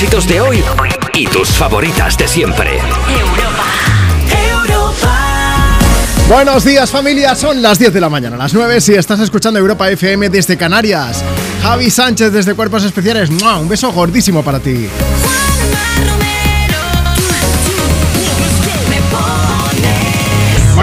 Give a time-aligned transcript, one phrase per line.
[0.00, 0.64] éxitos de hoy
[1.12, 2.78] y tus favoritas de siempre.
[4.54, 5.78] Europa.
[6.26, 9.90] Buenos días familia, son las 10 de la mañana, las 9 si estás escuchando Europa
[9.90, 11.22] FM desde Canarias.
[11.62, 14.88] Javi Sánchez desde Cuerpos Especiales, un beso gordísimo para ti.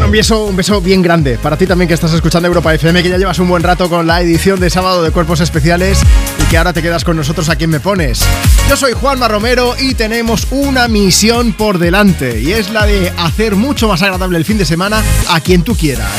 [0.06, 3.10] un beso, un beso bien grande para ti también que estás escuchando Europa FM, que
[3.10, 6.00] ya llevas un buen rato con la edición de sábado de Cuerpos Especiales
[6.50, 8.22] que ahora te quedas con nosotros a quien me pones.
[8.70, 13.56] Yo soy Juanma Romero y tenemos una misión por delante y es la de hacer
[13.56, 16.12] mucho más agradable el fin de semana a quien tú quieras.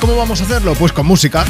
[0.00, 0.74] ¿Cómo vamos a hacerlo?
[0.74, 1.44] Pues con música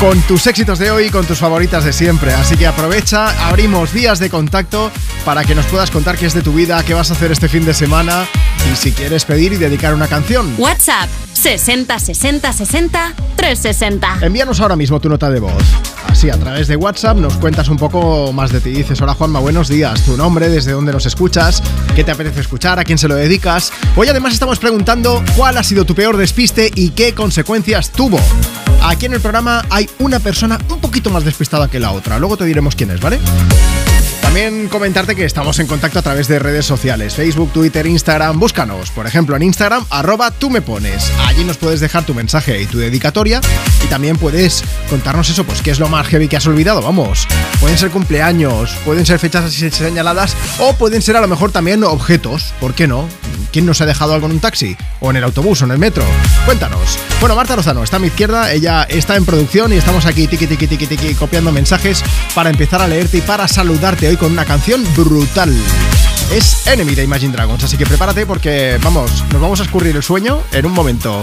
[0.00, 2.32] con tus éxitos de hoy y con tus favoritas de siempre.
[2.32, 4.90] Así que aprovecha, abrimos vías de contacto
[5.26, 7.50] para que nos puedas contar qué es de tu vida, qué vas a hacer este
[7.50, 8.26] fin de semana
[8.72, 10.54] y si quieres pedir y dedicar una canción.
[10.56, 14.18] WhatsApp 60 60 60 360.
[14.22, 15.62] Envíanos ahora mismo tu nota de voz.
[16.20, 18.72] Así, a través de WhatsApp nos cuentas un poco más de ti.
[18.72, 20.02] Dices, hola Juanma, buenos días.
[20.02, 21.62] Tu nombre, desde dónde nos escuchas,
[21.96, 23.72] qué te apetece escuchar, a quién se lo dedicas.
[23.96, 28.20] Hoy además estamos preguntando cuál ha sido tu peor despiste y qué consecuencias tuvo.
[28.82, 32.18] Aquí en el programa hay una persona un poquito más despistada que la otra.
[32.18, 33.18] Luego te diremos quién es, ¿vale?
[34.30, 38.92] También comentarte que estamos en contacto a través de redes sociales, Facebook, Twitter, Instagram, búscanos.
[38.92, 41.10] Por ejemplo, en Instagram, arroba tú me pones.
[41.26, 43.40] Allí nos puedes dejar tu mensaje y tu dedicatoria
[43.84, 47.26] y también puedes contarnos eso, pues qué es lo más heavy que has olvidado, vamos.
[47.58, 51.82] Pueden ser cumpleaños, pueden ser fechas así señaladas o pueden ser a lo mejor también
[51.82, 53.08] objetos, ¿por qué no?
[53.52, 54.76] ¿Quién nos ha dejado algo en un taxi?
[55.00, 56.04] ¿O en el autobús o en el metro?
[56.46, 57.00] Cuéntanos.
[57.18, 60.46] Bueno, Marta Lozano está a mi izquierda, ella está en producción y estamos aquí tiki
[60.46, 64.44] tiki tiki tiki copiando mensajes para empezar a leerte y para saludarte hoy con una
[64.44, 65.50] canción brutal.
[66.30, 70.02] Es Enemy de Imagine Dragons, así que prepárate porque vamos, nos vamos a escurrir el
[70.02, 71.22] sueño en un momento.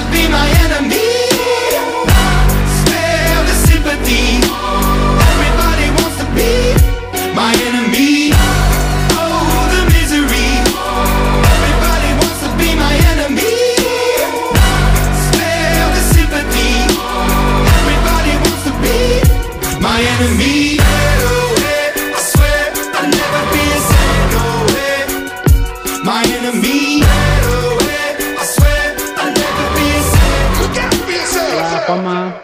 [0.31, 0.80] to be my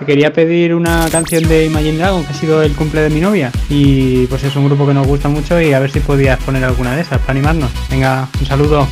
[0.07, 3.51] quería pedir una canción de Imagine Dragon que ha sido el cumple de mi novia
[3.69, 6.63] y pues es un grupo que nos gusta mucho y a ver si podías poner
[6.63, 7.69] alguna de esas para animarnos.
[7.91, 8.87] Venga, un saludo.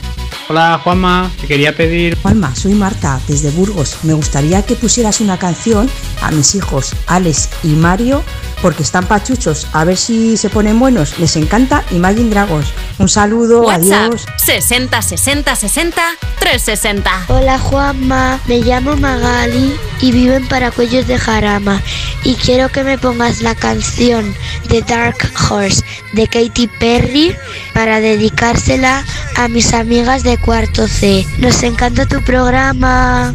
[0.49, 2.17] Hola Juanma, te quería pedir...
[2.21, 3.99] Juanma, soy Marta, desde Burgos.
[4.03, 5.89] Me gustaría que pusieras una canción
[6.21, 8.21] a mis hijos Alex y Mario,
[8.61, 9.67] porque están pachuchos.
[9.73, 11.19] A ver si se ponen buenos.
[11.19, 12.67] Les encanta Imagine Dragons.
[12.97, 14.25] Un saludo, WhatsApp adiós.
[14.37, 16.01] 60 60 60
[16.39, 17.25] 360.
[17.27, 21.81] Hola Juanma, me llamo Magali y vivo en Paracuellos de Jarama
[22.23, 24.33] y quiero que me pongas la canción
[24.69, 25.17] de Dark
[25.49, 27.35] Horse de Katy Perry
[27.73, 29.03] para dedicársela
[29.35, 31.25] a mis amigas de cuarto C.
[31.37, 33.33] Nos encanta tu programa.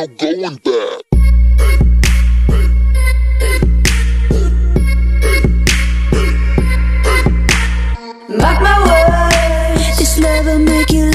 [0.00, 1.02] No going back.
[8.28, 11.09] Mark my words, this love will make you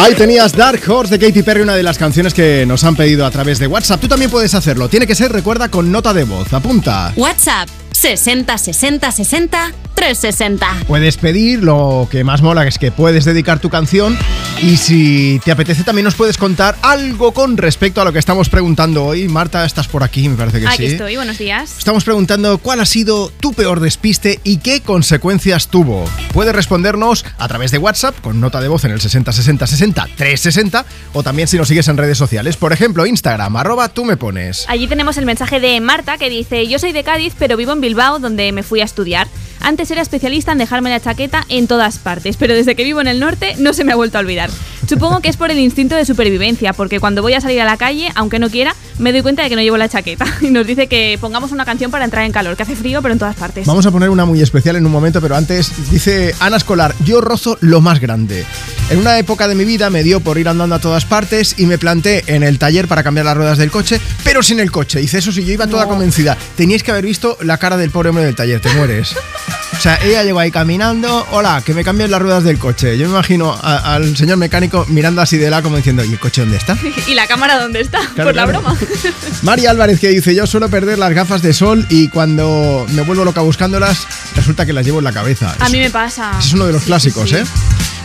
[0.00, 3.26] Ahí tenías Dark Horse de Katy Perry, una de las canciones que nos han pedido
[3.26, 4.00] a través de WhatsApp.
[4.00, 4.88] Tú también puedes hacerlo.
[4.88, 6.52] Tiene que ser, recuerda, con nota de voz.
[6.52, 7.12] Apunta.
[7.16, 10.84] WhatsApp 60 60 60 360.
[10.86, 14.16] Puedes pedir, lo que más mola es que puedes dedicar tu canción
[14.60, 18.48] y si te apetece también nos puedes contar algo con respecto a lo que estamos
[18.48, 19.28] preguntando hoy.
[19.28, 20.92] Marta, estás por aquí, me parece que Aquí sí.
[20.92, 21.78] estoy, buenos días.
[21.78, 26.04] Estamos preguntando cuál ha sido tu peor despiste y qué consecuencias tuvo.
[26.32, 30.08] Puedes respondernos a través de WhatsApp con nota de voz en el 60 60 60
[30.16, 34.16] 360 o también si nos sigues en redes sociales, por ejemplo Instagram, arroba tú me
[34.16, 34.64] pones.
[34.68, 37.80] Allí tenemos el mensaje de Marta que dice, yo soy de Cádiz, pero vivo en
[37.80, 39.28] Bilbao, donde me fui a estudiar.
[39.60, 43.08] Antes era especialista en dejarme la chaqueta en todas partes, pero desde que vivo en
[43.08, 44.47] el norte no se me ha vuelto a olvidar.
[44.88, 47.76] Supongo que es por el instinto de supervivencia, porque cuando voy a salir a la
[47.76, 50.24] calle, aunque no quiera, me doy cuenta de que no llevo la chaqueta.
[50.40, 53.12] Y nos dice que pongamos una canción para entrar en calor, que hace frío, pero
[53.12, 53.66] en todas partes.
[53.66, 57.20] Vamos a poner una muy especial en un momento, pero antes dice Ana Escolar, yo
[57.20, 58.44] rozo lo más grande.
[58.90, 61.66] En una época de mi vida me dio por ir andando a todas partes y
[61.66, 65.00] me planté en el taller para cambiar las ruedas del coche, pero sin el coche.
[65.00, 65.90] Dice, eso sí, yo iba toda No.
[65.90, 66.38] convencida.
[66.56, 69.14] Teníais que haber visto la cara del pobre hombre del taller, te mueres.
[69.70, 72.98] O sea, ella llegó ahí caminando, hola, que me cambien las ruedas del coche.
[72.98, 76.18] Yo me imagino a- al señor mecánico mirando así de la como diciendo, ¿y el
[76.18, 76.76] coche dónde está?
[77.06, 77.98] ¿Y la cámara dónde está?
[78.14, 78.76] Claro, por la broma.
[79.42, 83.24] María Álvarez que dice, yo suelo perder las gafas de sol y cuando me vuelvo
[83.24, 85.54] loca buscándolas, resulta que las llevo en la cabeza.
[85.58, 86.32] A mí me pasa.
[86.38, 87.36] Es uno de los Sí, clásicos, sí.
[87.36, 87.44] ¿eh?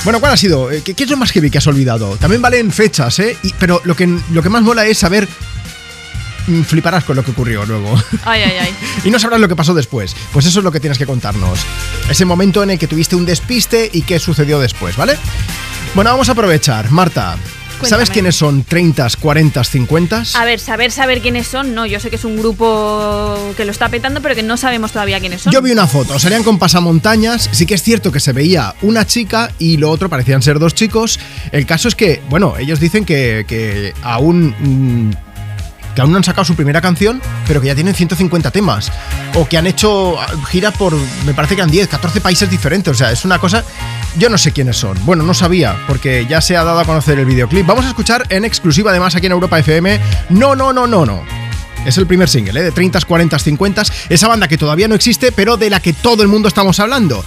[0.03, 0.69] Bueno, ¿cuál ha sido?
[0.71, 2.17] Eh, ¿Qué, qué es lo más heavy que has olvidado?
[2.17, 3.37] También valen fechas, ¿eh?
[3.43, 5.27] Y- pero lo que, lo que más mola es saber
[6.65, 7.95] fliparás con lo que ocurrió luego.
[8.23, 8.75] Ay, ay, ay.
[9.03, 10.15] y no sabrás lo que pasó después.
[10.31, 11.59] Pues eso es lo que tienes que contarnos.
[12.09, 15.17] Ese momento en el que tuviste un despiste y qué sucedió después, ¿vale?
[15.95, 16.89] Bueno, vamos a aprovechar.
[16.91, 17.37] Marta,
[17.83, 18.07] ¿sabes Cuéntame.
[18.07, 20.23] quiénes son 30, 40, 50?
[20.35, 21.85] A ver, saber, saber quiénes son, no.
[21.85, 25.19] Yo sé que es un grupo que lo está petando, pero que no sabemos todavía
[25.19, 25.53] quiénes son.
[25.53, 29.05] Yo vi una foto, salían con pasamontañas, sí que es cierto que se veía una
[29.05, 31.19] chica y lo otro parecían ser dos chicos.
[31.51, 34.55] El caso es que, bueno, ellos dicen que, que aún...
[35.09, 35.32] mm,
[35.95, 38.91] que aún no han sacado su primera canción, pero que ya tienen 150 temas.
[39.35, 40.95] O que han hecho ah, giras por,
[41.25, 42.91] me parece que eran 10, 14 países diferentes.
[42.91, 43.63] O sea, es una cosa...
[44.17, 44.97] Yo no sé quiénes son.
[45.05, 47.65] Bueno, no sabía, porque ya se ha dado a conocer el videoclip.
[47.65, 49.99] Vamos a escuchar en exclusiva, además, aquí en Europa FM.
[50.29, 51.23] No, no, no, no, no.
[51.85, 52.63] Es el primer single, ¿eh?
[52.63, 53.83] de 30, 40, 50.
[54.09, 57.25] Esa banda que todavía no existe, pero de la que todo el mundo estamos hablando.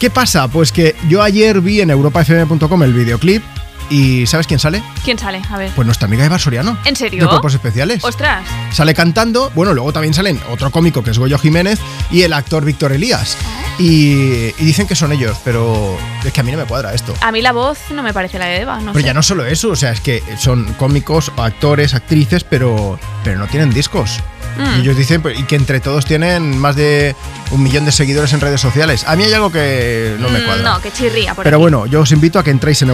[0.00, 0.48] ¿Qué pasa?
[0.48, 3.42] Pues que yo ayer vi en europafm.com el videoclip
[3.90, 4.82] y ¿sabes quién sale?
[5.04, 5.40] ¿Quién sale?
[5.50, 5.70] A ver.
[5.74, 6.78] Pues nuestra amiga Eva Soriano.
[6.84, 7.22] ¿En serio?
[7.24, 8.02] De Cuerpos Especiales.
[8.04, 8.44] Ostras.
[8.72, 11.78] Sale cantando, bueno, luego también salen otro cómico que es Goyo Jiménez
[12.10, 13.36] y el actor Víctor Elías.
[13.78, 17.14] Y, y dicen que son ellos, pero es que a mí no me cuadra esto.
[17.20, 19.06] A mí la voz no me parece la de Eva, no Pero sé.
[19.06, 23.46] ya no solo eso, o sea, es que son cómicos, actores, actrices, pero, pero no
[23.46, 24.20] tienen discos.
[24.58, 24.76] Mm.
[24.76, 27.16] Y ellos dicen pues, y que entre todos tienen más de
[27.52, 29.04] un millón de seguidores en redes sociales.
[29.08, 30.62] A mí hay algo que no me Mm, cuadra.
[30.74, 31.62] No, que chirría por Pero aquí.
[31.62, 32.90] bueno, yo os invito a que entréis en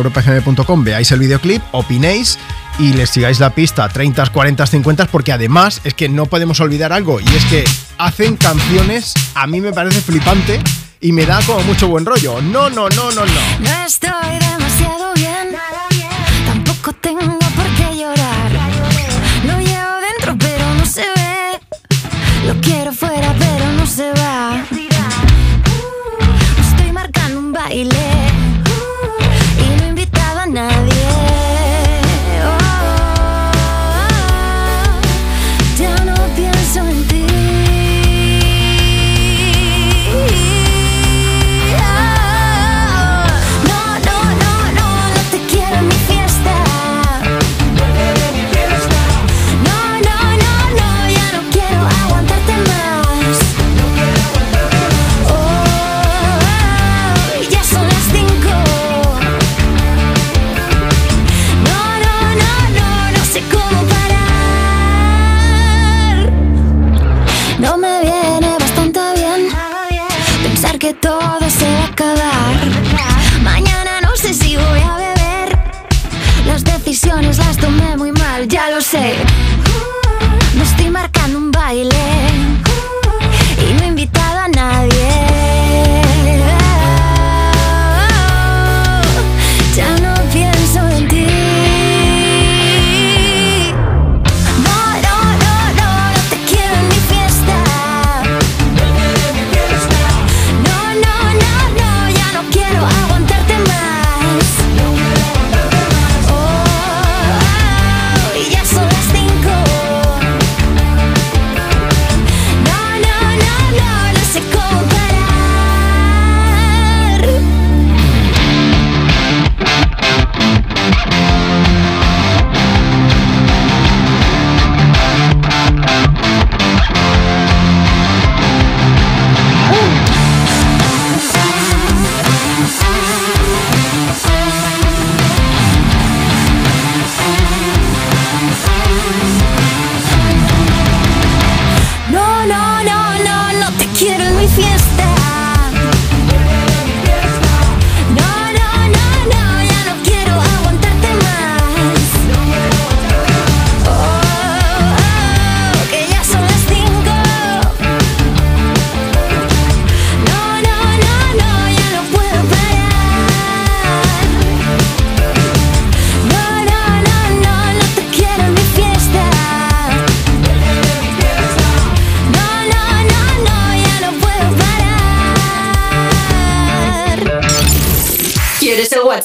[0.85, 2.39] veáis el videoclip, opinéis
[2.79, 6.93] y les sigáis la pista 30, 40, 50, porque además es que no podemos olvidar
[6.93, 7.65] algo y es que
[7.99, 10.61] hacen canciones, a mí me parece flipante
[11.01, 12.41] y me da como mucho buen rollo.
[12.41, 13.59] No, no, no, no, no.
[13.61, 15.57] No estoy demasiado bien,
[16.47, 18.53] tampoco tengo por qué llorar.
[19.45, 24.65] Lo llevo dentro pero no se ve, lo quiero fuera pero no se va.
[26.61, 28.18] Estoy marcando un baile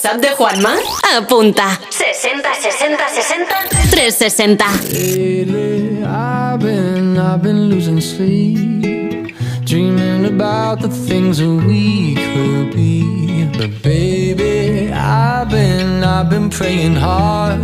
[0.03, 0.75] WhatsApp de Juanma?
[1.17, 1.79] Apunta.
[1.89, 4.65] 60 60 60 360.
[4.91, 9.33] Lately, I've been, I've been losing sleep,
[9.63, 13.45] dreaming about the things that we could be.
[13.57, 17.61] But baby, I've been, I've been praying hard.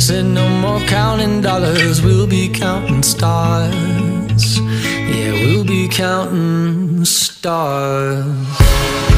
[0.00, 4.58] Said no more counting dollars, we'll be counting stars.
[4.58, 9.11] Yeah, we'll be counting stars.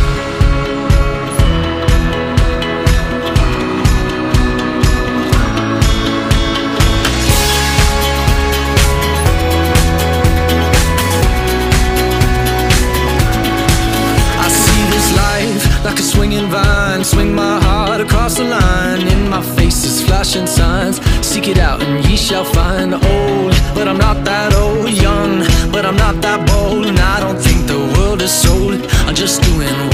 [22.25, 24.88] Shall find old, but I'm not that old.
[24.88, 25.40] Young,
[25.71, 26.87] but I'm not that bold.
[26.87, 28.81] And I don't think the world is sold.
[29.07, 29.93] I'm just doing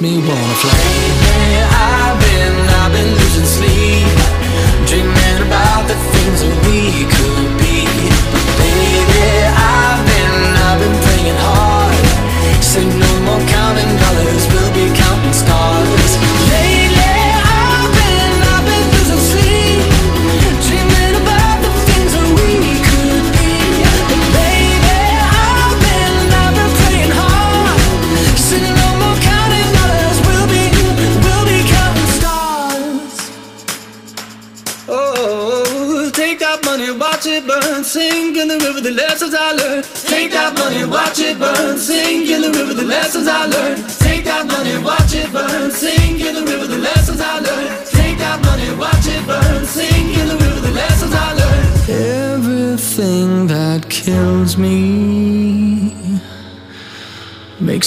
[0.00, 0.70] me wanna fly.
[0.72, 4.03] Yeah, I've been, I've been losing sleep,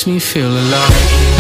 [0.08, 1.37] me feel alive.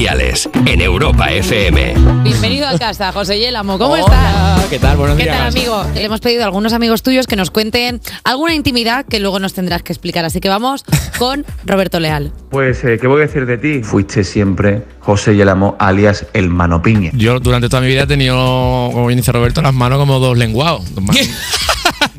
[0.00, 1.92] En Europa FM.
[2.22, 3.76] Bienvenido a casa, José Yélamo.
[3.76, 4.64] ¿Cómo Hola, estás?
[4.70, 4.96] ¿Qué tal?
[4.96, 5.36] Buenos ¿Qué días.
[5.36, 5.84] tal, amigo?
[5.94, 9.52] Le hemos pedido a algunos amigos tuyos que nos cuenten alguna intimidad que luego nos
[9.52, 10.24] tendrás que explicar.
[10.24, 10.86] Así que vamos
[11.18, 12.32] con Roberto Leal.
[12.50, 13.82] Pues, eh, ¿qué voy a decir de ti?
[13.82, 17.10] Fuiste siempre José Yelamo, alias el Manopiña.
[17.12, 18.36] Yo durante toda mi vida he tenido,
[18.94, 20.94] como bien dice Roberto, las manos como dos lenguados.
[20.94, 21.28] Dos manos.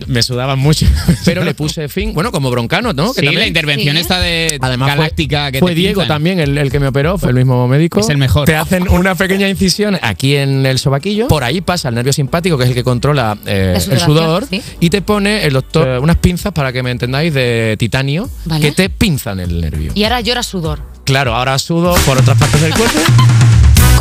[0.08, 0.86] Me sudaban mucho.
[1.26, 3.14] Pero le puse fin, bueno, como broncano, ¿no?
[3.14, 6.88] Sí, la intervención esta de galáctica que fue te Diego también el, el que me
[6.88, 8.00] operó, fue el mismo médico.
[8.00, 8.46] Es el mejor.
[8.46, 11.28] Te hacen una pequeña incisión aquí en el sobaquillo.
[11.28, 14.46] Por ahí pasa el nervio simpático, que es el que controla eh, el sudor.
[14.50, 14.62] sí.
[14.80, 18.62] Y te pone el doctor eh, unas pinzas, para que me entendáis, de titanio, Vale.
[18.62, 19.92] que te pinzan el nervio.
[19.96, 20.82] Y ahora llora sudor.
[21.04, 23.00] Claro, ahora sudo por otras partes del cuerpo.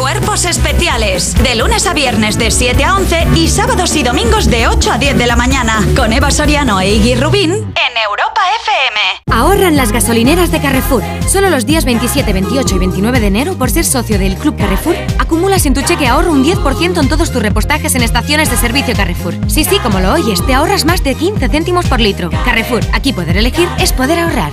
[0.00, 1.34] Cuerpos especiales.
[1.42, 4.96] De lunes a viernes de 7 a 11 y sábados y domingos de 8 a
[4.96, 5.86] 10 de la mañana.
[5.94, 9.00] Con Eva Soriano e Iggy Rubín en Europa FM.
[9.30, 11.02] Ahorran las gasolineras de Carrefour.
[11.28, 14.96] Solo los días 27, 28 y 29 de enero, por ser socio del Club Carrefour,
[15.18, 18.96] acumulas en tu cheque ahorro un 10% en todos tus repostajes en estaciones de servicio
[18.96, 19.34] Carrefour.
[19.48, 22.30] Sí, sí, como lo oyes, te ahorras más de 15 céntimos por litro.
[22.46, 24.52] Carrefour, aquí poder elegir es poder ahorrar.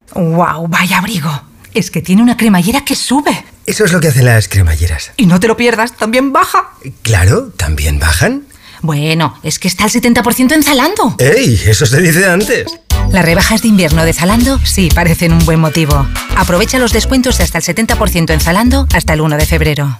[0.15, 0.67] ¡Wow!
[0.67, 1.43] Vaya abrigo.
[1.73, 3.45] Es que tiene una cremallera que sube.
[3.65, 5.11] Eso es lo que hacen las cremalleras.
[5.17, 6.71] Y no te lo pierdas, también baja.
[7.01, 8.43] Claro, también bajan.
[8.81, 11.15] Bueno, es que está al 70% en Zalando.
[11.19, 11.61] ¡Ey!
[11.65, 12.65] Eso se dice antes.
[13.11, 16.07] Las rebajas de invierno de Zalando sí parecen un buen motivo.
[16.35, 19.99] Aprovecha los descuentos de hasta el 70% en Zalando hasta el 1 de febrero.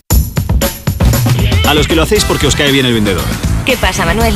[1.67, 3.24] A los que lo hacéis porque os cae bien el vendedor.
[3.65, 4.36] ¿Qué pasa, Manuel?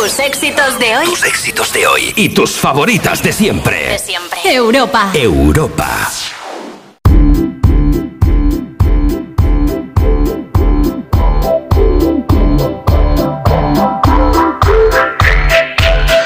[0.00, 1.06] Tus éxitos de hoy.
[1.06, 3.90] Tus éxitos de hoy y tus favoritas de siempre.
[3.90, 4.40] De siempre.
[4.44, 5.12] Europa.
[5.14, 6.10] Europa.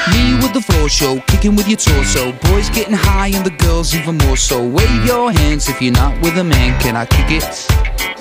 [0.07, 2.31] Me with the floor show, kicking with your torso.
[2.49, 4.59] Boys getting high and the girls even more so.
[4.59, 6.77] Wave your hands if you're not with a man.
[6.79, 7.67] Can I kick it?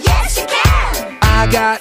[0.05, 1.19] Yes, you can.
[1.23, 1.81] I got,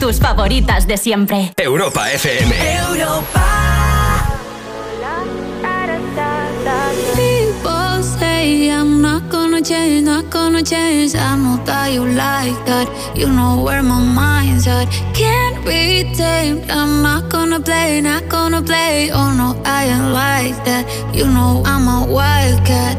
[0.00, 1.52] Tus favoritas de siempre.
[1.58, 2.54] Europa FM.
[7.14, 11.14] People say I'm not gonna change, not gonna change.
[11.14, 12.88] I know that you like that.
[13.14, 14.88] You know where my mind's at.
[15.12, 16.70] Can't be tamed.
[16.70, 19.10] I'm not gonna play, not gonna play.
[19.12, 20.86] Oh no, I ain't like that.
[21.14, 22.96] You know I'm a wildcat.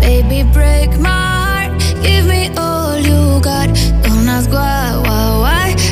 [0.00, 1.72] Baby, break my heart.
[2.02, 3.68] Give me all you got.
[4.02, 5.09] Don't ask why.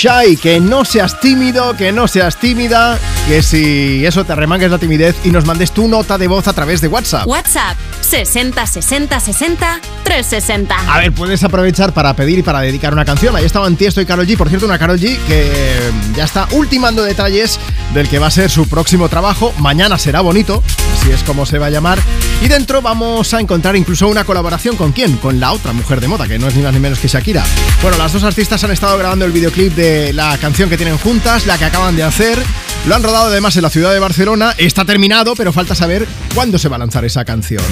[0.00, 4.78] shy, que no seas tímido, que no seas tímida, que si eso te arremangues la
[4.78, 7.26] timidez y nos mandes tu nota de voz a través de WhatsApp.
[7.26, 10.94] WhatsApp 60 60 60 360.
[10.94, 13.36] A ver, puedes aprovechar para pedir y para dedicar una canción.
[13.36, 14.38] Ahí estaban Tiesto y Karol G.
[14.38, 15.78] Por cierto, una Karol G que
[16.16, 17.60] ya está ultimando detalles
[17.92, 19.52] del que va a ser su próximo trabajo.
[19.58, 20.62] Mañana será bonito,
[21.00, 21.98] así es como se va a llamar.
[22.42, 25.16] Y dentro vamos a encontrar incluso una colaboración con quién?
[25.16, 27.44] Con la otra mujer de moda, que no es ni más ni menos que Shakira.
[27.82, 31.46] Bueno, las dos artistas han estado grabando el videoclip de la canción que tienen juntas,
[31.46, 32.38] la que acaban de hacer.
[32.86, 34.54] Lo han rodado además en la ciudad de Barcelona.
[34.58, 37.62] Está terminado, pero falta saber cuándo se va a lanzar esa canción.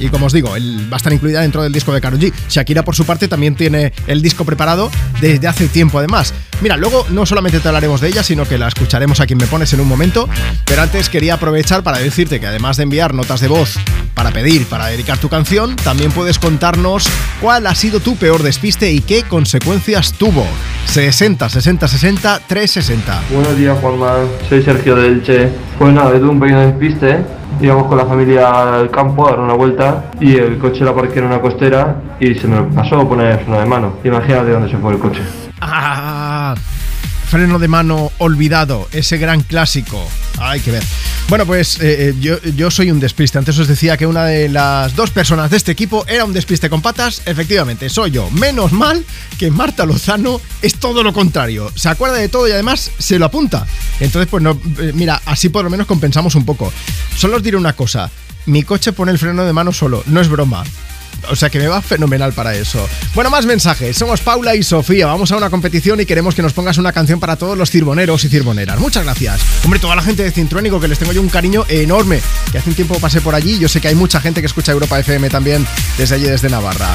[0.00, 0.56] Y como os digo, va
[0.92, 2.32] a estar incluida dentro del disco de Karol G.
[2.48, 6.32] Shakira, por su parte, también tiene el disco preparado desde hace tiempo, además.
[6.62, 9.46] Mira, luego no solamente te hablaremos de ella, sino que la escucharemos a quien me
[9.46, 10.28] pones en un momento.
[10.64, 13.78] Pero antes quería aprovechar para decirte que además de enviar notas de voz
[14.14, 17.08] para pedir, para dedicar tu canción, también puedes contarnos
[17.40, 20.46] cuál ha sido tu peor despiste y qué consecuencias tuvo.
[20.86, 23.22] 60 60 60 360.
[23.32, 24.24] Buenos días, Juanma.
[24.48, 25.48] Soy Sergio de Elche.
[25.78, 27.39] Pues nada, un pequeño despiste.
[27.60, 31.18] Íbamos con la familia al campo a dar una vuelta y el coche la parqué
[31.18, 33.92] en una costera y se me pasó poner freno de mano.
[34.02, 35.20] Imagínate dónde se fue el coche.
[35.60, 36.54] Ah,
[37.30, 40.04] freno de mano olvidado, ese gran clásico.
[40.40, 40.82] Hay que ver.
[41.28, 43.38] Bueno, pues eh, eh, yo, yo soy un despiste.
[43.38, 46.68] Antes os decía que una de las dos personas de este equipo era un despiste
[46.68, 47.22] con patas.
[47.26, 48.28] Efectivamente, soy yo.
[48.32, 49.04] Menos mal
[49.38, 51.70] que Marta Lozano es todo lo contrario.
[51.76, 53.64] Se acuerda de todo y además se lo apunta.
[54.00, 56.72] Entonces, pues no, eh, mira, así por lo menos compensamos un poco.
[57.16, 58.10] Solo os diré una cosa.
[58.46, 60.64] Mi coche pone el freno de mano solo, no es broma.
[61.28, 62.88] O sea que me va fenomenal para eso.
[63.14, 63.96] Bueno, más mensajes.
[63.96, 65.06] Somos Paula y Sofía.
[65.06, 68.24] Vamos a una competición y queremos que nos pongas una canción para todos los cirboneros
[68.24, 68.78] y cirboneras.
[68.78, 69.40] Muchas gracias.
[69.64, 72.20] Hombre, toda la gente de Cintruénigo que les tengo yo un cariño enorme.
[72.52, 73.58] Que hace un tiempo pasé por allí.
[73.58, 75.66] Yo sé que hay mucha gente que escucha Europa FM también
[75.98, 76.94] desde allí, desde Navarra.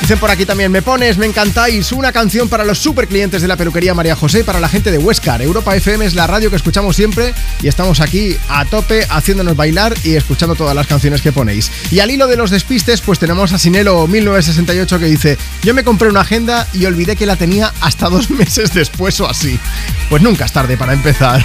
[0.00, 3.48] Dicen por aquí también, me pones, me encantáis, una canción para los super clientes de
[3.48, 5.40] la peluquería María José para la gente de Huescar.
[5.42, 7.32] Europa FM es la radio que escuchamos siempre
[7.62, 11.70] y estamos aquí a tope haciéndonos bailar y escuchando todas las canciones que ponéis.
[11.90, 15.84] Y al hilo de los despistes, pues tenemos a Sinelo 1968 que dice, yo me
[15.84, 19.60] compré una agenda y olvidé que la tenía hasta dos meses después o así.
[20.08, 21.44] Pues nunca es tarde para empezar.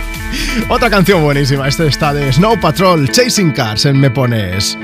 [0.68, 4.78] Otra canción buenísima, esta está de Snow Patrol, Chasing Cars en Me Pones.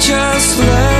[0.00, 0.99] Just lay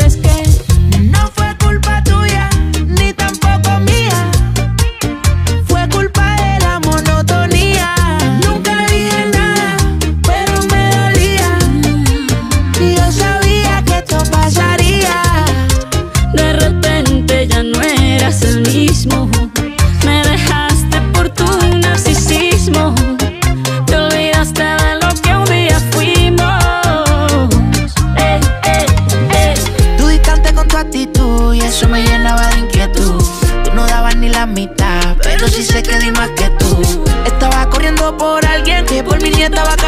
[39.45, 39.80] estaba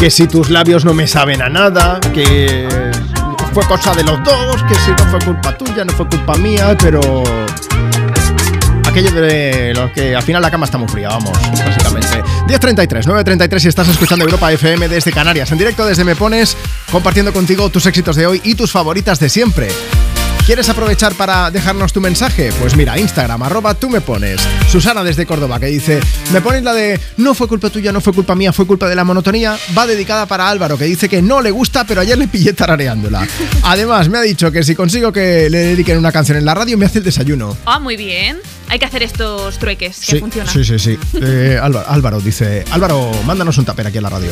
[0.00, 2.66] Que si tus labios no me saben a nada, que
[3.52, 6.74] fue cosa de los dos, que si no fue culpa tuya, no fue culpa mía,
[6.80, 7.22] pero
[8.88, 12.22] aquello de los que al final la cama está muy fría, vamos, básicamente.
[12.48, 16.56] 10.33, 9.33 si estás escuchando Europa FM desde Canarias, en directo desde Me Pones,
[16.90, 19.68] compartiendo contigo tus éxitos de hoy y tus favoritas de siempre.
[20.46, 22.52] ¿Quieres aprovechar para dejarnos tu mensaje?
[22.60, 24.40] Pues mira, Instagram, arroba tú me pones.
[24.68, 26.00] Susana desde Córdoba que dice,
[26.32, 28.96] me pones la de no fue culpa tuya, no fue culpa mía, fue culpa de
[28.96, 29.56] la monotonía.
[29.76, 33.26] Va dedicada para Álvaro que dice que no le gusta, pero ayer le pillé tarareándola.
[33.62, 36.76] Además, me ha dicho que si consigo que le dediquen una canción en la radio,
[36.76, 37.56] me hace el desayuno.
[37.64, 38.38] Ah, muy bien.
[38.70, 40.52] Hay que hacer estos trueques que Sí, funcionan.
[40.52, 40.98] sí, sí, sí.
[41.22, 44.30] Eh, Álvaro, Álvaro dice, Álvaro, mándanos un taper aquí en la radio.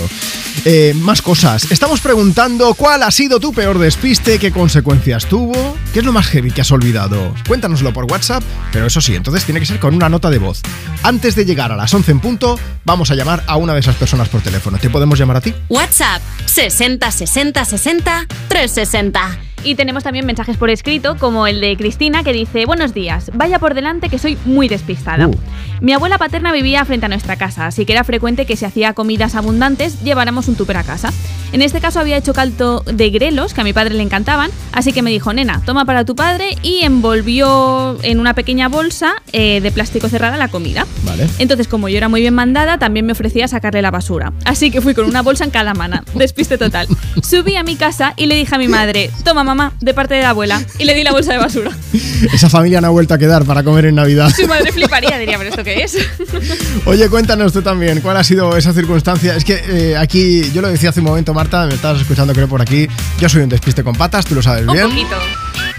[0.64, 1.70] Eh, más cosas.
[1.70, 6.26] Estamos preguntando cuál ha sido tu peor despiste, qué consecuencias tuvo, qué es lo más
[6.28, 7.34] heavy que has olvidado.
[7.46, 10.62] Cuéntanoslo por WhatsApp, pero eso sí, entonces tiene que ser con una nota de voz.
[11.02, 13.96] Antes de llegar a las 11 en punto, vamos a llamar a una de esas
[13.96, 14.78] personas por teléfono.
[14.78, 15.52] ¿Te podemos llamar a ti?
[15.68, 19.47] WhatsApp 60 60 60 360.
[19.64, 23.58] Y tenemos también mensajes por escrito, como el de Cristina, que dice: Buenos días, vaya
[23.58, 25.28] por delante que soy muy despistada.
[25.28, 25.34] Uh.
[25.80, 28.94] Mi abuela paterna vivía frente a nuestra casa, así que era frecuente que si hacía
[28.94, 31.12] comidas abundantes, lleváramos un tupper a casa.
[31.52, 34.92] En este caso había hecho caldo de grelos, que a mi padre le encantaban, así
[34.92, 39.60] que me dijo: Nena, toma para tu padre, y envolvió en una pequeña bolsa eh,
[39.60, 40.86] de plástico cerrada la comida.
[41.04, 41.26] Vale.
[41.38, 44.32] Entonces, como yo era muy bien mandada, también me ofrecía sacarle la basura.
[44.44, 46.00] Así que fui con una bolsa en cada mano.
[46.14, 46.86] Despiste total.
[47.22, 50.22] Subí a mi casa y le dije a mi madre, toma mamá, de parte de
[50.22, 50.62] la abuela.
[50.78, 51.70] Y le di la bolsa de basura.
[52.32, 54.30] Esa familia no ha vuelto a quedar para comer en Navidad.
[54.34, 55.96] Su madre fliparía, diría, pero ¿esto qué es?
[56.86, 59.34] Oye, cuéntanos tú también, ¿cuál ha sido esa circunstancia?
[59.34, 62.48] Es que eh, aquí, yo lo decía hace un momento, Marta, me estabas escuchando creo
[62.48, 62.86] por aquí,
[63.18, 64.88] yo soy un despiste con patas, tú lo sabes Un bien.
[64.88, 65.16] poquito.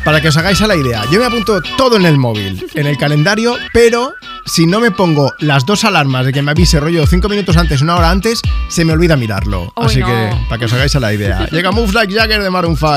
[0.03, 2.87] Para que os hagáis a la idea, yo me apunto todo en el móvil, en
[2.87, 4.13] el calendario, pero
[4.49, 7.81] si no me pongo las dos alarmas de que me avise rollo cinco minutos antes,
[7.81, 9.71] una hora antes, se me olvida mirarlo.
[9.75, 10.07] Así no.
[10.07, 11.47] que, para que os hagáis a la idea.
[11.51, 12.89] Llega Moves Like Jagger de Maroon 5.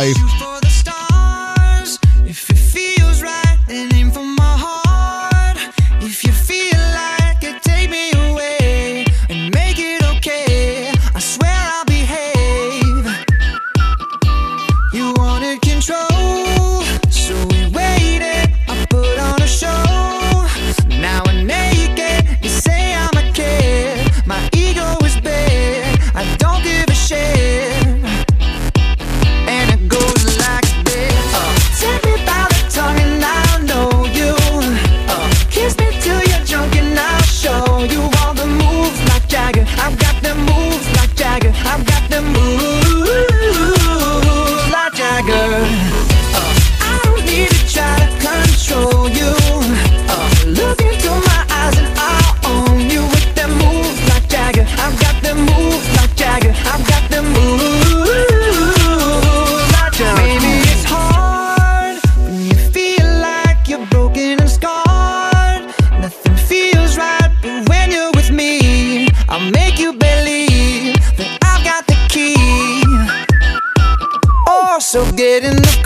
[75.33, 75.82] In the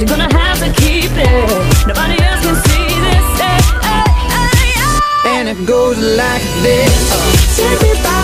[0.00, 1.86] you're gonna have to keep it.
[1.86, 3.26] Nobody else can see this.
[3.38, 5.38] Hey, hey, hey.
[5.38, 7.56] And it goes like this.
[7.56, 8.19] Take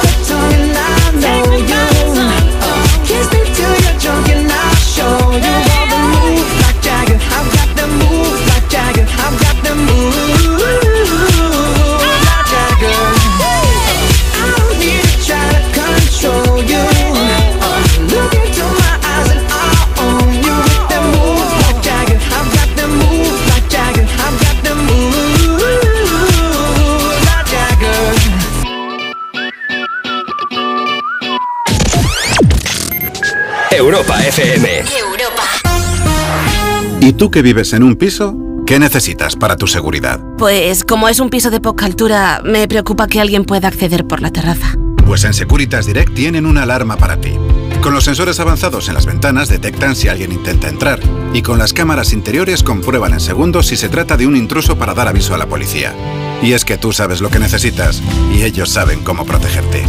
[37.06, 38.36] ¿Y tú que vives en un piso?
[38.66, 40.18] ¿Qué necesitas para tu seguridad?
[40.38, 44.20] Pues como es un piso de poca altura, me preocupa que alguien pueda acceder por
[44.20, 44.74] la terraza.
[45.06, 47.34] Pues en Securitas Direct tienen una alarma para ti.
[47.80, 50.98] Con los sensores avanzados en las ventanas detectan si alguien intenta entrar
[51.32, 54.92] y con las cámaras interiores comprueban en segundos si se trata de un intruso para
[54.92, 55.94] dar aviso a la policía.
[56.42, 58.02] Y es que tú sabes lo que necesitas
[58.34, 59.84] y ellos saben cómo protegerte.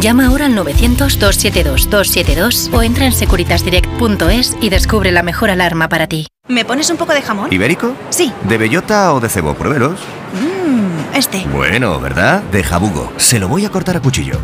[0.00, 6.26] Llama ahora al 900-272-272 o entra en securitasdirect.es y descubre la mejor alarma para ti.
[6.48, 7.52] ¿Me pones un poco de jamón?
[7.52, 7.94] ¿Ibérico?
[8.08, 8.32] Sí.
[8.48, 9.52] ¿De bellota o de cebo?
[9.52, 10.00] Pruébelos.
[10.32, 11.46] Mmm, este.
[11.52, 12.42] Bueno, ¿verdad?
[12.44, 13.12] De jabugo.
[13.18, 14.38] Se lo voy a cortar a cuchillo.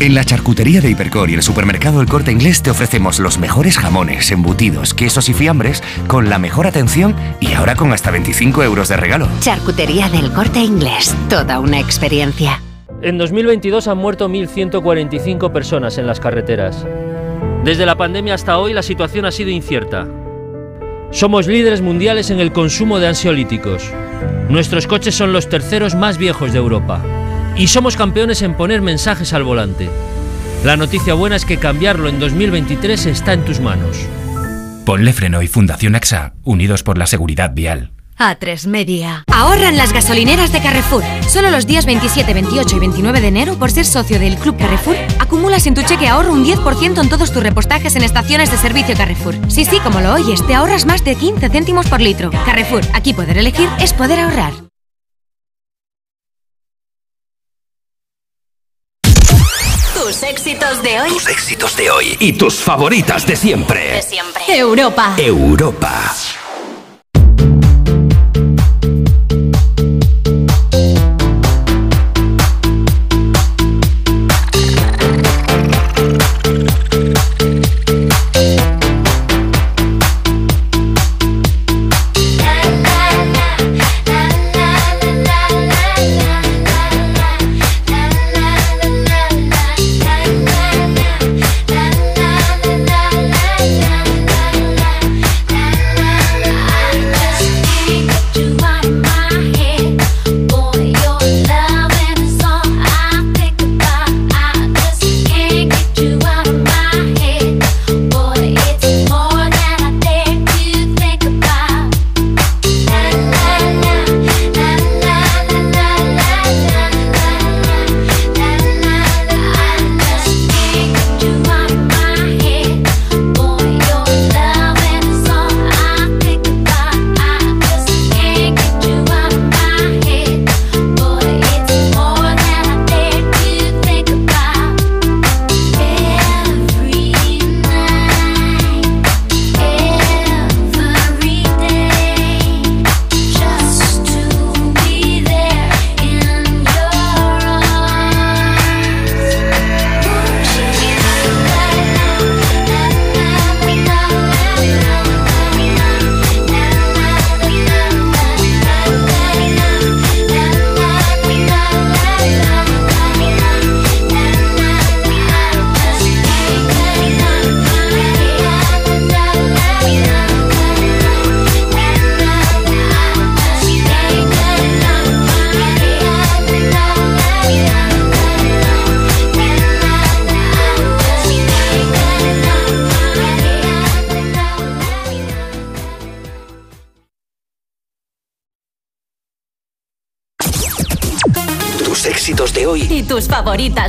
[0.00, 3.76] En la charcutería de Hipercor y el supermercado El Corte Inglés te ofrecemos los mejores
[3.78, 8.88] jamones, embutidos, quesos y fiambres con la mejor atención y ahora con hasta 25 euros
[8.88, 9.28] de regalo.
[9.40, 11.14] Charcutería del Corte Inglés.
[11.28, 12.62] Toda una experiencia.
[13.02, 16.86] En 2022 han muerto 1.145 personas en las carreteras.
[17.62, 20.08] Desde la pandemia hasta hoy la situación ha sido incierta.
[21.12, 23.90] Somos líderes mundiales en el consumo de ansiolíticos.
[24.48, 27.04] Nuestros coches son los terceros más viejos de Europa.
[27.54, 29.90] Y somos campeones en poner mensajes al volante.
[30.64, 33.98] La noticia buena es que cambiarlo en 2023 está en tus manos.
[34.86, 37.92] Ponle Freno y Fundación AXA, unidos por la seguridad vial.
[38.18, 39.24] A3 Media.
[39.32, 41.02] Ahorran las gasolineras de Carrefour.
[41.28, 44.96] Solo los días 27, 28 y 29 de enero, por ser socio del Club Carrefour,
[45.18, 48.96] acumulas en tu cheque ahorro un 10% en todos tus repostajes en estaciones de servicio
[48.96, 49.34] Carrefour.
[49.48, 52.30] Sí, sí, como lo oyes, te ahorras más de 15 céntimos por litro.
[52.44, 54.52] Carrefour, aquí poder elegir es poder ahorrar.
[59.94, 61.08] Tus éxitos de hoy.
[61.10, 63.92] Tus éxitos de hoy y tus favoritas de siempre.
[63.92, 64.42] De siempre.
[64.48, 65.14] Europa.
[65.16, 66.12] Europa.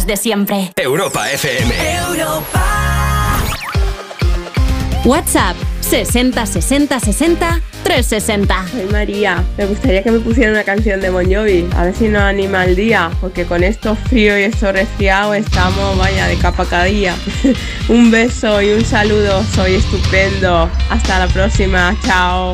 [0.06, 0.72] De siempre.
[0.76, 1.74] Europa FM.
[5.06, 8.68] WhatsApp 60 60 60 360.
[8.72, 9.44] Soy María.
[9.58, 11.68] Me gustaría que me pusieran una canción de Bon Jovi.
[11.76, 13.12] A ver si nos anima el día.
[13.22, 17.16] Porque con esto frío y esto resfriado estamos, vaya, de capa cada día.
[17.90, 19.44] un beso y un saludo.
[19.54, 20.70] Soy estupendo.
[20.90, 21.96] Hasta la próxima.
[22.06, 22.54] Chao.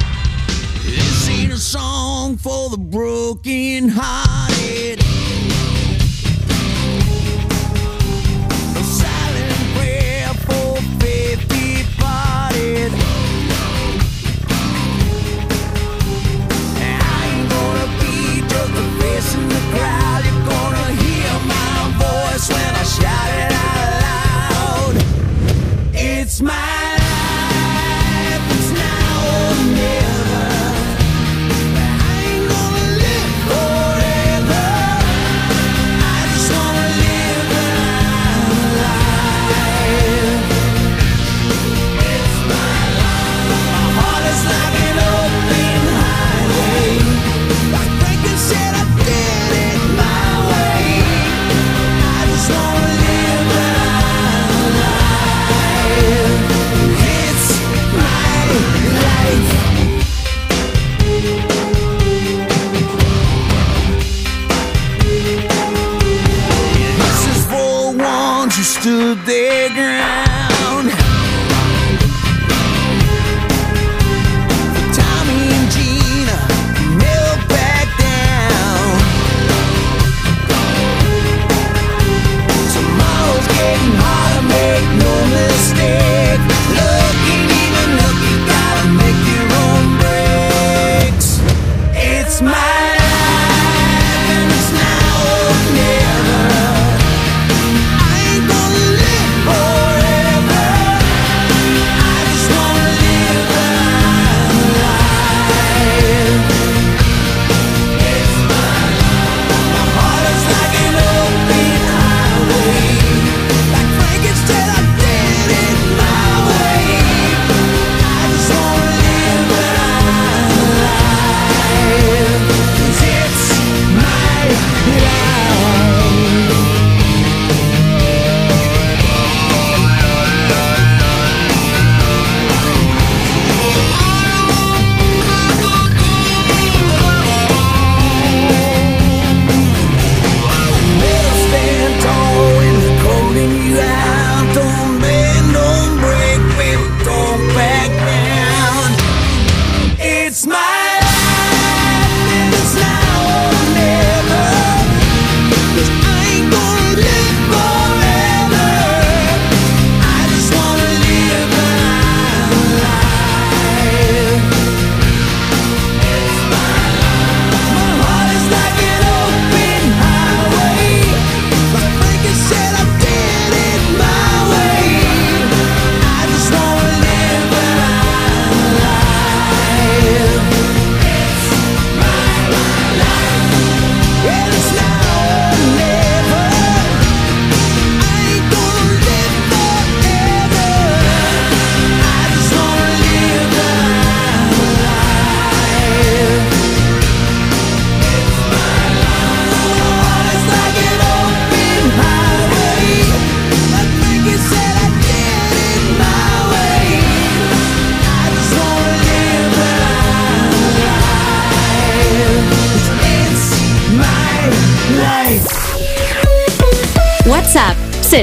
[150.42, 150.69] It's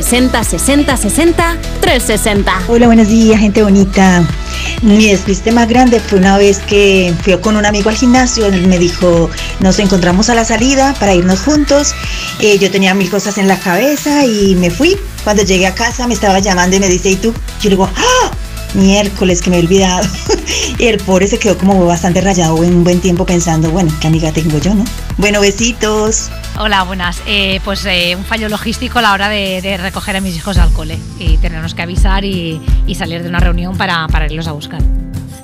[0.09, 2.63] 60 60 60 360.
[2.69, 4.25] Hola, buenos días, gente bonita.
[4.83, 8.69] Mi despiste más grande fue una vez que fui con un amigo al gimnasio, él
[8.69, 9.29] me dijo,
[9.59, 11.93] nos encontramos a la salida para irnos juntos.
[12.39, 14.97] Eh, yo tenía mil cosas en la cabeza y me fui.
[15.25, 17.35] Cuando llegué a casa me estaba llamando y me dice, ¿y tú?
[17.61, 18.31] Yo digo, ¡ah!
[18.75, 20.07] Miércoles que me he olvidado.
[20.79, 24.07] y el pobre se quedó como bastante rayado en un buen tiempo pensando, bueno, qué
[24.07, 24.85] amiga tengo yo, ¿no?
[25.17, 26.31] Bueno, besitos.
[26.59, 27.23] Hola, buenas.
[27.27, 30.73] Eh, pues eh, un fallo logístico a la hora de, recoger a mis hijos al
[30.73, 32.63] cole y tenernos que avisar y,
[32.95, 34.81] salir de una reunión para, irlos a buscar.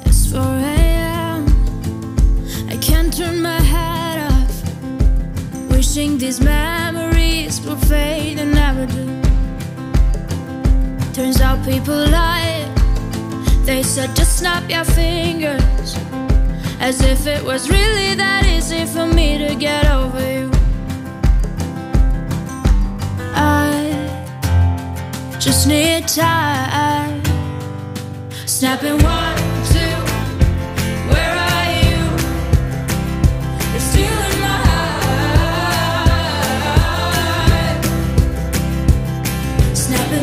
[0.06, 1.46] It's 4 a.m.
[2.70, 5.70] I can't turn my head off.
[5.70, 9.20] Wishing these memories will fade and never do.
[11.12, 12.66] Turns out people lie.
[13.66, 15.94] They said just snap your fingers.
[16.80, 20.51] As if it was really that easy for me to get over you.
[25.42, 27.20] Just need time.
[28.46, 29.36] Snapping one,
[29.72, 29.96] two.
[31.10, 31.98] Where are you?
[33.72, 35.02] You're still in my heart.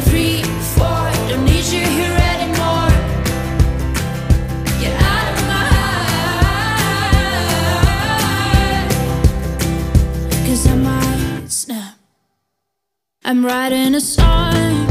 [0.09, 0.43] Three,
[0.76, 1.11] four.
[1.28, 2.91] Don't need you here anymore.
[4.80, 5.63] Get out of my
[10.65, 11.95] I might snap.
[13.26, 14.89] I'm writing a song.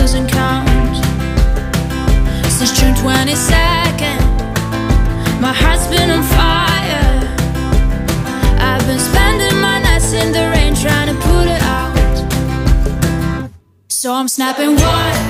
[0.00, 0.96] Losing count.
[2.56, 4.20] Since June 22nd,
[5.40, 7.10] my heart's been on fire.
[8.58, 13.50] I've been spending my nights in the rain trying to put it out.
[13.88, 15.29] So I'm snapping one,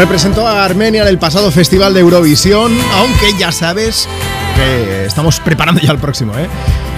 [0.00, 4.08] Representó a Armenia en el pasado Festival de Eurovisión, aunque ya sabes
[4.56, 6.48] que estamos preparando ya el próximo, ¿eh?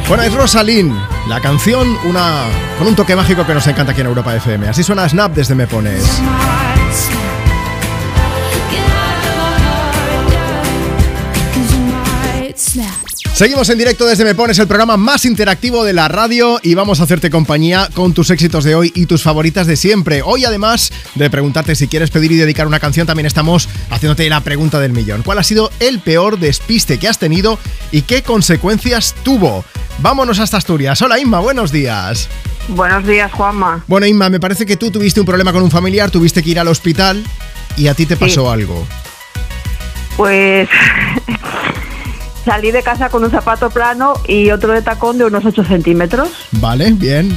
[0.06, 0.94] Bueno, es Rosalind,
[1.28, 2.44] la canción, una
[2.78, 4.68] con un toque mágico que nos encanta aquí en Europa FM.
[4.68, 6.22] Así suena Snap desde Me Pones.
[13.42, 17.00] Seguimos en directo desde Me Pones, el programa más interactivo de la radio y vamos
[17.00, 20.22] a hacerte compañía con tus éxitos de hoy y tus favoritas de siempre.
[20.24, 24.42] Hoy además de preguntarte si quieres pedir y dedicar una canción, también estamos haciéndote la
[24.42, 25.24] pregunta del millón.
[25.24, 27.58] ¿Cuál ha sido el peor despiste que has tenido
[27.90, 29.64] y qué consecuencias tuvo?
[29.98, 31.02] Vámonos hasta Asturias.
[31.02, 32.28] Hola Inma, buenos días.
[32.68, 33.82] Buenos días, Juanma.
[33.88, 36.60] Bueno Inma, me parece que tú tuviste un problema con un familiar, tuviste que ir
[36.60, 37.24] al hospital
[37.76, 38.86] y a ti te pasó algo.
[40.16, 40.68] Pues
[42.44, 46.28] salí de casa con un zapato plano y otro de tacón de unos 8 centímetros.
[46.52, 47.36] Vale, bien.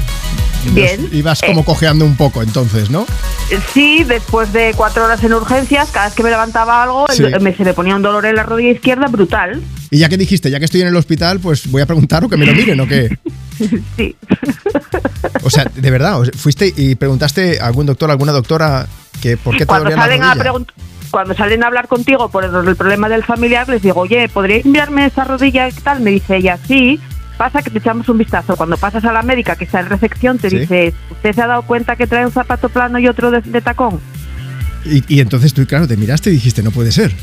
[0.71, 1.09] Bien.
[1.11, 1.65] Ibas como Eh.
[1.65, 3.05] cojeando un poco entonces, ¿no?
[3.73, 7.23] Sí, después de cuatro horas en urgencias, cada vez que me levantaba algo, Sí.
[7.39, 9.61] me, se me ponía un dolor en la rodilla izquierda brutal.
[9.91, 12.29] Y ya que dijiste, ya que estoy en el hospital, pues voy a preguntar o
[12.29, 13.15] que me lo miren o qué.
[13.95, 14.13] Sí.
[15.43, 18.85] O sea, de verdad, fuiste y preguntaste a algún doctor, alguna doctora
[19.21, 20.65] que por qué te Cuando dolía la salen, a rodilla.
[21.15, 25.05] Cuando salen a hablar contigo por el, problema del familiar, les digo, oye, ¿podríais mirarme
[25.05, 26.01] esa rodilla y tal?
[26.01, 26.99] Me dice ella, sí.
[27.37, 28.57] Pasa que te echamos un vistazo.
[28.57, 30.57] Cuando pasas a la médica que está en recepción, te Sí.
[30.59, 33.61] dice, ¿usted se ha dado cuenta que trae un zapato plano y otro de, de
[33.61, 34.01] tacón?
[34.83, 37.13] Y, y entonces tú, claro, te miraste y dijiste, no puede ser.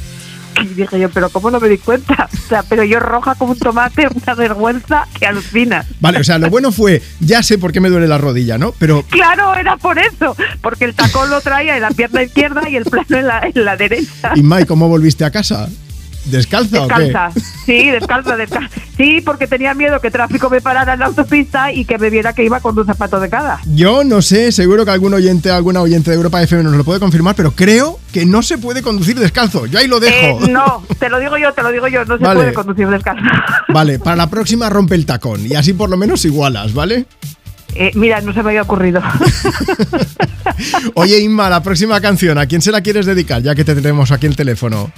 [0.61, 2.29] Y dije yo, pero ¿cómo no me di cuenta?
[2.43, 5.87] O sea, pero yo roja como un tomate, una vergüenza que alucina.
[6.01, 8.73] Vale, o sea, lo bueno fue, ya sé por qué me duele la rodilla, ¿no?
[8.79, 12.77] Pero Claro, era por eso, porque el tacón lo traía en la pierna izquierda y
[12.77, 14.33] el plano en la, en la derecha.
[14.35, 15.67] ¿Y Mai, cómo volviste a casa?
[16.25, 17.03] ¿Descalza, o qué?
[17.05, 18.69] Descalza, sí, descalza, descalza.
[18.97, 22.33] Sí, porque tenía miedo que tráfico me parara en la autopista y que me viera
[22.33, 23.61] que iba con un zapato de cada.
[23.75, 27.01] Yo no sé, seguro que algún oyente, alguna oyente de Europa FM nos lo puede
[27.01, 29.67] confirmar, pero creo que no se puede conducir descalzo.
[29.67, 30.45] Yo ahí lo dejo.
[30.45, 32.41] Eh, no, te lo digo yo, te lo digo yo, no se Vale.
[32.41, 33.25] puede conducir descalzo.
[33.69, 37.07] Vale, para la próxima rompe el tacón y así por lo menos igualas, ¿vale?
[37.75, 39.03] Eh, mira, no se me había ocurrido.
[40.95, 43.43] Oye, Inma, la próxima canción, ¿a quién se la quieres dedicar?
[43.43, 44.93] Ya que te tenemos aquí el teléfono.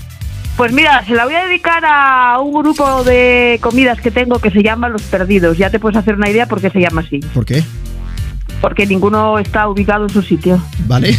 [0.57, 4.51] Pues mira, se la voy a dedicar a un grupo de comidas que tengo que
[4.51, 5.59] se llama Los Perdidos.
[5.59, 7.19] Ya te puedes hacer una idea por qué se llama así.
[7.19, 7.65] ¿Por qué?
[8.61, 10.63] Porque ninguno está ubicado en su sitio.
[10.87, 11.19] ¿Vale?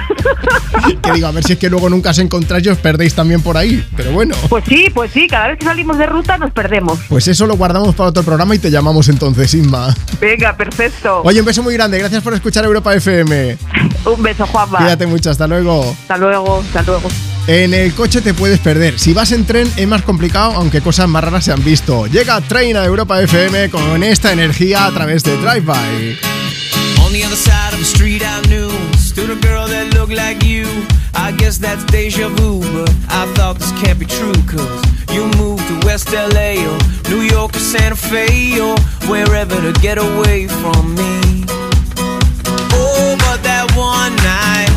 [1.02, 3.42] que digo, a ver si es que luego nunca os encontráis y os perdéis también
[3.42, 3.86] por ahí.
[3.96, 6.98] Pero bueno, Pues sí, pues sí, cada vez que salimos de ruta nos perdemos.
[7.08, 9.94] pues eso lo guardamos para otro programa y te llamamos entonces, Inma.
[10.20, 11.20] Venga, perfecto.
[11.24, 13.58] Oye, un beso muy grande, gracias por escuchar Europa FM.
[14.06, 14.78] Un beso, Juanma.
[14.78, 15.90] Cuídate mucho, hasta luego.
[16.02, 17.08] Hasta luego, hasta luego.
[17.46, 18.98] En el coche te puedes perder.
[18.98, 22.06] Si vas en tren es más complicado, aunque cosas más raras se han visto.
[22.06, 26.18] Llega Train a Europa FM con esta energía a través de Drive By.
[27.04, 30.46] On the other side of the street I knew stood a girl that looked like
[30.46, 30.66] you.
[31.14, 35.66] I guess that's deja vu, but I thought this can't be true cause you moved
[35.66, 36.78] to West LA or
[37.10, 38.78] New York or Santa Fe or
[39.08, 41.44] wherever to get away from me.
[42.72, 44.69] Oh, but that one night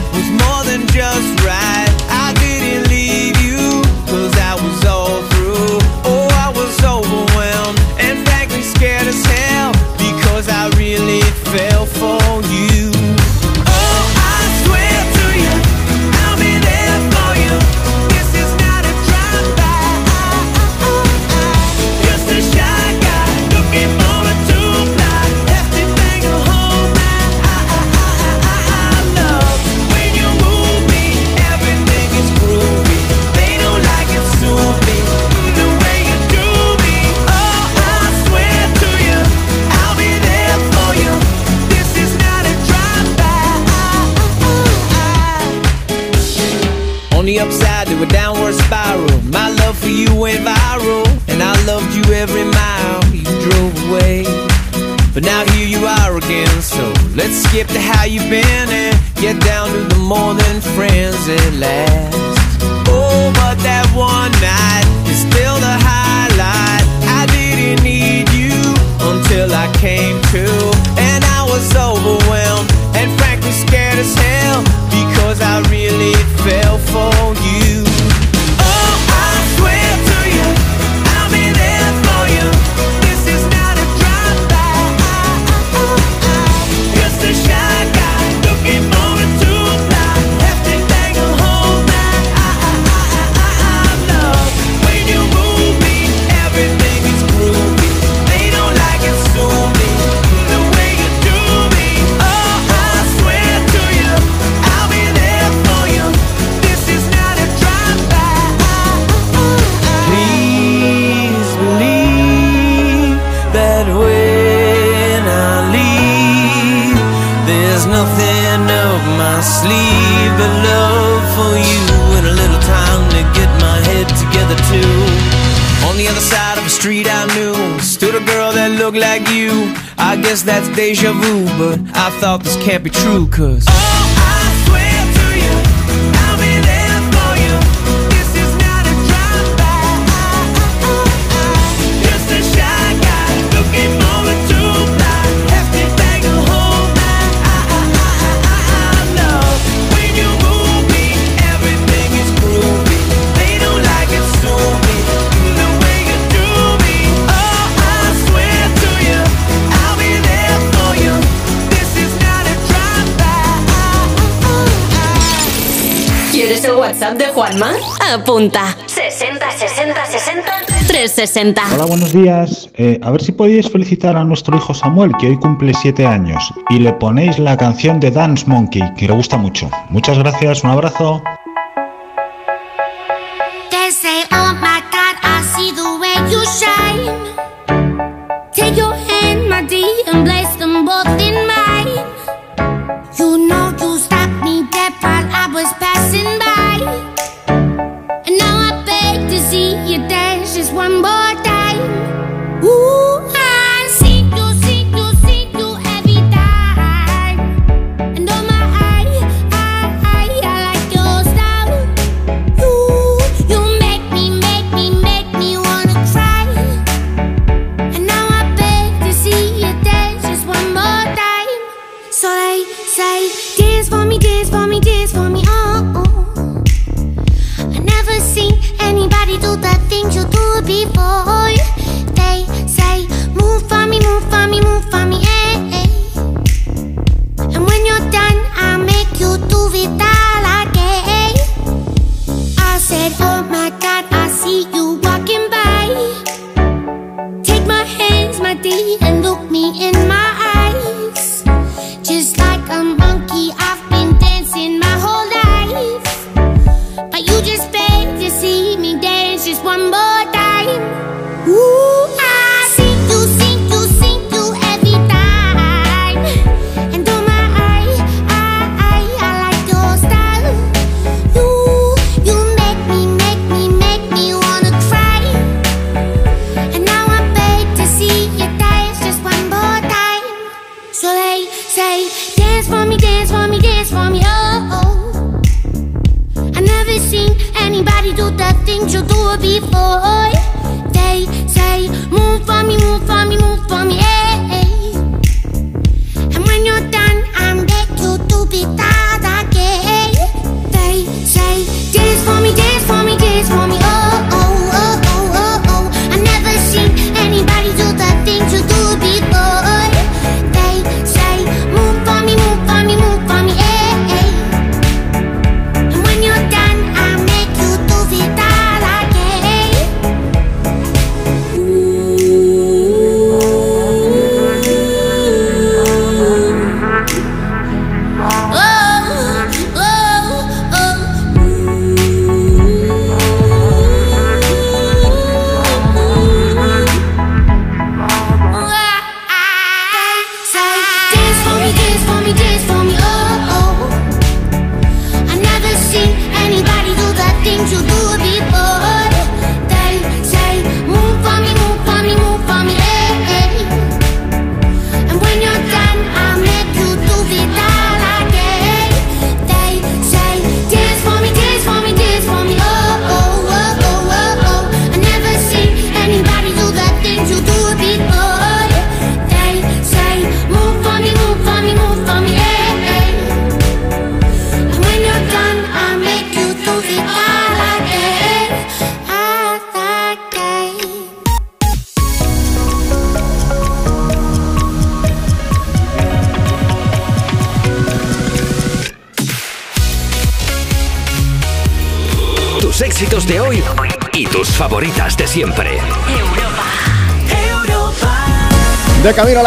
[168.24, 168.76] apunta.
[168.88, 170.52] 60 60 60
[170.88, 171.62] 360.
[171.76, 172.70] Hola, buenos días.
[172.76, 176.54] Eh, a ver si podéis felicitar a nuestro hijo Samuel, que hoy cumple 7 años,
[176.70, 179.70] y le ponéis la canción de Dance Monkey, que le gusta mucho.
[179.90, 181.22] Muchas gracias, un abrazo.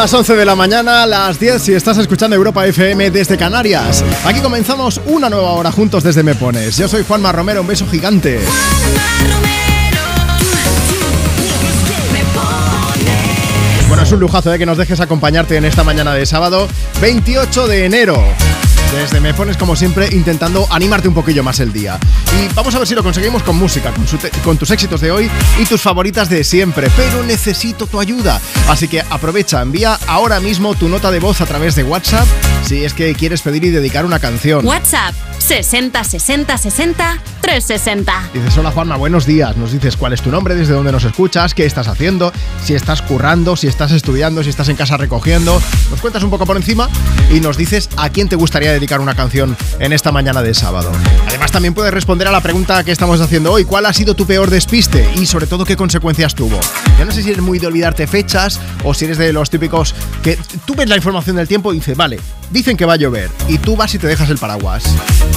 [0.07, 4.05] Las 11 de la mañana, las 10 si estás escuchando Europa FM desde Canarias.
[4.25, 6.77] Aquí comenzamos una nueva hora juntos desde Me Pones.
[6.77, 8.39] Yo soy Juanma Romero, un beso gigante.
[13.89, 16.69] Bueno, es un lujazo de que nos dejes acompañarte en esta mañana de sábado
[17.01, 18.23] 28 de enero.
[18.93, 21.99] Desde Me Pones, como siempre, intentando animarte un poquillo más el día.
[22.41, 23.93] Y vamos a ver si lo conseguimos con música,
[24.45, 26.91] con, tus éxitos de hoy y tus favoritas de siempre.
[26.97, 28.41] Pero necesito tu ayuda.
[28.69, 32.27] Así que aprovecha, envía ahora mismo tu nota de voz a través de WhatsApp
[32.65, 34.67] si es que quieres pedir y dedicar una canción.
[34.67, 38.31] WhatsApp 60 60 60 360.
[38.35, 39.57] Dices, hola Juanma, buenos días.
[39.57, 42.33] Nos dices cuál es tu nombre, desde dónde nos escuchas, qué estás haciendo,
[42.65, 45.63] si estás currando, si estás estudiando, si estás en casa recogiendo.
[45.89, 46.89] Nos cuentas un poco por encima
[47.33, 50.91] y nos dices a quién te gustaría dedicar una canción en esta mañana de sábado.
[51.29, 53.65] Además, también puedes responder a la pregunta que estamos haciendo hoy.
[53.65, 55.09] ¿Cuál ha sido tu peor despiste?
[55.17, 56.59] Y sobre todo, ¿qué consecuencias tuvo?
[56.99, 59.95] Yo no sé si eres muy de olvidarte fechas o si eres de los típicos
[60.23, 62.19] que tú ves la información del tiempo y dices, vale,
[62.51, 64.85] dicen que va a llover y tú vas y te dejas el paraguas.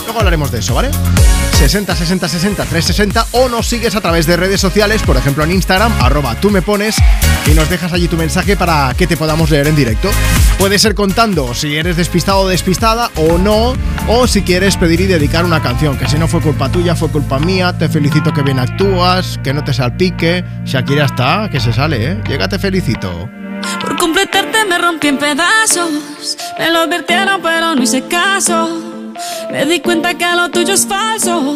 [0.06, 0.90] Luego hablaremos de eso, ¿vale?
[1.60, 5.52] 60 60 60 360 o nos sigues a través de redes sociales, por ejemplo en
[5.52, 6.96] Instagram, arroba tú me pones
[7.46, 10.10] y nos dejas allí tu mensaje para que te podamos leer en directo.
[10.58, 13.74] Puede ser contando si eres despistado o despistada o no,
[14.08, 17.10] o si quieres pedir y dedicar una canción, que si no fue culpa tuya, fue
[17.10, 21.72] culpa mía, te felicito que bien actúas, que no te salpique, Shakira está, que se
[21.72, 22.22] sale, ¿eh?
[22.28, 23.30] Llega, te felicito.
[23.80, 26.36] Por completarte me rompí en pedazos.
[26.58, 29.14] Me lo advirtieron, pero no hice caso.
[29.52, 31.56] Me di cuenta que lo tuyo es falso.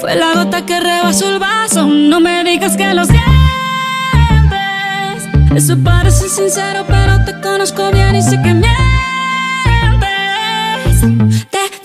[0.00, 1.84] Fue la gota que rebasó el vaso.
[1.86, 3.26] No me digas que lo sientes.
[5.56, 8.91] Eso parece sincero, pero te conozco bien y sé que mientes.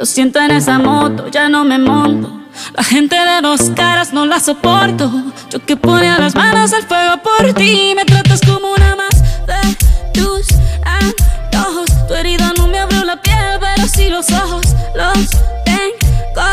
[0.00, 2.40] Lo siento en esa moto, ya no me monto.
[2.72, 5.12] La gente de dos caras no la soporto.
[5.50, 9.76] Yo que ponía las manos al fuego por ti Me tratas como una más de
[10.18, 10.46] tus
[10.82, 11.90] antojos.
[12.08, 14.68] Tu herida no me abrió la piel, pero sí los ojos.
[14.96, 15.28] Los
[15.66, 16.48] tengo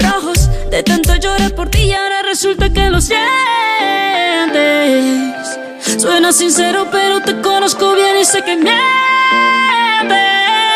[0.00, 0.48] rojos.
[0.70, 3.20] De tanto llorar por ti y ahora resulta que lo sientes.
[6.00, 8.86] Suena sincero, pero te conozco bien y sé que mientes.
[10.08, 10.75] Te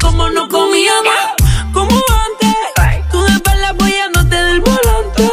[0.00, 1.12] cómo no comíamos.
[1.72, 2.54] Como antes,
[3.10, 5.30] tú de espalda apoyándote del volante.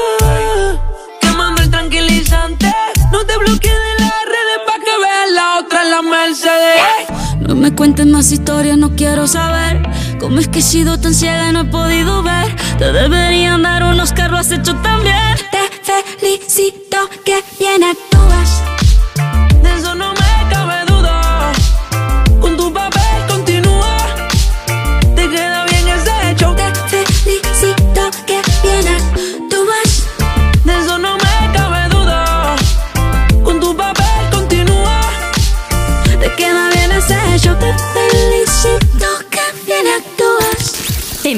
[1.21, 2.73] Quemando el tranquilizante.
[3.11, 6.81] No te bloquees de las redes pa' que veas la otra en la Mercedes.
[7.39, 9.81] No me cuentes más historias, no quiero saber
[10.19, 12.55] cómo es que he sido tan ciega y no he podido ver.
[12.77, 15.35] Te deberían dar unos carros has hecho también.
[15.51, 15.61] Te
[16.19, 18.80] felicito que bien actúas.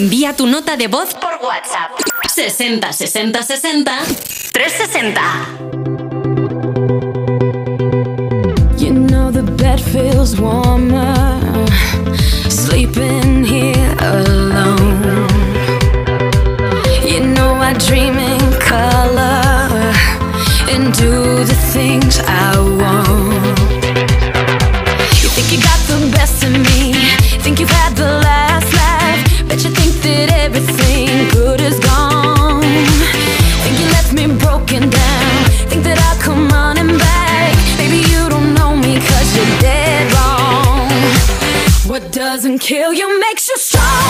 [0.04, 1.92] Envía tu nota de voz por WhatsApp.
[2.28, 4.04] 60 60 60
[4.52, 5.22] 360.
[8.78, 11.16] You know the bed feels warmer
[12.50, 15.26] sleeping here alone.
[17.08, 19.70] You know I dream in color
[20.70, 23.33] and do the things I want.
[42.74, 44.03] Kill you makes you stronger.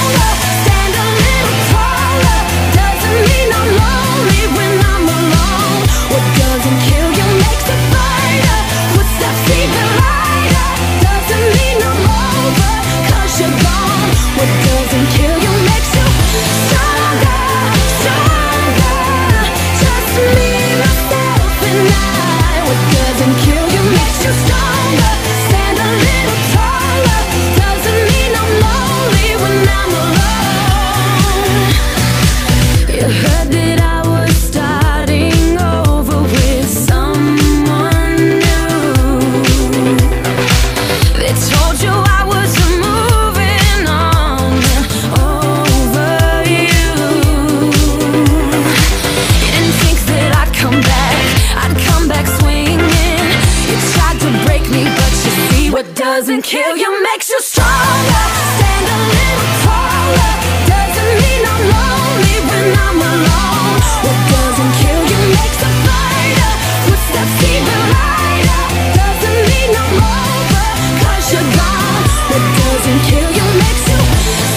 [56.44, 58.24] Doesn't kill you makes you stronger.
[58.58, 60.34] Stand a little taller.
[60.68, 63.80] Doesn't mean I'm lonely when I'm alone.
[64.04, 66.52] What doesn't kill you makes a fighter.
[66.84, 68.62] Footsteps even lighter.
[69.00, 70.68] Doesn't mean I'm over,
[71.00, 72.04] cause you're gone.
[72.32, 74.00] What doesn't kill you makes you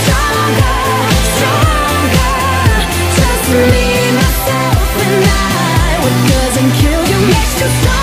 [0.03, 0.75] stronger,
[1.39, 2.35] stronger.
[3.15, 3.87] Just me,
[4.19, 6.03] myself, and I.
[6.03, 7.96] What doesn't kill you makes you stronger.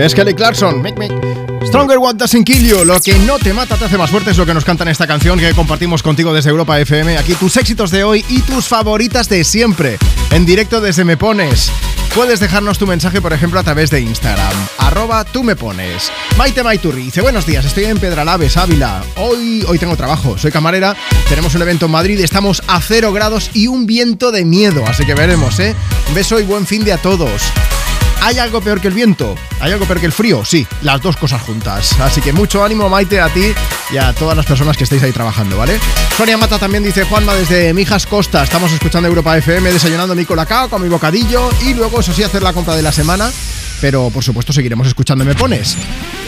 [0.00, 0.80] Es Kelly Clarkson.
[0.80, 1.12] Mic, mic.
[1.66, 2.84] Stronger What Doesn't Kill You.
[2.86, 4.88] Lo que no te mata te hace más fuerte es lo que nos canta en
[4.88, 7.18] esta canción que compartimos contigo desde Europa FM.
[7.18, 9.98] Aquí tus éxitos de hoy y tus favoritas de siempre.
[10.30, 11.70] En directo desde Me Pones.
[12.14, 14.54] Puedes dejarnos tu mensaje, por ejemplo, a través de Instagram.
[14.78, 16.10] Arroba tú me pones.
[16.38, 19.04] Maite Maiturri dice, buenos días, estoy en Pedralaves, Ávila.
[19.16, 20.96] Hoy, hoy tengo trabajo, soy camarera,
[21.28, 25.04] tenemos un evento en Madrid, estamos a cero grados y un viento de miedo, así
[25.04, 25.76] que veremos, ¿eh?
[26.08, 27.42] Un beso y buen fin de a todos.
[28.22, 29.34] ¿Hay algo peor que el viento?
[29.60, 30.44] ¿Hay algo peor que el frío?
[30.44, 31.98] Sí, las dos cosas juntas.
[32.00, 33.52] Así que mucho ánimo, Maite, a ti
[33.92, 35.78] y a todas las personas que estáis ahí trabajando, ¿vale?
[36.16, 40.68] Sonia Mata también dice, Juanma, desde Mijas Costa, estamos escuchando Europa FM, desayunando mi colacao
[40.68, 43.30] con mi bocadillo y luego, eso sí, hacer la compra de la semana,
[43.80, 45.76] pero por supuesto seguiremos escuchando Me Pones.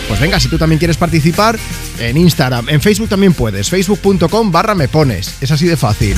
[0.08, 1.58] Pues venga, si tú también quieres participar,
[1.98, 6.16] en Instagram, en Facebook también puedes, facebook.com barra me pones, es así de fácil.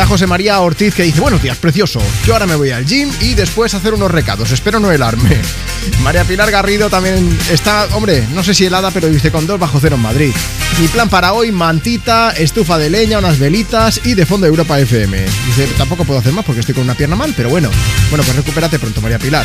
[0.00, 3.10] Está José María Ortiz que dice, buenos días, precioso, yo ahora me voy al gym
[3.20, 5.36] y después hacer unos recados, espero no helarme.
[6.02, 9.78] María Pilar Garrido también está, hombre, no sé si helada, pero dice con dos bajo
[9.78, 10.32] cero en Madrid.
[10.80, 15.18] Mi plan para hoy, mantita, estufa de leña, unas velitas y de fondo Europa FM.
[15.20, 17.68] Dice, tampoco puedo hacer más porque estoy con una pierna mal, pero bueno.
[18.08, 19.44] Bueno, pues recupérate pronto, María Pilar.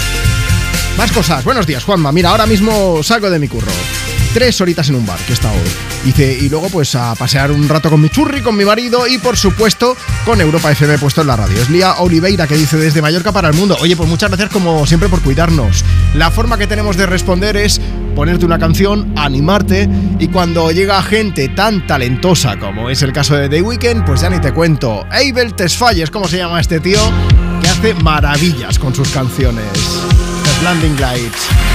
[0.97, 1.43] Más cosas.
[1.43, 2.13] Buenos días, Juanma.
[2.13, 3.73] Mira, ahora mismo salgo de mi curro.
[4.35, 5.69] Tres horitas en un bar, que está hoy.
[6.03, 9.17] Dice, y luego pues a pasear un rato con mi churri, con mi marido y
[9.17, 11.61] por supuesto con Europa FM puesto en la radio.
[11.61, 13.77] Es Lía Oliveira que dice desde Mallorca para el mundo.
[13.79, 15.85] Oye, pues muchas gracias como siempre por cuidarnos.
[16.15, 17.79] La forma que tenemos de responder es
[18.13, 19.87] ponerte una canción, animarte
[20.19, 24.29] y cuando llega gente tan talentosa como es el caso de The Weeknd, pues ya
[24.29, 25.05] ni te cuento.
[25.11, 26.99] Abel Tesfalles, ¿cómo se llama este tío?
[27.61, 29.71] Que hace maravillas con sus canciones.
[30.43, 31.74] The Landing Lights.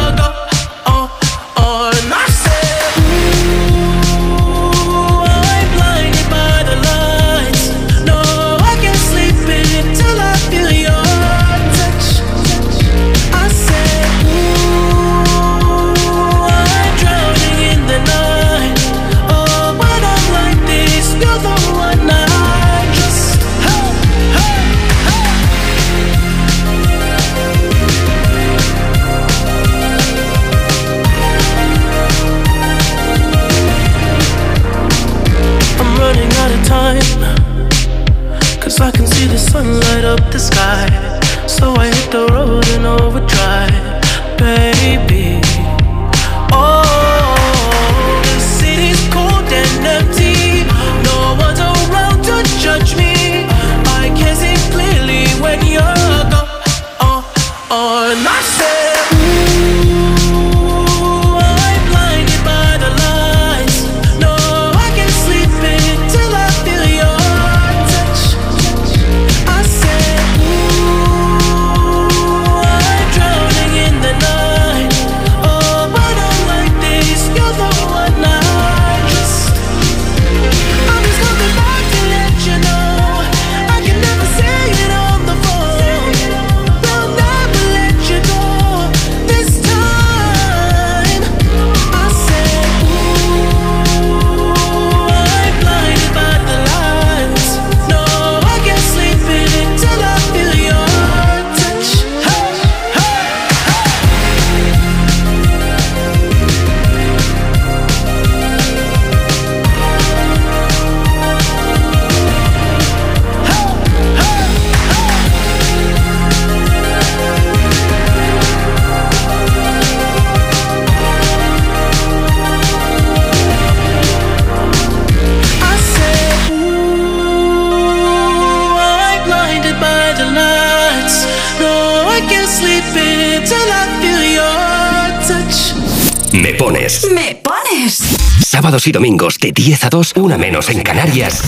[138.71, 141.43] Sábados y domingos de 10 a 2, una menos en Canarias.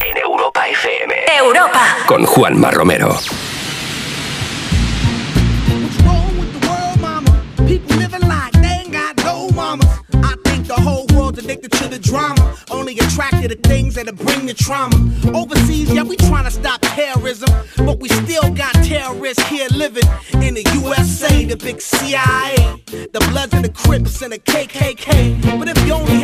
[0.00, 1.14] En Europa FM.
[1.38, 1.98] Europa.
[2.08, 3.16] Con Juanma Romero.
[7.64, 9.84] People living like they ain't got no mama.
[10.14, 12.56] I think the whole world's addicted to the drama.
[12.72, 14.96] Only attracted to things that'll bring the trauma.
[15.32, 17.50] Overseas, yeah, we trying to stop terrorism.
[17.76, 20.08] But we still got terrorists here living
[20.42, 22.56] in the USA, the big CIA.
[23.12, 25.58] The Bloods and the Crips and the KKK.
[25.58, 26.23] But if you only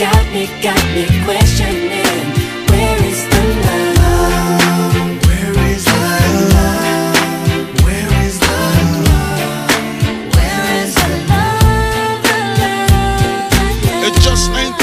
[0.00, 2.29] got me, got me questioning.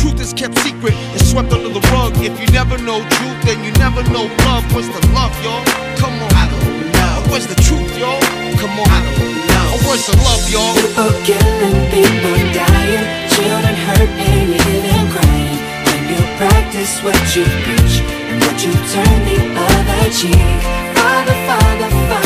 [0.00, 2.12] truth is kept secret, it's swept under the rug.
[2.16, 4.64] If you never know truth, then you never know love.
[4.74, 5.64] What's the love, y'all?
[5.96, 6.30] Come on.
[6.34, 7.30] I don't know.
[7.30, 8.20] Where's the truth, y'all?
[8.60, 8.88] Come on.
[8.88, 9.18] I don't
[9.48, 9.72] know.
[9.72, 10.74] Oh, where's the love, y'all?
[10.76, 15.58] People killing, people dying, children hurt and you hear them crying.
[15.86, 17.94] When you practice what you preach
[18.28, 20.58] and what you turn the other cheek.
[20.96, 22.25] Father, Father, Father,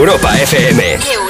[0.00, 1.29] Europa FM.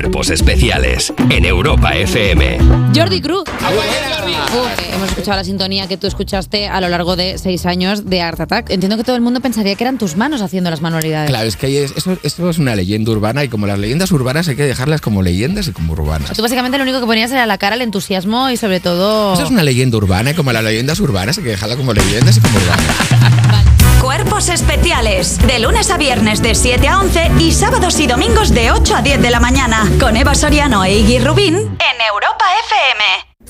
[0.00, 2.56] Cuerpos especiales en Europa FM.
[2.96, 3.44] Jordi Cruz.
[3.46, 8.22] Uf, hemos escuchado la sintonía que tú escuchaste a lo largo de seis años de
[8.22, 8.70] Art Attack.
[8.70, 11.28] Entiendo que todo el mundo pensaría que eran tus manos haciendo las manualidades.
[11.28, 14.48] Claro, es que es- eso, esto es una leyenda urbana y como las leyendas urbanas
[14.48, 16.32] hay que dejarlas como leyendas y como urbanas.
[16.32, 19.34] Tú básicamente lo único que ponías era la cara, el entusiasmo y sobre todo...
[19.34, 22.38] Eso es una leyenda urbana y como las leyendas urbanas hay que dejarlas como leyendas
[22.38, 23.66] y como urbanas.
[24.00, 25.38] Cuerpos especiales.
[25.46, 29.02] De lunes a viernes de 7 a 11 y sábados y domingos de 8 a
[29.02, 29.86] 10 de la mañana.
[30.00, 32.44] Con Eva Soriano e Iggy Rubín en Europa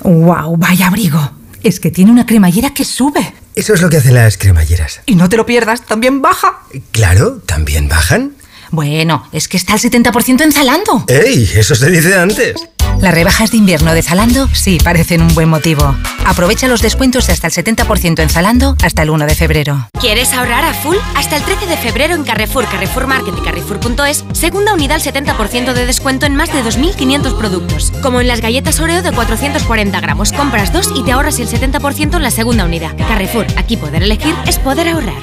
[0.02, 0.24] FM.
[0.26, 0.56] ¡Wow!
[0.56, 1.30] Vaya abrigo.
[1.62, 3.32] Es que tiene una cremallera que sube.
[3.54, 5.02] Eso es lo que hacen las cremalleras.
[5.06, 6.58] Y no te lo pierdas, también baja.
[6.90, 8.34] Claro, también bajan.
[8.70, 11.04] Bueno, es que está al 70% en Zalando.
[11.08, 11.50] ¡Ey!
[11.54, 12.54] Eso se dice antes.
[13.00, 15.96] Las rebajas de invierno de Zalando sí parecen un buen motivo.
[16.26, 19.88] Aprovecha los descuentos de hasta el 70% en Zalando hasta el 1 de febrero.
[19.98, 20.96] ¿Quieres ahorrar a full?
[21.16, 25.72] Hasta el 13 de febrero en Carrefour, Carrefour Market y Carrefour.es, segunda unidad al 70%
[25.72, 27.90] de descuento en más de 2.500 productos.
[28.02, 30.32] Como en las galletas Oreo de 440 gramos.
[30.32, 32.96] Compras dos y te ahorras el 70% en la segunda unidad.
[32.96, 35.22] Carrefour, aquí poder elegir es poder ahorrar.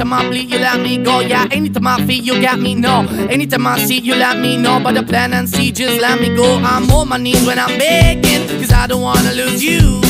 [0.00, 1.20] anytime I bleed, you let me go.
[1.20, 2.74] Yeah, anytime I feel, you got me.
[2.74, 4.80] No, anytime I see, you let me know.
[4.82, 6.56] But the plan and see, just let me go.
[6.56, 10.00] I'm on my knees when I'm begging, cause I don't wanna lose you.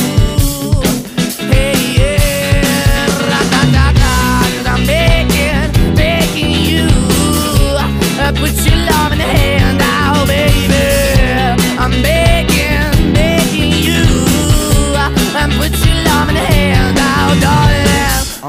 [1.51, 6.87] Hey, yeah, ra-da-da-da, cause I'm begging, begging you.
[8.23, 9.00] Uh, Put your love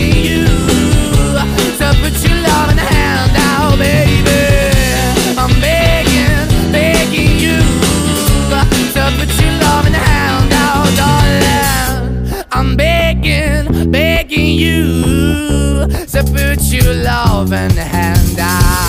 [0.00, 0.46] you.
[16.10, 18.80] To put your loving hand out.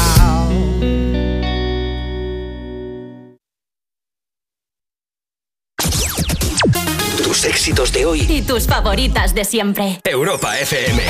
[7.41, 8.22] Tus éxitos de hoy.
[8.30, 9.99] Y tus favoritas de siempre.
[10.03, 11.01] Europa FM.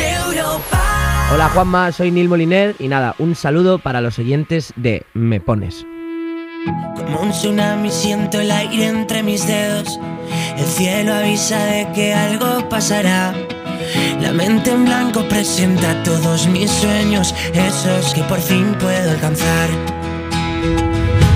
[1.34, 5.86] Hola Juanma, soy Neil Moliner y nada, un saludo para los oyentes de Me Pones.
[6.96, 10.00] Como un tsunami siento el aire entre mis dedos.
[10.58, 13.34] El cielo avisa de que algo pasará.
[14.22, 19.68] La mente en blanco presenta todos mis sueños, esos que por fin puedo alcanzar.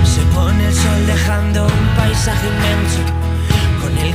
[0.04, 3.15] Se pone el sol dejando un paisaje inmenso,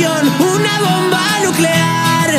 [0.00, 2.30] explosión, una bomba nuclear.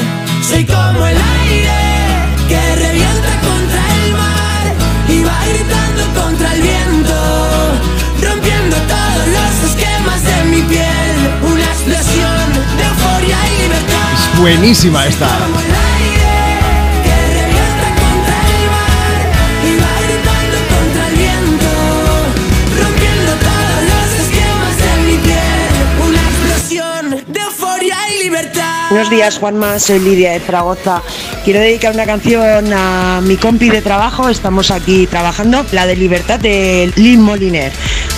[0.41, 4.75] Soy como el aire que revienta contra el mar
[5.07, 7.13] y va gritando contra el viento,
[8.21, 11.15] rompiendo todos los esquemas de mi piel.
[11.43, 14.33] Una explosión de euforia y libertad.
[14.33, 15.27] Es buenísima esta.
[28.91, 29.79] Buenos días, Juanma.
[29.79, 31.01] Soy Lidia de Zaragoza.
[31.45, 34.27] Quiero dedicar una canción a mi compi de trabajo.
[34.27, 37.71] Estamos aquí trabajando, la de Libertad de Lil Moliner.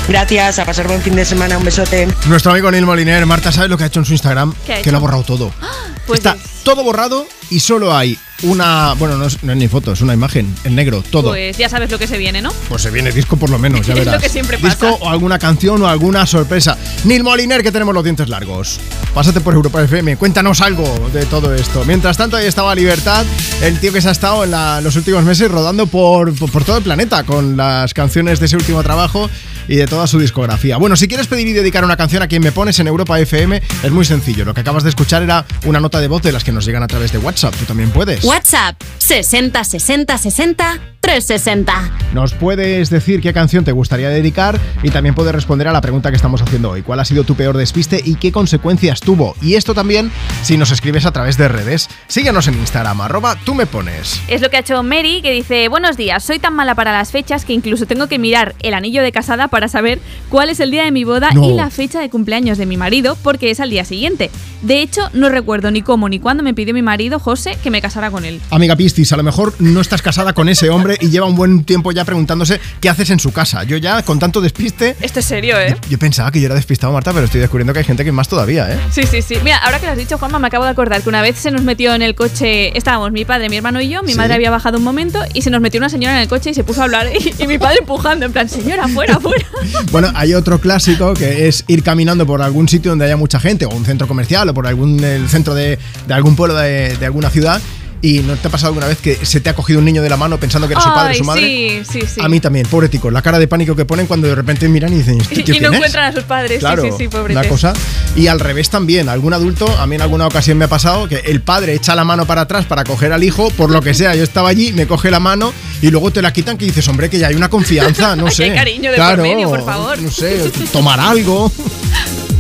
[0.08, 1.60] Gracias, a pasar buen fin de semana.
[1.60, 2.08] Un besote.
[2.26, 4.56] Nuestro amigo Neil Moliner, Marta, ¿sabes lo que ha hecho en su Instagram?
[4.66, 5.52] ¿Qué ha que lo ha borrado todo.
[6.06, 8.94] Pues Está todo borrado y solo hay una.
[8.98, 11.30] Bueno, no es, no es ni foto, es una imagen en negro, todo.
[11.30, 12.52] Pues, Pues ya sabes lo que se viene, ¿no?
[12.78, 14.22] se viene disco por lo menos, ya Es lo verás.
[14.24, 14.70] que siempre pasa.
[14.88, 16.78] Disco o alguna canción o alguna sorpresa.
[17.06, 18.80] Neil Moliner, que tenemos los dientes largos.
[19.14, 21.84] Pásate por Europa FM, cuéntanos algo de todo esto.
[21.86, 23.26] Mientras tanto, ahí estaba Libertad,
[23.62, 26.64] el tío que se ha estado en la- los últimos meses rodando por, por, por
[26.66, 29.30] todo el planeta con las canciones de ese último trabajo
[29.68, 30.78] y de toda su discografía.
[30.78, 33.62] Bueno, si quieres pedir y dedicar una canción a quien me pones en Europa FM,
[33.84, 34.44] es muy sencillo.
[34.46, 36.84] Lo que acabas de escuchar era una nota de voz de las que nos llegan
[36.84, 37.54] a través de WhatsApp.
[37.56, 38.24] Tú también puedes.
[38.24, 41.92] WhatsApp 60 60 60 360.
[42.14, 46.10] Nos puedes decir qué canción te gustaría dedicar y también puedes responder a la pregunta
[46.10, 46.82] que estamos haciendo hoy.
[46.82, 49.36] ¿Cuál ha sido tu peor despiste y qué consecuencias tuvo?
[49.42, 50.12] Y esto también
[50.44, 51.90] si nos escribes a través de redes.
[52.08, 54.22] Síguenos en Instagram, arroba tú me pones.
[54.30, 57.12] Es lo que ha hecho Mary, que dice, buenos días, soy tan mala para las
[57.12, 60.00] fechas que incluso tengo que mirar el anillo de casada para saber
[60.30, 61.50] cuál es el día de mi boda No.
[61.50, 64.32] y la fecha de cumpleaños de mi marido, porque es al día siguiente.
[64.62, 67.82] De hecho, no recuerdo ni cómo ni cuándo me pidió mi marido, José, que me
[67.82, 68.40] casara con él.
[68.52, 71.64] Amiga Pistis, a lo mejor no estás casada con ese hombre y lleva un buen
[71.64, 73.64] tiempo ya preguntándose qué haces en su casa.
[73.64, 75.76] Yo ya, con tanto despiste, Esto es serio, ¿eh?
[75.90, 78.28] yo pensaba que yo era despistado, Marta, pero estoy descubriendo que hay gente que más
[78.28, 78.78] todavía, ¿eh?
[78.92, 79.36] Sí, sí, sí.
[79.44, 81.52] Mira, ahora que lo has dicho, Juanma, me acabo de acordar que una vez se
[81.52, 84.18] nos metió en el coche, estábamos mi padre, mi hermano y yo, mi Sí.
[84.18, 86.54] madre había bajado un momento y se nos metió una señora en el coche y
[86.54, 89.46] se puso a hablar y, y mi padre empujando, en plan, señora, fuera, fuera.
[89.92, 93.66] Bueno, hay otro clásico que es ir caminando por algún sitio donde haya mucha gente,
[93.66, 97.06] o un centro comercial, o por algún el centro de, de algún pueblo de, de
[97.06, 97.62] alguna ciudad.
[98.06, 100.10] ¿Y no te ha pasado alguna vez que se te ha cogido un niño de
[100.10, 101.42] la mano pensando que era su padre o Ay, su madre?
[101.42, 102.22] Sí, sí, sí.
[102.22, 104.92] A mí también, pobre tico, la cara de pánico que ponen cuando de repente miran
[104.92, 105.78] y dicen, ¿este Y, tío y no quién es?".
[105.78, 107.72] encuentran a sus padres, Claro, sí, sí, sí, pobre una cosa.
[108.18, 111.20] Y al revés también, algún adulto, a mí en alguna ocasión me ha pasado que
[111.20, 114.14] el padre echa la mano para atrás para coger al hijo, por lo que sea,
[114.16, 117.10] yo estaba allí, me coge la mano y luego te la quitan que dices, hombre,
[117.10, 118.44] que ya hay una confianza, no sé.
[118.44, 120.02] hay cariño de claro, por medio, por favor.
[120.02, 121.50] No sé, tomar algo.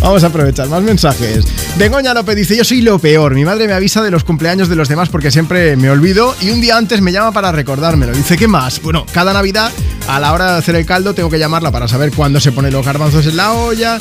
[0.00, 1.44] Vamos a aprovechar más mensajes.
[1.78, 3.34] Begoña López dice, yo soy lo peor.
[3.34, 6.50] Mi madre me avisa de los cumpleaños de los demás porque siempre me olvido y
[6.50, 8.12] un día antes me llama para recordármelo.
[8.12, 8.80] Dice, ¿qué más?
[8.82, 9.70] Bueno, cada Navidad
[10.08, 12.72] a la hora de hacer el caldo tengo que llamarla para saber cuándo se ponen
[12.72, 13.98] los garbanzos en la olla.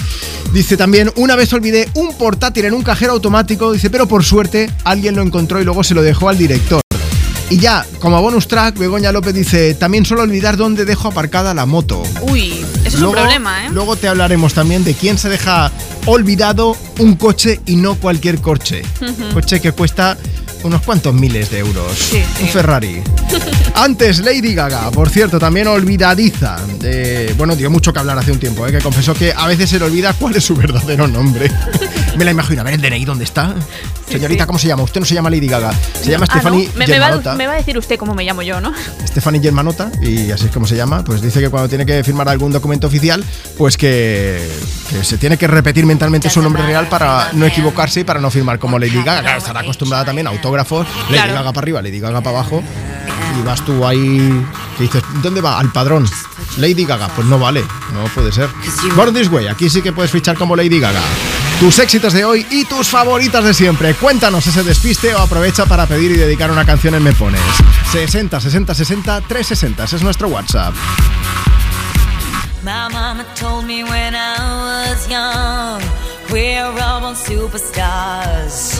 [0.53, 4.71] Dice también, una vez olvidé un portátil en un cajero automático, dice, pero por suerte
[4.83, 6.81] alguien lo encontró y luego se lo dejó al director.
[7.51, 11.65] Y ya, como bonus track, Begoña López dice, también suelo olvidar dónde dejo aparcada la
[11.65, 12.03] moto.
[12.21, 13.69] Uy, eso es Luego- un problema, ¿eh?
[13.71, 15.71] Luego te hablaremos también de quién se deja
[16.05, 18.83] olvidado un coche y no cualquier coche.
[19.01, 19.33] Ujú.
[19.33, 20.15] Coche que cuesta
[20.63, 21.93] unos cuantos miles de euros.
[21.97, 22.43] Sí, sí.
[22.43, 23.01] Un Ferrari.
[23.75, 26.57] Antes, Lady Gaga, por cierto, también olvidadiza.
[26.79, 28.71] De, bueno, dio mucho que hablar hace un tiempo, ¿eh?
[28.71, 31.49] que confesó que a veces se le olvida cuál es su verdadero nombre.
[32.17, 33.55] Me la imagino, a ver el DNI, ¿dónde está?
[34.09, 34.83] Señorita, ¿cómo se llama?
[34.83, 35.71] Usted no se llama Lady Gaga,
[36.01, 36.41] se llama Ah, ¿no?
[36.41, 38.73] Stephanie me, me va, me va a decir usted cómo me llamo yo, ¿no?
[39.07, 42.27] Stephanie Germanota, y así es como se llama, pues dice que cuando tiene que firmar
[42.27, 43.23] algún documento oficial,
[43.57, 44.49] pues que,
[44.89, 48.31] que se tiene que repetir mentalmente su nombre real para no equivocarse y para no
[48.31, 49.21] firmar como Lady Gaga.
[49.21, 50.48] Claro, estará acostumbrada también a autógrafos,
[51.09, 51.33] Lady Claro.
[51.33, 52.63] Gaga para arriba, Lady Gaga para abajo,
[53.39, 54.45] y vas tú ahí,
[54.77, 55.59] que dices, ¿dónde va?
[55.59, 56.05] Al padrón.
[56.57, 57.63] Lady Gaga, pues no vale,
[57.93, 58.49] no puede ser.
[58.95, 61.01] Born This Way, aquí sí que puedes fichar como Lady Gaga.
[61.59, 63.93] Tus éxitos de hoy y tus favoritas de siempre.
[63.93, 67.41] Cuéntanos ese despiste o aprovecha para pedir y dedicar una canción en Me Pones.
[67.91, 70.73] 60 60 60 360, ese es nuestro WhatsApp.
[72.63, 74.37] My mama told me when I
[74.91, 75.81] was young,
[76.31, 78.79] we're all born superstars.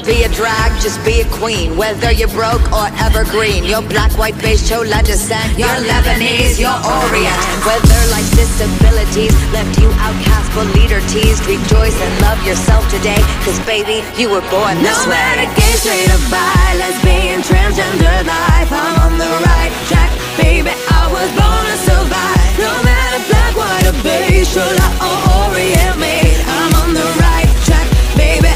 [0.00, 1.76] Don't be a drag, just be a queen.
[1.76, 5.58] Whether you're broke or evergreen, you're black, white, beige, chola descent.
[5.60, 7.36] You're Lebanese, you're Orient.
[7.68, 13.20] Whether life's disabilities left you outcast but leader teased, rejoice and love yourself today.
[13.44, 15.20] Cause baby, you were born this No way.
[15.20, 16.48] matter gay, straight or bi,
[16.80, 20.08] lesbian, transgender life, I'm on the right track,
[20.40, 20.72] baby.
[20.72, 22.48] I was born to survive.
[22.56, 27.84] No matter black, white or beige, chola or Orient made, I'm on the right track,
[28.16, 28.48] baby.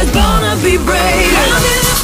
[0.00, 1.99] I was born to be brave.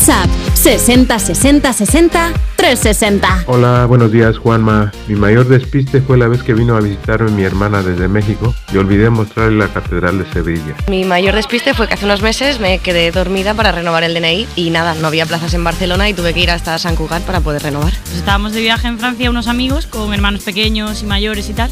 [0.00, 3.44] WhatsApp 60 60 60 360.
[3.46, 4.92] Hola, buenos días Juanma.
[5.08, 8.78] Mi mayor despiste fue la vez que vino a visitarme mi hermana desde México y
[8.78, 10.74] olvidé mostrarle la Catedral de Sevilla.
[10.88, 14.48] Mi mayor despiste fue que hace unos meses me quedé dormida para renovar el DNI
[14.56, 17.40] y nada, no había plazas en Barcelona y tuve que ir hasta San Cugat para
[17.40, 17.92] poder renovar.
[18.04, 21.70] Pues estábamos de viaje en Francia unos amigos con hermanos pequeños y mayores y tal.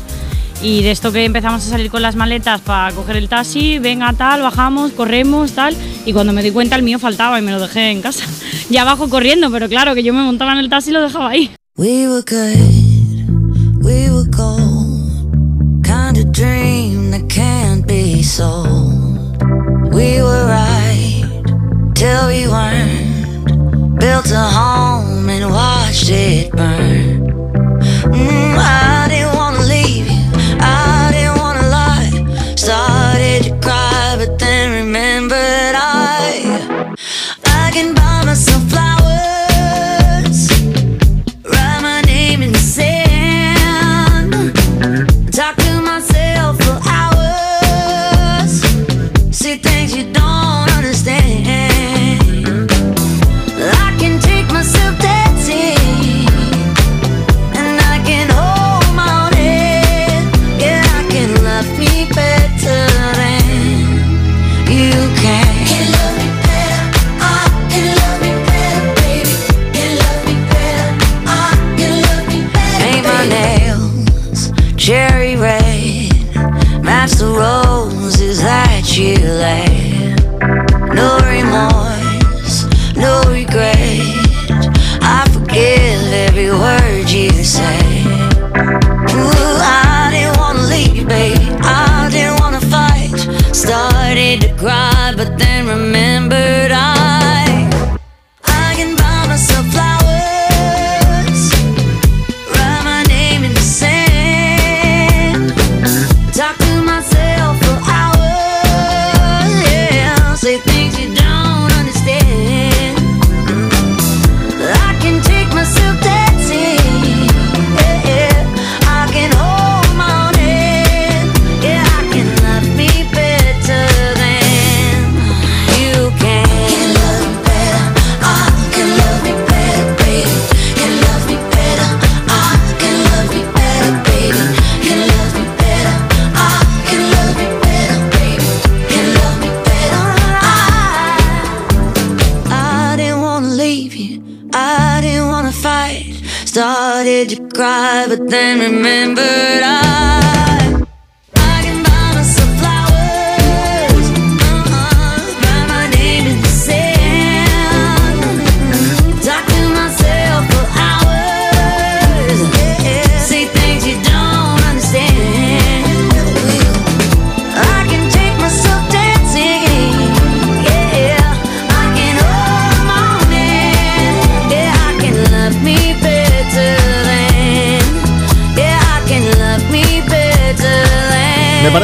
[0.60, 4.12] Y de esto que empezamos a salir con las maletas para coger el taxi, venga
[4.12, 5.76] tal, bajamos, corremos tal.
[6.04, 8.24] Y cuando me di cuenta el mío faltaba y me lo dejé en casa.
[8.70, 11.30] Ya abajo corriendo, pero claro que yo me montaba en el taxi y lo dejaba
[11.30, 11.50] ahí.
[11.78, 15.32] We were good, we were gold.
[15.84, 19.42] Kind of dream that can't be sold.
[19.94, 21.24] We were right
[21.94, 23.98] till we weren't.
[23.98, 27.17] Built a home and watched it burn.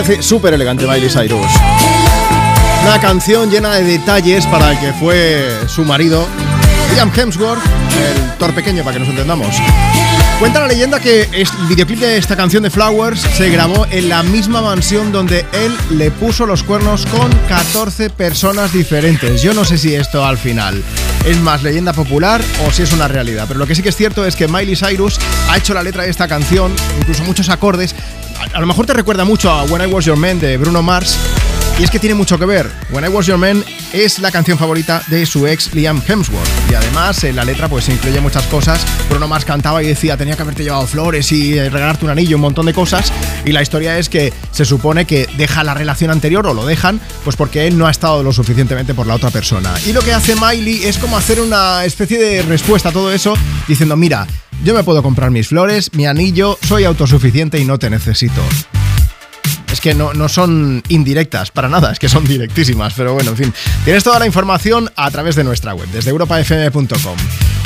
[0.06, 1.46] Parece súper elegante Miley Cyrus.
[2.82, 6.26] Una canción llena de detalles para el que fue su marido,
[6.92, 9.56] Liam Hemsworth, el Thor pequeño, para que nos entendamos.
[10.38, 14.22] Cuenta la leyenda que el videoclip de esta canción de Flowers se grabó en la
[14.22, 19.40] misma mansión donde él le puso los cuernos con 14 personas diferentes.
[19.40, 20.82] Yo no sé si esto al final
[21.24, 23.96] es más leyenda popular o si es una realidad, pero lo que sí que es
[23.96, 25.18] cierto es que Miley Cyrus
[25.48, 27.94] ha hecho la letra de esta canción, incluso muchos acordes.
[28.52, 31.18] A, lo mejor te recuerda mucho a When I Was Your Man de Bruno Mars.
[31.78, 32.70] Y es que tiene mucho que ver.
[32.90, 36.48] When I Was Your Man es la canción favorita de su ex Liam Hemsworth.
[36.70, 38.84] Y además en la letra pues incluye muchas cosas.
[39.10, 42.36] Bruno Mars cantaba y decía tenía que haberte llevado flores y eh, regalarte un anillo,
[42.36, 43.12] un montón de cosas.
[43.44, 47.00] Y la historia es que se supone que deja la relación anterior o lo dejan
[47.24, 49.74] pues porque él no ha estado lo suficientemente por la otra persona.
[49.84, 53.34] Y lo que hace Miley es como hacer una especie de respuesta a todo eso
[53.66, 54.28] diciendo mira,
[54.62, 58.42] yo me puedo comprar mis flores, mi anillo, soy autosuficiente y no te necesito.
[59.72, 62.94] Es que no, no son indirectas para nada, es que son directísimas.
[62.94, 63.54] Pero bueno, en fin.
[63.84, 67.16] Tienes toda la información a través de nuestra web, desde europafm.com.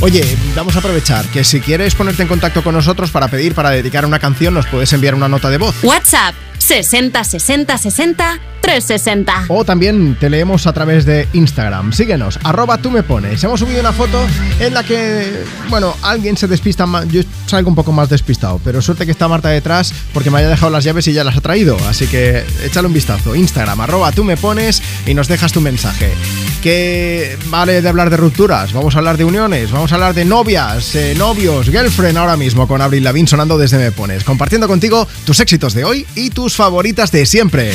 [0.00, 0.24] Oye,
[0.54, 4.06] vamos a aprovechar que si quieres ponerte en contacto con nosotros para pedir, para dedicar
[4.06, 5.74] una canción, nos puedes enviar una nota de voz.
[5.82, 9.46] WhatsApp 60 60 60 360.
[9.48, 11.94] O también te leemos a través de Instagram.
[11.94, 13.42] Síguenos, arroba tú me pones.
[13.42, 14.20] Hemos subido una foto
[14.60, 17.08] en la que, bueno, alguien se despista más.
[17.08, 20.50] Yo salgo un poco más despistado, pero suerte que está Marta detrás porque me haya
[20.50, 21.78] dejado las llaves y ya las ha traído.
[21.88, 23.34] Así que échale un vistazo.
[23.34, 26.12] Instagram, arroba tú me pones y nos dejas tu mensaje.
[26.62, 30.26] Que vale de hablar de rupturas, vamos a hablar de uniones, vamos a hablar de
[30.26, 35.08] novias, eh, novios, girlfriend ahora mismo con Abril Lavín sonando desde Me Pones, compartiendo contigo
[35.24, 37.72] tus éxitos de hoy y tus favoritas de siempre.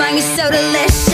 [0.00, 1.09] I want you mine, you're so delicious.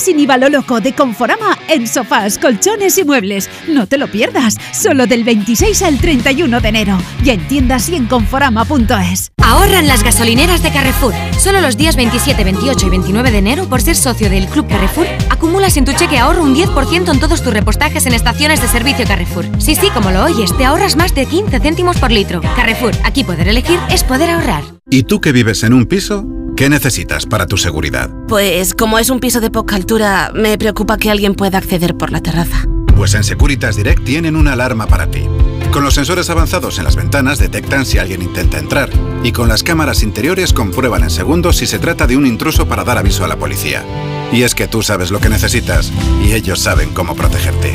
[0.00, 3.48] Llegan los días sin IVA lo loco de Conforama en sofás, colchones y muebles.
[3.68, 6.98] No te lo pierdas, solo del 26 al 31 de enero.
[7.24, 9.30] Y en tiendas y en conforama.es.
[9.42, 11.14] Ahorran las gasolineras de Carrefour.
[11.38, 15.06] Solo los días 27, 28 y 29 de enero, por ser socio del Club Carrefour,
[15.28, 19.06] acumulas en tu cheque ahorro un 10% en todos tus repostajes en estaciones de servicio
[19.06, 19.46] Carrefour.
[19.58, 22.40] Sí, sí, como lo oyes, te ahorras más de 15 céntimos por litro.
[22.56, 24.79] Carrefour, aquí poder elegir es poder ahorrar.
[24.92, 26.26] ¿Y tú que vives en un piso?
[26.56, 28.10] ¿Qué necesitas para tu seguridad?
[28.26, 32.10] Pues como es un piso de poca altura, me preocupa que alguien pueda acceder por
[32.10, 32.64] la terraza.
[32.96, 35.28] Pues en Securitas Direct tienen una alarma para ti.
[35.70, 38.90] Con los sensores avanzados en las ventanas detectan si alguien intenta entrar
[39.22, 42.82] y con las cámaras interiores comprueban en segundos si se trata de un intruso para
[42.82, 43.84] dar aviso a la policía.
[44.32, 45.92] Y es que tú sabes lo que necesitas
[46.26, 47.74] y ellos saben cómo protegerte.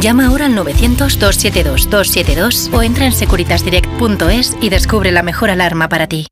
[0.00, 6.26] Llama ahora al 900-272-272 o entra en securitasdirect.es y descubre la mejor alarma para ti.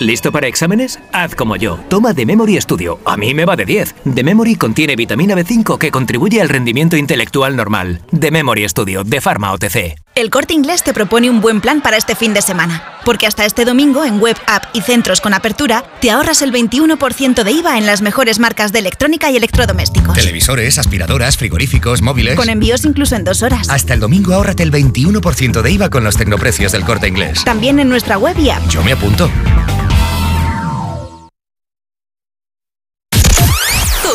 [0.00, 0.98] ¿Listo para exámenes?
[1.12, 1.78] Haz como yo.
[1.88, 2.98] Toma The Memory Studio.
[3.04, 3.94] A mí me va de 10.
[4.14, 8.00] The Memory contiene vitamina B5 que contribuye al rendimiento intelectual normal.
[8.18, 9.94] The Memory Studio de Pharma OTC.
[10.16, 13.44] El Corte Inglés te propone un buen plan para este fin de semana, porque hasta
[13.46, 17.78] este domingo en web, app y centros con apertura te ahorras el 21% de IVA
[17.78, 20.16] en las mejores marcas de electrónica y electrodomésticos.
[20.16, 22.36] Televisores, aspiradoras, frigoríficos, móviles.
[22.36, 23.68] Con envíos incluso en dos horas.
[23.70, 27.44] Hasta el domingo ahórrate el 21% de IVA con los tecnoprecios del corte inglés.
[27.44, 28.68] También en nuestra web y app.
[28.68, 29.30] Yo me apunto.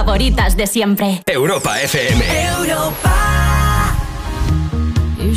[0.00, 1.22] Favoritas de siempre.
[1.26, 2.24] Europa FM.
[5.18, 5.34] You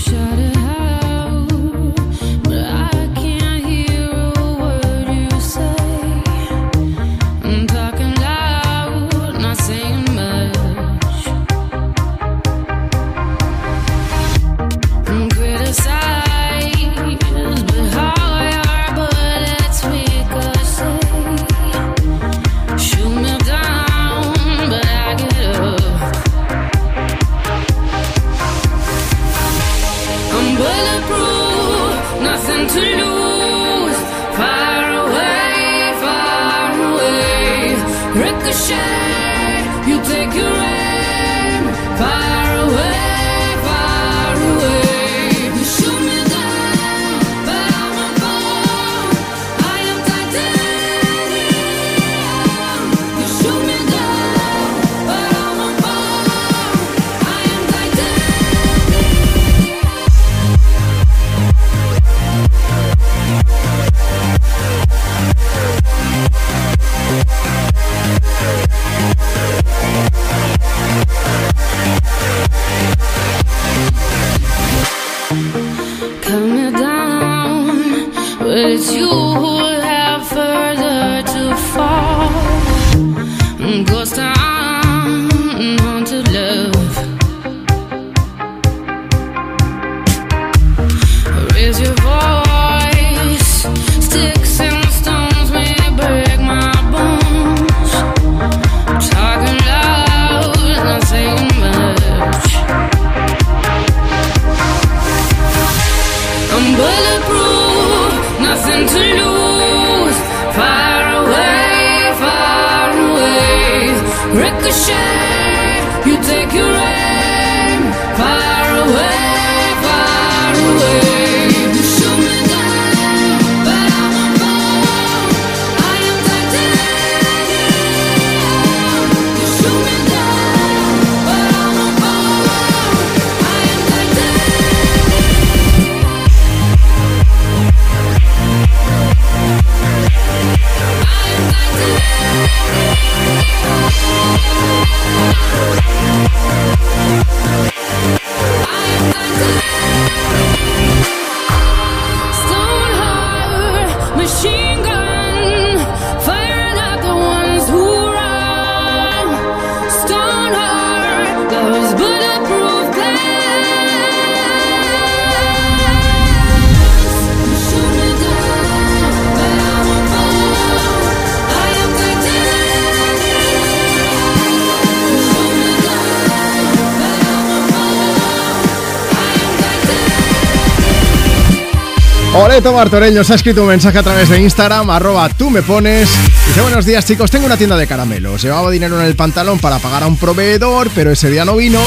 [182.53, 186.07] Oleto Martorell se ha escrito un mensaje a través de Instagram, arroba tú me pones.
[186.45, 188.43] Dice, buenos días chicos, tengo una tienda de caramelos.
[188.43, 191.81] Llevaba dinero en el pantalón para pagar a un proveedor, pero ese día no vino.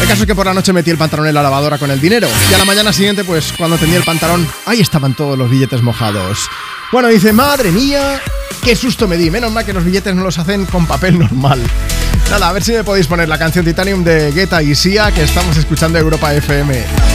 [0.00, 2.00] El caso es que por la noche metí el pantalón en la lavadora con el
[2.00, 2.28] dinero.
[2.48, 5.82] Y a la mañana siguiente, pues cuando tendí el pantalón, ahí estaban todos los billetes
[5.82, 6.48] mojados.
[6.92, 8.20] Bueno, dice, madre mía,
[8.62, 9.32] qué susto me di.
[9.32, 11.60] Menos mal que los billetes no los hacen con papel normal.
[12.30, 15.24] Nada, a ver si me podéis poner la canción Titanium de Guetta y Sia que
[15.24, 17.11] estamos escuchando Europa FM.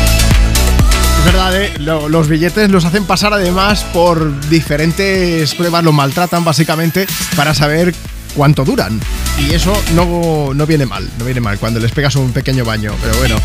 [1.28, 1.74] Verdad, ¿eh?
[1.80, 7.06] Lo- los billetes los hacen pasar además por diferentes pruebas, los maltratan básicamente
[7.36, 7.94] para saber
[8.34, 9.00] cuánto duran.
[9.40, 12.94] Y eso no, no viene mal, no viene mal cuando les pegas un pequeño baño.
[13.04, 13.36] Pero bueno,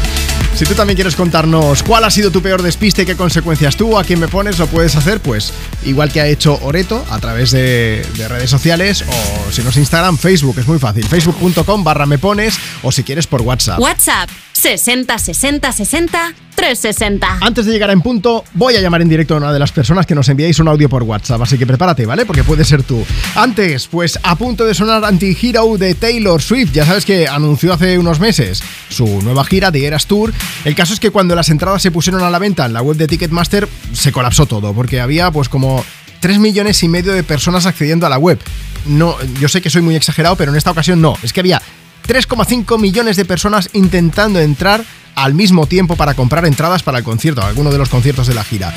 [0.55, 3.99] si tú también quieres contarnos cuál ha sido tu peor despiste y qué consecuencias tuvo,
[3.99, 5.53] a quién me pones, lo puedes hacer, pues
[5.85, 9.77] igual que ha hecho Oreto a través de, de redes sociales o si no es
[9.77, 11.05] Instagram, Facebook, es muy fácil.
[11.07, 13.81] Facebook.com barra me pones o si quieres por WhatsApp.
[13.81, 17.39] WhatsApp 60 60 60 360.
[17.41, 20.07] Antes de llegar en punto, voy a llamar en directo a una de las personas
[20.07, 22.25] que nos enviáis un audio por WhatsApp, así que prepárate, ¿vale?
[22.25, 23.05] Porque puede ser tú.
[23.35, 27.99] Antes, pues a punto de sonar Anti-Hero de Taylor Swift, ya sabes que anunció hace
[27.99, 30.33] unos meses su nueva gira de Eras Tour.
[30.65, 32.97] El caso es que cuando las entradas se pusieron a la venta en la web
[32.97, 35.85] de Ticketmaster, se colapsó todo, porque había pues como
[36.21, 38.39] 3 millones y medio de personas accediendo a la web.
[38.87, 41.17] No, yo sé que soy muy exagerado, pero en esta ocasión no.
[41.25, 41.61] Es que había
[42.07, 44.85] 3,5 millones de personas intentando entrar
[45.15, 48.45] al mismo tiempo para comprar entradas para el concierto, alguno de los conciertos de la
[48.45, 48.73] gira.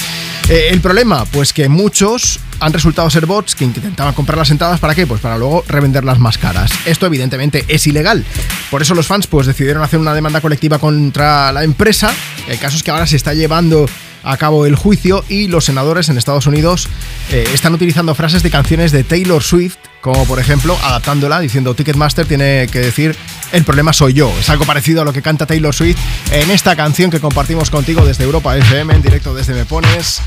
[0.49, 4.79] Eh, el problema, pues que muchos han resultado ser bots que intentaban comprar las entradas
[4.79, 5.07] para qué?
[5.07, 6.71] Pues para luego revenderlas más caras.
[6.85, 8.23] Esto evidentemente es ilegal.
[8.69, 12.13] Por eso los fans pues decidieron hacer una demanda colectiva contra la empresa.
[12.47, 13.87] El caso es que ahora se está llevando
[14.25, 16.89] a cabo el juicio y los senadores en Estados Unidos
[17.31, 22.25] eh, están utilizando frases de canciones de Taylor Swift, como por ejemplo adaptándola diciendo Ticketmaster
[22.25, 23.15] tiene que decir
[23.51, 24.33] el problema soy yo.
[24.39, 25.99] Es algo parecido a lo que canta Taylor Swift
[26.31, 30.21] en esta canción que compartimos contigo desde Europa FM en directo desde Me Pones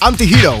[0.00, 0.60] Anti-Hero.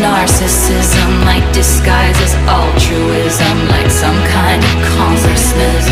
[0.00, 5.84] Narcissism, like disguises altruism, like some kind of consciousness.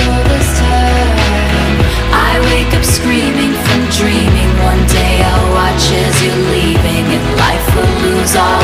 [2.13, 4.51] I wake up screaming from dreaming.
[4.65, 8.64] One day I'll watch as you're leaving, and life will lose all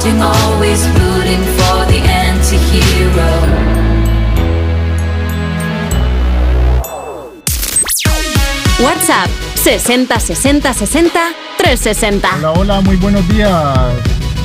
[0.00, 3.30] Exhausting, always rooting for the anti-hero.
[8.82, 11.10] WhatsApp 60 60 60
[11.58, 12.28] 360.
[12.36, 13.94] Hola, hola, muy buenos días.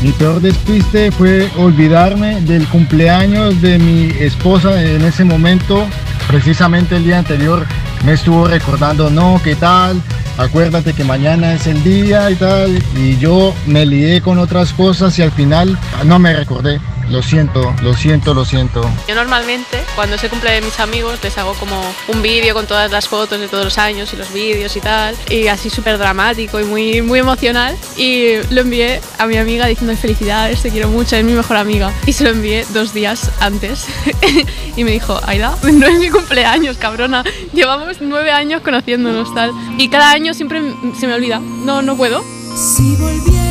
[0.01, 5.87] Mi peor despiste fue olvidarme del cumpleaños de mi esposa en ese momento.
[6.27, 7.65] Precisamente el día anterior
[8.05, 10.01] me estuvo recordando, no, ¿qué tal?
[10.37, 12.83] Acuérdate que mañana es el día y tal.
[12.95, 16.79] Y yo me lié con otras cosas y al final no me recordé.
[17.09, 18.81] Lo siento, lo siento, lo siento.
[19.07, 22.65] Yo normalmente, cuando es el cumple de mis amigos, les hago como un vídeo con
[22.65, 25.97] todas las fotos de todos los años y los vídeos y tal, y así súper
[25.97, 27.77] dramático y muy, muy emocional.
[27.95, 31.93] Y lo envié a mi amiga diciendo felicidades, te quiero mucho, es mi mejor amiga.
[32.07, 33.85] Y se lo envié dos días antes.
[34.75, 37.23] y me dijo, Aida, no es mi cumpleaños, cabrona.
[37.53, 39.51] Llevamos nueve años conociéndonos tal.
[39.77, 40.61] Y cada año siempre
[40.99, 41.39] se me olvida.
[41.39, 42.23] No, no puedo.
[42.55, 43.44] Si volviera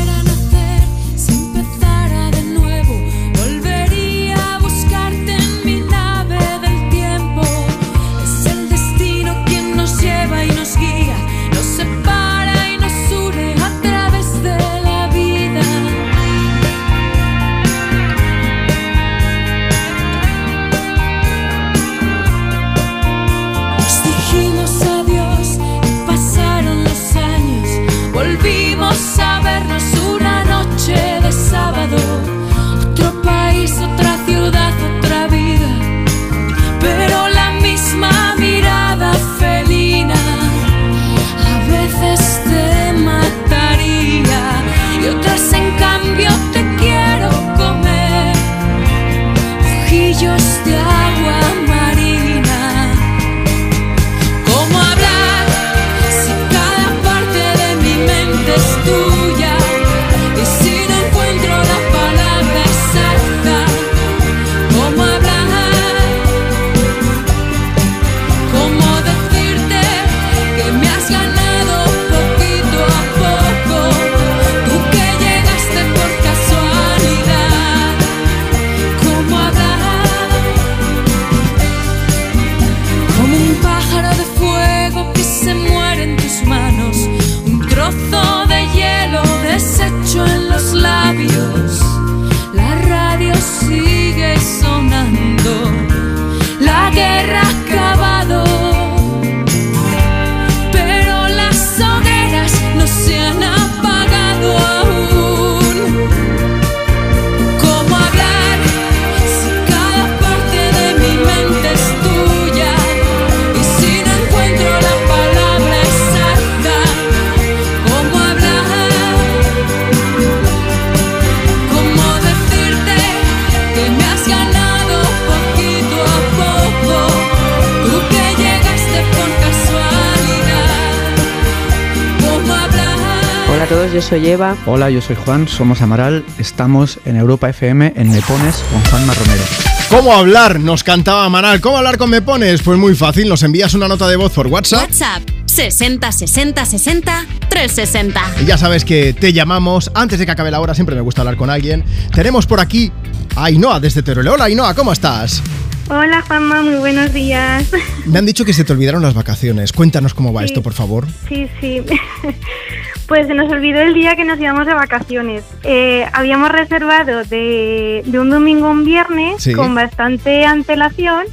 [134.15, 134.57] soy Eva.
[134.67, 139.07] Hola, yo soy Juan, somos Amaral, estamos en Europa FM en Me Pones con Juan
[139.09, 139.43] Romero.
[139.91, 140.61] ¿Cómo hablar?
[140.61, 141.61] Nos cantaba Manal.
[141.61, 142.63] ¿Cómo hablar con Me Pones?
[142.63, 144.83] Pues muy fácil, nos envías una nota de voz por WhatsApp.
[144.83, 148.23] WhatsApp 60 60 60 360.
[148.43, 151.23] Y ya sabes que te llamamos antes de que acabe la hora, siempre me gusta
[151.23, 151.85] hablar con alguien.
[152.15, 152.93] Tenemos por aquí
[153.35, 154.29] a Ainhoa desde Teruel.
[154.29, 155.43] Hola Ainhoa, ¿cómo estás?
[155.91, 157.65] Hola Juanma, muy buenos días.
[158.07, 159.73] Me han dicho que se te olvidaron las vacaciones.
[159.73, 160.47] Cuéntanos cómo va Sí.
[160.47, 161.07] esto, por favor.
[161.29, 161.83] Sí, sí.
[163.07, 165.45] Pues se nos olvidó el día que nos íbamos de vacaciones.
[165.63, 169.53] Eh, habíamos reservado de, de un domingo a un viernes Sí.
[169.53, 171.27] con bastante antelación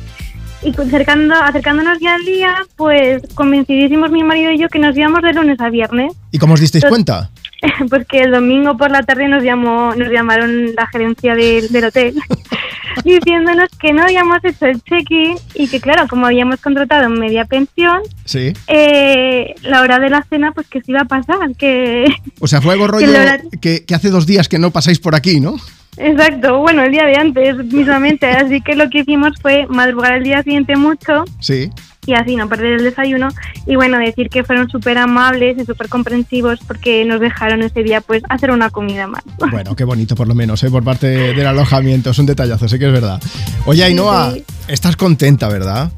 [0.64, 5.22] y acercando, acercándonos ya al día, pues convencidísimos mi marido y yo que nos íbamos
[5.22, 6.14] de lunes a viernes.
[6.31, 7.30] ¿Y cómo os disteis Entonces- cuenta?
[7.89, 12.15] Pues que el domingo por la tarde nos llamó, nos llamaron la gerencia del hotel
[13.03, 18.02] diciéndonos que no habíamos hecho el check-in y que claro, como habíamos contratado media pensión,
[18.26, 18.53] Sí.
[18.68, 22.06] eh, la hora de la cena pues que se iba a pasar, que
[22.40, 25.15] O sea, fue algo rollo hora- que, que hace dos días que no pasáis por
[25.15, 25.56] aquí, ¿no?
[25.98, 30.23] exacto, bueno, el día de antes mismamente, así que lo que hicimos fue madrugar el
[30.23, 31.69] día siguiente mucho Sí.
[32.06, 33.28] Y así no perder el desayuno
[33.68, 38.02] y bueno, decir que fueron súper amables y súper comprensivos porque nos dejaron ese día
[38.02, 39.23] pues hacer una comida más.
[39.52, 40.72] Bueno, qué bonito por lo menos, ¿eh?
[40.72, 42.10] por parte del alojamiento.
[42.11, 43.22] Es un detallazo, sé que es verdad.
[43.65, 44.44] Oye, Ainhoa, sí.
[44.68, 45.91] estás contenta, ¿verdad?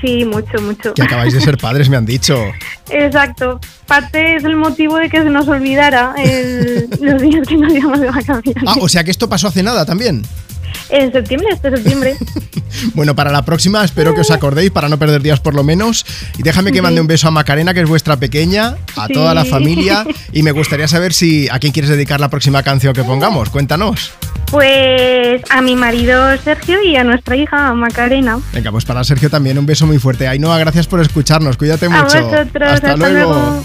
[0.00, 0.92] Sí, mucho, mucho.
[0.94, 2.36] Que acabáis de ser padres, me han dicho.
[2.90, 3.60] Exacto.
[3.86, 8.00] Parte es el motivo de que se nos olvidara el- los días que nos íbamos
[8.00, 8.54] de vacaciones.
[8.66, 10.22] Ah, o sea que esto pasó hace nada también.
[10.90, 12.16] En septiembre, este septiembre.
[12.94, 16.04] Bueno, para la próxima espero que os acordéis para no perder días por lo menos.
[16.36, 19.14] Y déjame que mande un beso a Macarena, que es vuestra pequeña, a Sí.
[19.14, 20.04] toda la familia.
[20.32, 23.48] Y me gustaría saber si a quién quieres dedicar la próxima canción que pongamos.
[23.48, 24.12] Cuéntanos.
[24.50, 28.38] Pues a mi marido Sergio y a nuestra hija Macarena.
[28.52, 30.28] Venga, pues para Sergio también un beso muy fuerte.
[30.28, 31.56] Ainhoa, gracias por escucharnos.
[31.56, 32.22] Cuídate A mucho.
[32.22, 33.32] vosotros, hasta, hasta luego.
[33.32, 33.62] luego.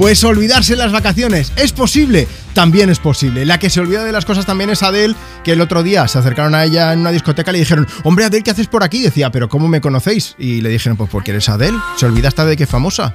[0.00, 2.26] Pues olvidarse las vacaciones, ¿es posible?
[2.54, 3.44] También es posible.
[3.44, 5.14] La que se olvida de las cosas también es Adele,
[5.44, 8.24] que el otro día se acercaron a ella en una discoteca y le dijeron, hombre
[8.24, 9.02] Adele, ¿qué haces por aquí?
[9.02, 10.36] decía, pero ¿cómo me conocéis?
[10.38, 11.76] Y le dijeron, pues porque eres Adele.
[11.98, 13.14] Se olvida hasta de que es famosa.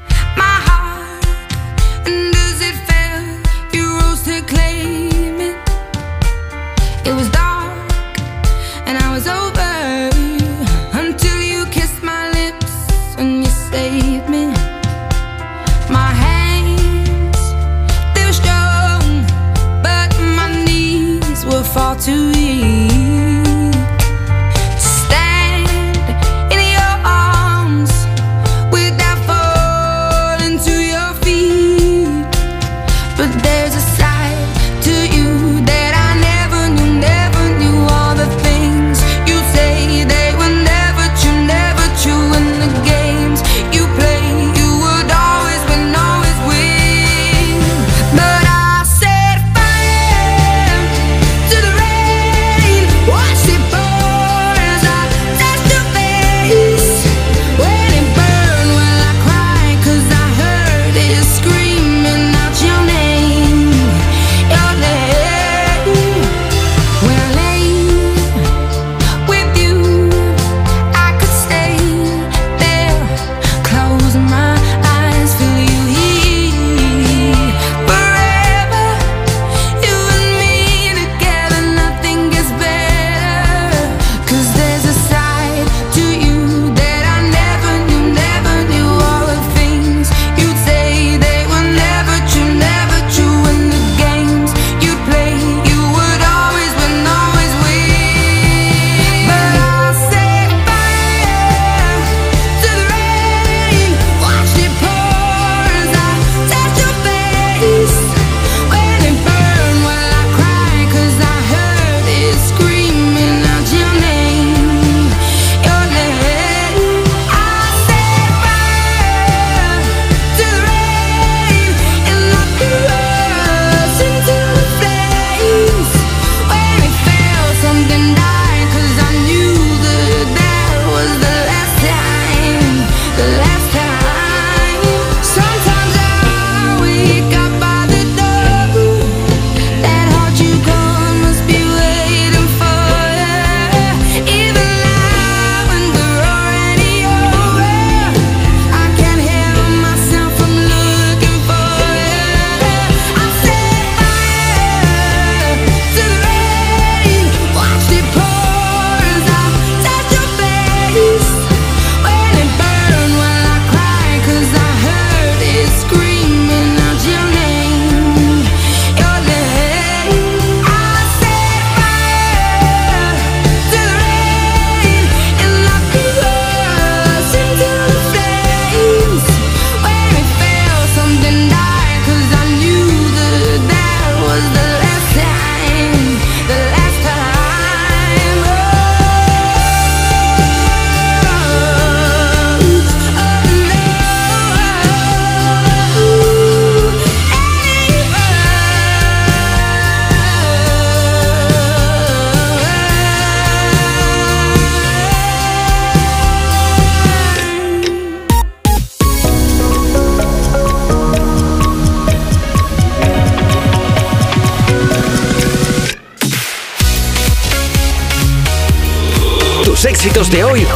[220.06, 220.68] Éxitos de hoy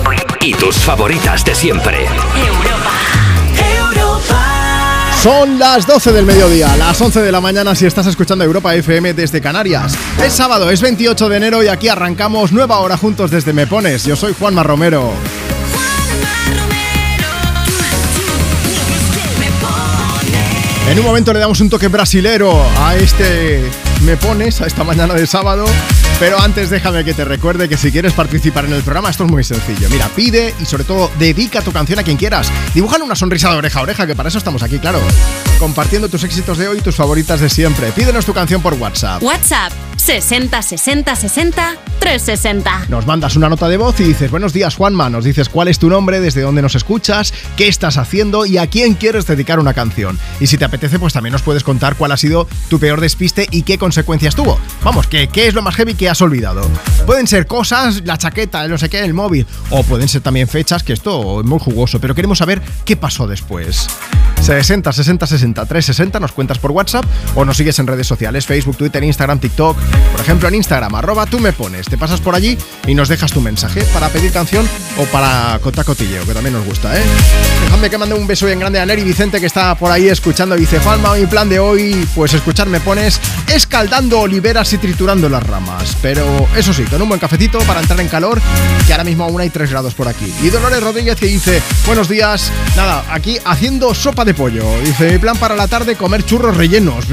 [0.41, 2.07] y tus favoritas de siempre.
[5.22, 9.14] Son las 12 del mediodía, las 11 de la mañana si estás escuchando Europa FM
[9.14, 9.95] desde Canarias.
[10.23, 14.03] Es sábado, es 28 de enero y aquí arrancamos nueva hora juntos desde Me Pones.
[14.03, 15.14] Yo soy Juanma Romero.
[20.89, 23.61] En un momento le damos un toque brasilero a este
[24.03, 25.65] Me Pones, a esta mañana de sábado.
[26.19, 29.31] Pero antes déjame que te recuerde que si quieres participar en el programa esto es
[29.31, 29.89] muy sencillo.
[29.89, 32.51] Mira, pide y sobre todo dedica tu canción a quien quieras.
[32.73, 34.99] Dibújale una sonrisa de oreja a oreja, que para eso estamos aquí, claro.
[35.59, 37.91] Compartiendo tus éxitos de hoy y tus favoritas de siempre.
[37.91, 39.23] Pídenos tu canción por WhatsApp.
[39.23, 42.85] WhatsApp 60 60 60 360.
[42.88, 45.77] Nos mandas una nota de voz y dices, buenos días Juanma, nos dices cuál es
[45.77, 49.73] tu nombre, desde dónde nos escuchas, qué estás haciendo y a quién quieres dedicar una
[49.73, 50.17] canción.
[50.39, 53.47] Y si te apetece, pues también nos puedes contar cuál ha sido tu peor despiste
[53.51, 54.57] y qué consecuencias tuvo.
[54.84, 56.61] Vamos, que qué es lo más heavy que has olvidado.
[57.05, 60.81] Pueden ser cosas, la chaqueta, no sé qué, el móvil, o pueden ser también fechas,
[60.81, 63.88] que esto es muy jugoso, pero queremos saber qué pasó después.
[64.49, 67.05] 60 60 60 360 nos cuentas por WhatsApp
[67.35, 69.77] o nos sigues en redes sociales, Facebook, Twitter, Instagram, TikTok.
[70.11, 71.85] Por ejemplo, en Instagram, arroba tú me pones.
[71.88, 72.57] Te pasas por allí
[72.88, 74.67] y nos dejas tu mensaje para pedir canción
[74.97, 77.03] o para contar cotilleo, que también nos gusta, ¿eh?
[77.65, 80.55] Déjame que mande un beso bien grande a Neri Vicente que está por ahí escuchando.
[80.55, 83.21] Dice, Juanma, mi plan de hoy, pues escuchar me pones
[83.53, 85.95] escaldando oliveras y triturando las ramas.
[86.01, 88.41] Pero eso sí, con un buen cafecito para entrar en calor,
[88.88, 90.34] que ahora mismo aún hay 3 grados por aquí.
[90.41, 94.64] Y Dolores Rodríguez que dice, buenos días, nada, aquí haciendo sopa de pollo.
[94.86, 97.06] Dice, mi plan para la tarde, comer churros rellenos.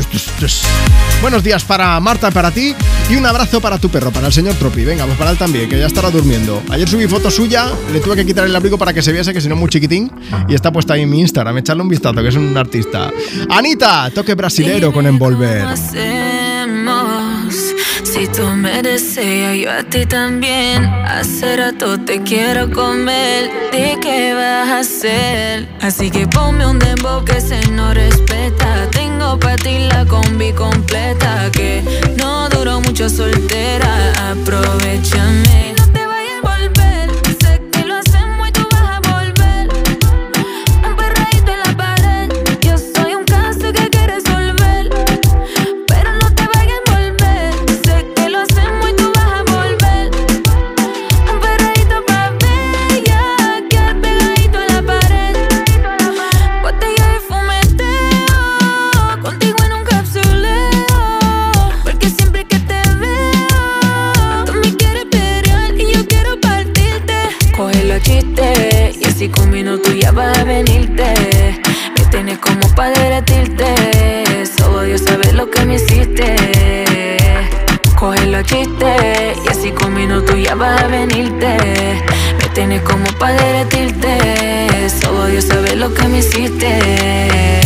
[1.21, 2.73] Buenos días para Marta, para ti
[3.11, 4.85] y un abrazo para tu perro, para el señor Tropi.
[4.85, 6.63] Venga, pues para él también, que ya estará durmiendo.
[6.71, 9.41] Ayer subí foto suya, le tuve que quitar el abrigo para que se viese, que
[9.41, 10.09] si no muy chiquitín.
[10.49, 13.11] Y está puesta ahí en mi Instagram, echarle un vistazo, que es un artista.
[13.51, 15.67] Anita, toque brasilero con Envolver.
[18.17, 20.87] Si tú me deseas, yo a ti también.
[20.87, 23.51] Hace rato te quiero comer.
[23.71, 25.69] ¿De qué vas a hacer?
[25.83, 28.89] Así que ponme un dembow que se no respeta.
[28.91, 31.51] Tengo para ti la combi completa.
[31.53, 31.83] Que
[32.17, 34.13] no duró mucho soltera.
[34.31, 35.76] Aprovechame.
[72.77, 73.75] Para derretirte.
[74.57, 76.37] Solo Dios sabe lo que me hiciste.
[77.99, 81.57] Coge los chistes y así con minutos ya vas a venirte.
[82.39, 84.91] Me tienes como para derretirte.
[85.03, 87.66] Solo Dios sabe lo que me hiciste.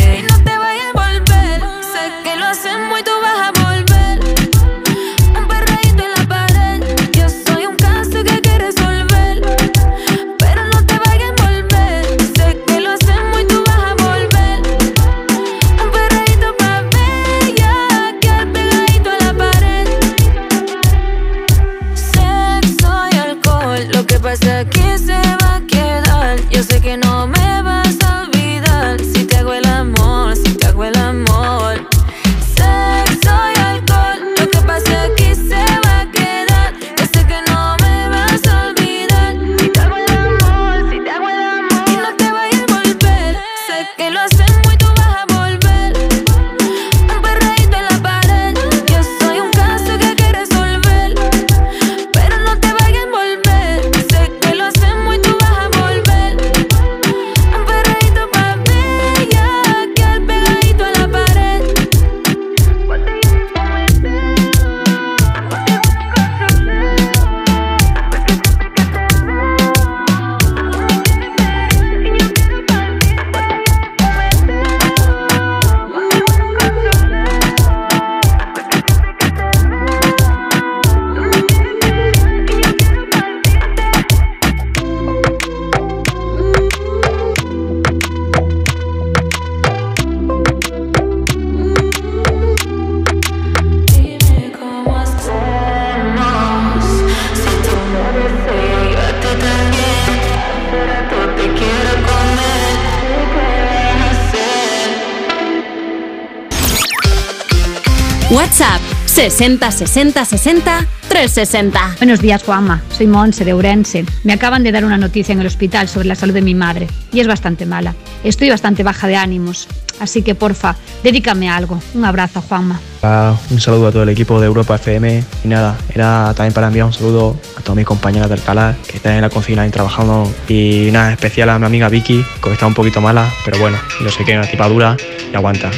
[109.20, 111.96] 60 60 60 360.
[111.98, 112.80] Buenos días, Juanma.
[112.90, 114.06] Soy Monse de Ourense.
[114.24, 116.86] Me acaban de dar una noticia en el hospital sobre la salud de mi madre
[117.12, 117.94] y es bastante mala.
[118.24, 119.68] Estoy bastante baja de ánimos,
[120.00, 120.74] así que porfa,
[121.04, 121.82] dedícame a algo.
[121.92, 122.80] Un abrazo, Juanma.
[123.02, 126.68] Ah, Un saludo a todo el equipo de Europa FM y nada, era también para
[126.68, 129.70] enviar un saludo a todas mis compañeras del Calar que están en la cocina y
[129.70, 133.76] trabajando y nada, especial a mi amiga Vicky que está un poquito mala, pero bueno,
[134.02, 134.96] yo sé que es una tipa dura
[135.30, 135.70] y aguanta.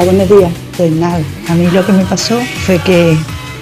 [0.00, 0.52] Hola, buenos días.
[0.78, 1.20] Pues nada,
[1.50, 3.14] a mí lo que me pasó fue que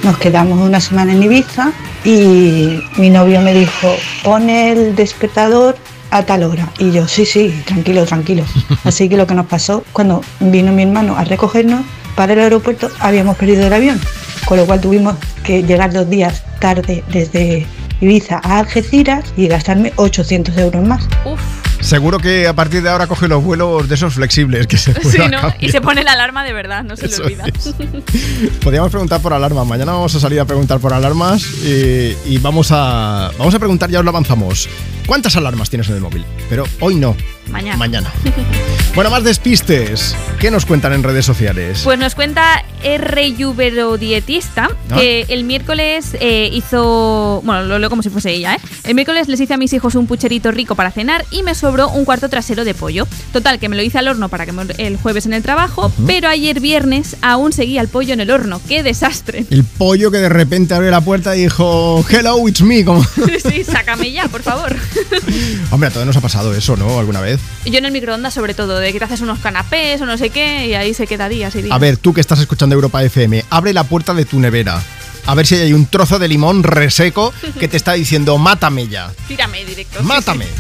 [0.05, 1.73] nos quedamos una semana en Ibiza
[2.05, 3.89] y mi novio me dijo,
[4.23, 5.75] pone el despertador
[6.13, 6.69] a tal hora.
[6.79, 8.45] Y yo, sí, sí, tranquilo, tranquilo.
[8.85, 11.85] Así que lo que nos pasó, cuando vino mi hermano a recogernos
[12.15, 14.01] para el aeropuerto, habíamos perdido el avión.
[14.47, 17.67] Con lo cual tuvimos que llegar dos días tarde desde
[18.01, 21.03] Ibiza a Algeciras y gastarme 800 euros más.
[21.81, 25.19] Seguro que a partir de ahora coge los vuelos de esos flexibles que se Sí,
[25.31, 25.39] ¿no?
[25.61, 27.45] Y se pone la alarma de verdad, no se le Eso olvida.
[28.63, 29.67] Podríamos preguntar por alarmas.
[29.67, 33.91] Mañana vamos a salir a preguntar por alarmas y, y vamos a vamos a preguntar,
[33.91, 34.69] ya os lo avanzamos.
[35.09, 36.23] ¿Cuántas alarmas tienes en el móvil?
[36.51, 37.17] Pero hoy no.
[37.51, 37.77] Mañana.
[37.79, 38.13] Mañana.
[38.95, 40.17] Bueno, más despistes.
[40.41, 41.83] ¿Qué nos cuentan en redes sociales?
[41.85, 43.33] Pues nos cuenta R.
[43.97, 47.41] Dietista que el miércoles eh, hizo.
[47.45, 48.59] Bueno, lo leo como si fuese ella, ¿eh?
[48.83, 51.91] El miércoles les hice a mis hijos un pucherito rico para cenar y me sobró
[51.91, 53.07] un cuarto trasero de pollo.
[53.33, 55.93] Total, que me lo hice al horno para que me- el jueves en el trabajo,
[56.05, 58.61] pero ayer viernes aún seguía el pollo en el horno.
[58.67, 59.45] ¡Qué desastre!
[59.51, 62.85] El pollo que de repente abrió la puerta y dijo, hello, it's me.
[62.85, 63.05] Como...
[63.49, 64.75] sí, sácame ya, por favor.
[65.71, 66.99] Hombre, a todos nos ha pasado eso, ¿no?
[66.99, 67.41] ¿Alguna vez?
[67.67, 70.31] Yo en el microondas, sobre todo, de que te haces unos canapés o no sé
[70.31, 71.75] qué, y ahí se queda días y días.
[71.75, 74.83] A ver, tú que estás escuchando Europa FM, abre la puerta de tu nevera.
[75.27, 79.13] A ver si hay un trozo de limón reseco que te está diciendo, mátame ya.
[79.27, 79.99] Tírame directo.
[80.01, 80.47] sí, Mátame.
[80.47, 80.51] sí.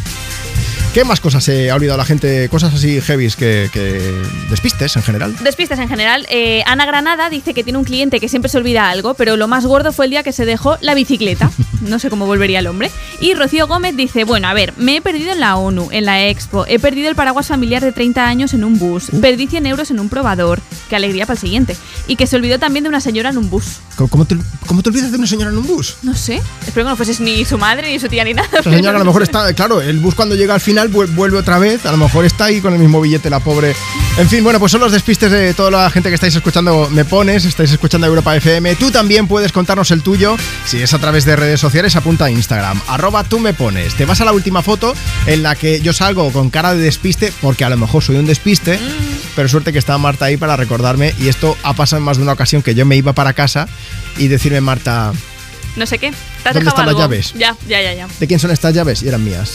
[0.94, 2.48] ¿Qué más cosas se ha olvidado la gente?
[2.48, 4.00] Cosas así heavies que, que
[4.48, 5.36] despistes en general.
[5.42, 6.26] Despistas en general.
[6.30, 9.48] Eh, Ana Granada dice que tiene un cliente que siempre se olvida algo, pero lo
[9.48, 11.50] más gordo fue el día que se dejó la bicicleta.
[11.82, 12.90] no sé cómo volvería el hombre.
[13.20, 16.26] Y Rocío Gómez dice, bueno, a ver, me he perdido en la ONU, en la
[16.26, 19.90] Expo, he perdido el paraguas familiar de 30 años en un bus, perdí 100 euros
[19.90, 21.76] en un probador, qué alegría para el siguiente.
[22.06, 23.78] Y que se olvidó también de una señora en un bus.
[23.96, 24.36] ¿Cómo, cómo te,
[24.66, 25.96] cómo te olvidas de una señora en un bus?
[26.02, 28.48] No sé, espero que no fueses ni su madre, ni su tía, ni nada.
[28.52, 31.38] Esa señora a lo mejor está, claro, el bus cuando llega al final vuel- vuelve
[31.38, 33.74] otra vez, a lo mejor está ahí con el mismo billete la pobre.
[34.16, 37.04] En fin, bueno, pues son los despistes de toda la gente que estáis escuchando Me
[37.04, 38.76] Pones, estáis escuchando Europa FM.
[38.76, 40.36] Tú también puedes contarnos el tuyo,
[40.66, 43.94] si es a través de redes sociales, apunta a Instagram, arroba tú me pones.
[43.94, 44.94] Te vas a la última foto
[45.26, 48.26] en la que yo salgo con cara de despiste, porque a lo mejor soy un
[48.26, 48.78] despiste,
[49.36, 52.22] pero suerte que está Marta ahí para recordarme, y esto ha pasado en más de
[52.22, 53.68] una ocasión que yo me iba para casa
[54.16, 55.12] y decirme, Marta,
[55.78, 56.10] No sé qué.
[56.42, 57.32] ¿Te has ¿Dónde están las llaves?
[57.34, 58.08] Ya, ya, ya, ya.
[58.18, 59.02] ¿De quién son estas llaves?
[59.02, 59.52] Y eran mías.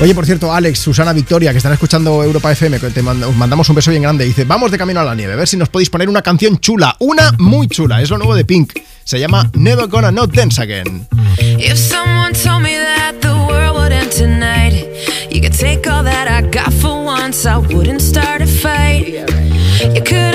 [0.00, 3.36] Oye, por cierto, Alex, Susana, Victoria, que están escuchando Europa FM, que te manda- os
[3.36, 4.24] mandamos un beso bien grande.
[4.24, 6.58] Dice, vamos de camino a la nieve, a ver si nos podéis poner una canción
[6.58, 8.00] chula, una muy chula.
[8.00, 8.72] Es lo nuevo de Pink.
[9.04, 11.06] Se llama Never Gonna Not Dance Again.
[11.38, 14.86] If someone told me that the world would end tonight,
[15.30, 19.06] you could take all that I got for once, I wouldn't start a fight.
[19.94, 20.34] You could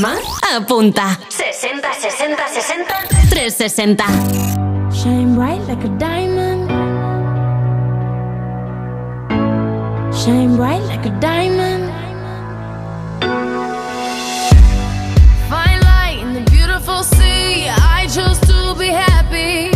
[0.00, 0.18] Juanma?
[0.56, 1.18] Apunta.
[1.28, 2.84] 60 60 60
[3.28, 4.04] 360.
[4.96, 6.70] Shine bright like a diamond.
[10.14, 11.92] Shine bright like a diamond.
[15.50, 17.68] Fine light in the beautiful sea.
[17.68, 19.68] I chose to be happy.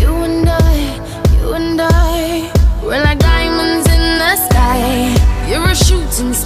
[0.00, 1.00] You and I,
[1.40, 2.52] you and I,
[2.82, 6.45] we're like diamonds in the shooting star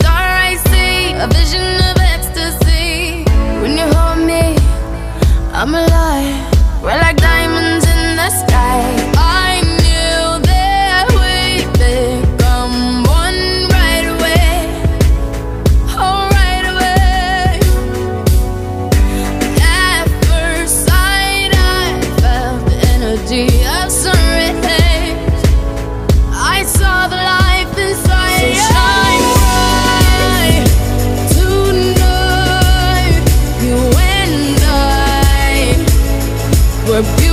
[37.01, 37.30] were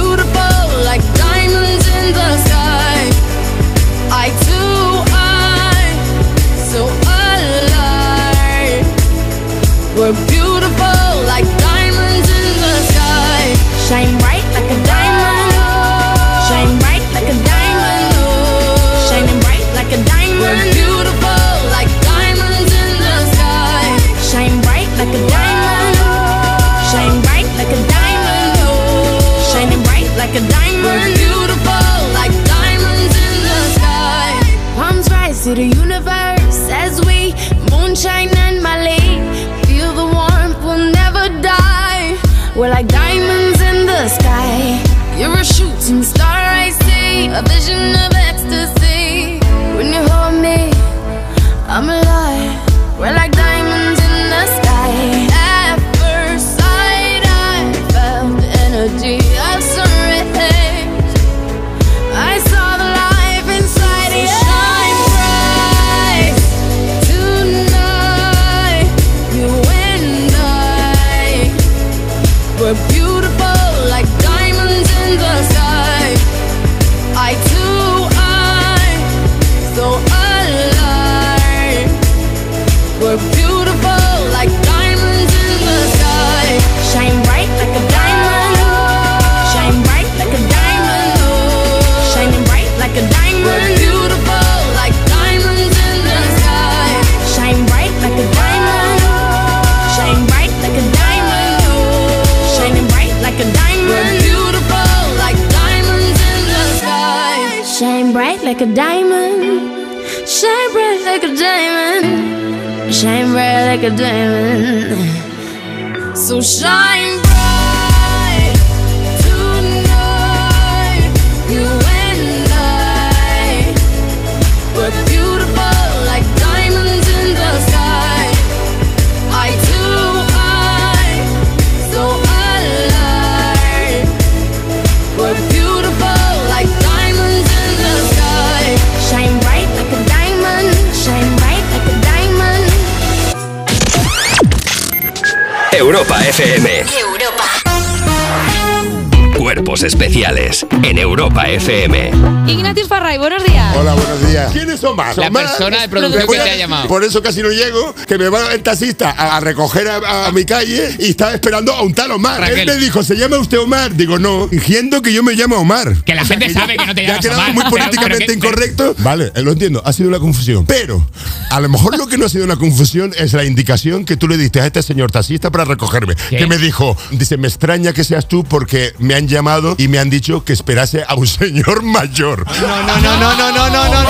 [151.37, 152.11] Europa FM.
[152.47, 153.75] Ignatius Farray, buenos días.
[153.75, 154.51] Hola, buenos días.
[154.51, 155.15] ¿Quiénes son más?
[155.17, 156.87] La persona de producción que te ha llamado.
[156.87, 160.31] Por eso casi no llego, que me va el taxista a, a recoger a, a
[160.31, 162.39] mi calle y estaba esperando a un tal Omar.
[162.41, 162.59] Raquel.
[162.59, 163.93] Él me dijo, ¿se llama usted Omar?
[163.95, 166.03] Digo, no, fingiendo que yo me llamo Omar.
[166.03, 168.25] Que la gente sabe que no te Ya ha llamas quedado Omar, muy pero- políticamente
[168.25, 168.95] pero que- incorrecto.
[168.99, 170.65] Vale, eh, lo entiendo, ha sido una confusión.
[170.65, 171.05] Pero
[171.49, 174.27] a lo mejor lo que no ha sido una confusión es la indicación que tú
[174.27, 176.15] le diste a este señor taxista para recogerme.
[176.29, 176.37] ¿Qué?
[176.37, 179.99] Que me dijo, dice, me extraña que seas tú porque me han llamado y me
[179.99, 182.45] han dicho que esperase a un señor mayor.
[182.61, 184.09] No, no, no, no, no, no, no, no.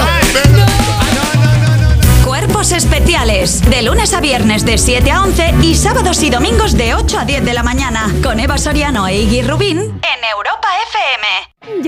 [2.25, 3.61] Cuerpos especiales.
[3.69, 7.25] De lunes a viernes de 7 a 11 y sábados y domingos de 8 a
[7.25, 8.13] 10 de la mañana.
[8.21, 9.99] Con Eva Soriano e Iggy Rubín.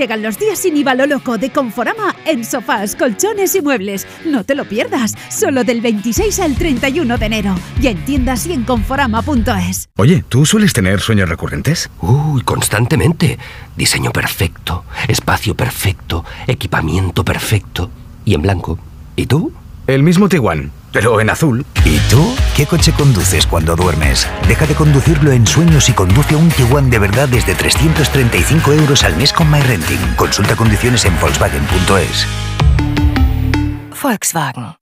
[0.00, 4.06] Llegan los días sin IVA lo loco de Conforama en sofás, colchones y muebles.
[4.24, 7.54] No te lo pierdas, solo del 26 al 31 de enero.
[7.82, 9.90] Ya en tiendas y en conforama.es.
[9.98, 11.90] Oye, ¿tú sueles tener sueños recurrentes?
[12.00, 13.38] Uy, constantemente.
[13.76, 17.90] Diseño perfecto, espacio perfecto, equipamiento perfecto
[18.24, 18.78] y en blanco.
[19.16, 19.52] ¿Y tú?
[19.86, 21.64] El mismo Tiguan, pero en azul.
[21.84, 22.34] ¿Y tú?
[22.56, 24.28] ¿Qué coche conduces cuando duermes?
[24.48, 29.16] Deja de conducirlo en sueños y conduce un Tiguan de verdad desde 335 euros al
[29.16, 30.14] mes con MyRenting.
[30.16, 32.26] Consulta condiciones en Volkswagen.es.
[34.02, 34.76] Volkswagen.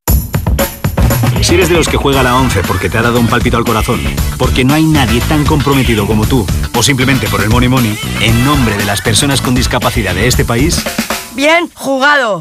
[1.42, 3.56] Si eres de los que juega a la 11 porque te ha dado un palpito
[3.56, 4.00] al corazón,
[4.38, 6.44] porque no hay nadie tan comprometido como tú,
[6.76, 10.44] o simplemente por el money money, en nombre de las personas con discapacidad de este
[10.44, 10.82] país,
[11.38, 12.40] Bien jugado.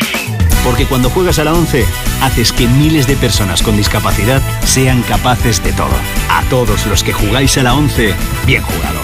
[0.68, 1.86] Porque cuando juegas a la 11,
[2.22, 5.96] haces que miles de personas con discapacidad sean capaces de todo.
[6.30, 8.14] A todos los que jugáis a la 11,
[8.46, 9.00] bien jugado.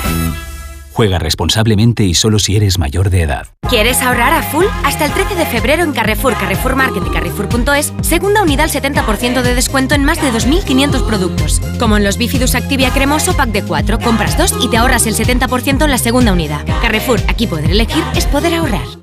[0.92, 3.48] Juega responsablemente y solo si eres mayor de edad.
[3.70, 4.66] ¿Quieres ahorrar a full?
[4.84, 9.56] Hasta el 13 de febrero en Carrefour, Carrefour Market Carrefour.es, segunda unidad al 70% de
[9.56, 11.62] descuento en más de 2.500 productos.
[11.80, 15.16] Como en los Bifidus Activia Cremoso Pack de 4, compras 2 y te ahorras el
[15.16, 16.66] 70% en la segunda unidad.
[16.82, 19.03] Carrefour, aquí poder elegir es poder ahorrar.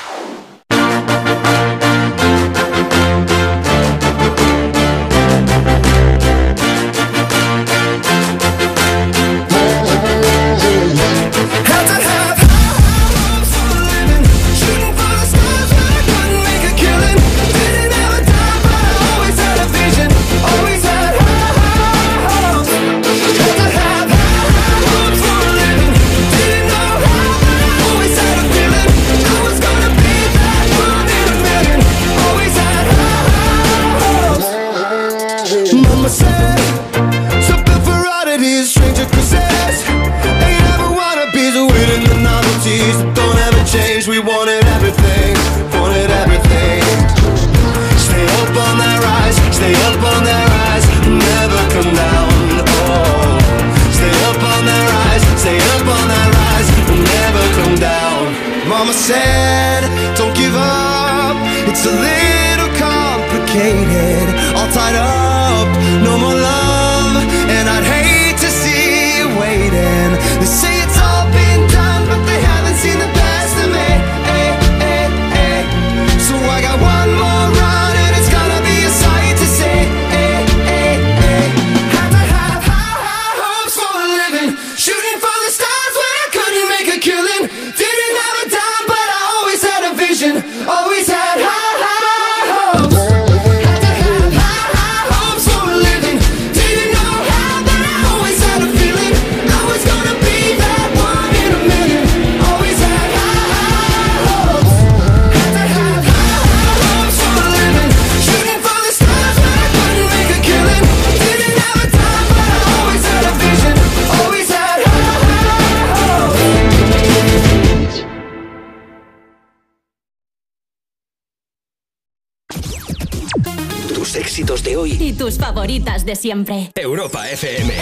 [126.11, 126.71] De siempre.
[126.75, 127.73] Europa FM.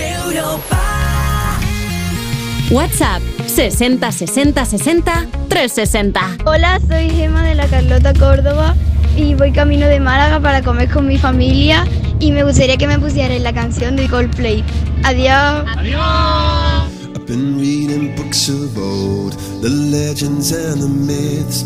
[2.69, 6.37] WhatsApp 60 60 60 360.
[6.45, 8.75] Hola, soy Gema de la Carlota Córdoba
[9.17, 11.87] y voy camino de Málaga para comer con mi familia
[12.19, 14.63] y me gustaría que me pusieran la canción de Coldplay.
[15.03, 15.65] Adiós.
[17.15, 21.65] I've been reading books of old, the legends and the myths,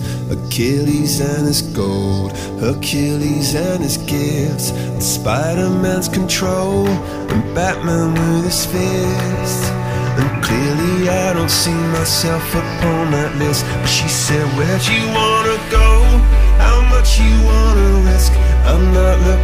[0.54, 8.64] Achilles and his gold, Hercules and his gifts, and Spider-Man's control, and Batman with his
[8.64, 9.66] fists.
[10.20, 13.66] And clearly I don't see myself upon that list.
[13.66, 15.90] But she said, Where'd you wanna go?
[16.62, 17.34] How much you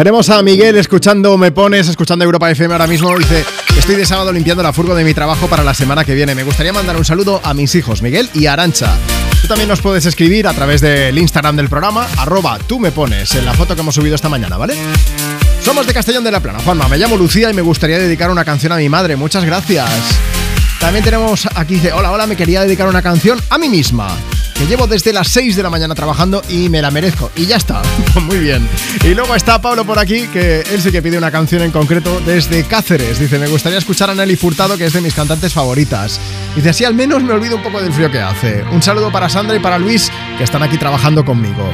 [0.00, 3.14] Tenemos a Miguel escuchando Me Pones, escuchando Europa FM ahora mismo.
[3.18, 3.44] Dice,
[3.76, 6.34] estoy de sábado limpiando la furgo de mi trabajo para la semana que viene.
[6.34, 8.96] Me gustaría mandar un saludo a mis hijos, Miguel y Arancha.
[9.42, 13.34] Tú también nos puedes escribir a través del Instagram del programa, arroba tú me pones,
[13.34, 14.74] en la foto que hemos subido esta mañana, ¿vale?
[15.60, 16.60] Somos de Castellón de la Plana.
[16.60, 19.16] Juanma, me llamo Lucía y me gustaría dedicar una canción a mi madre.
[19.16, 19.90] Muchas gracias.
[20.80, 24.16] También tenemos aquí, dice, hola, hola, me quería dedicar una canción a mí misma.
[24.60, 27.30] Que llevo desde las 6 de la mañana trabajando y me la merezco.
[27.34, 27.80] Y ya está.
[28.20, 28.68] Muy bien.
[29.02, 32.20] Y luego está Pablo por aquí, que él sí que pide una canción en concreto
[32.26, 33.18] desde Cáceres.
[33.18, 36.20] Dice, me gustaría escuchar a Nelly Furtado, que es de mis cantantes favoritas.
[36.54, 38.62] Dice, así al menos me olvido un poco del frío que hace.
[38.70, 41.66] Un saludo para Sandra y para Luis, que están aquí trabajando conmigo.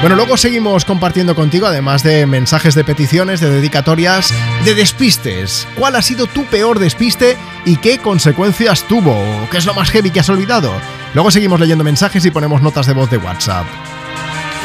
[0.00, 4.32] Bueno, luego seguimos compartiendo contigo, además de mensajes de peticiones, de dedicatorias,
[4.64, 5.66] de despistes.
[5.76, 9.20] ¿Cuál ha sido tu peor despiste y qué consecuencias tuvo?
[9.50, 10.72] ¿Qué es lo más heavy que has olvidado?
[11.14, 13.66] Luego seguimos leyendo mensajes y ponemos notas de voz de WhatsApp.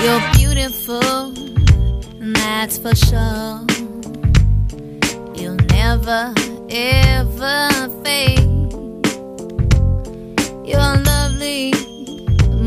[0.03, 1.33] You're beautiful,
[2.33, 3.61] that's for sure.
[5.35, 6.33] You'll never,
[6.69, 7.69] ever
[8.03, 8.41] fade.
[10.65, 11.71] You're lovely,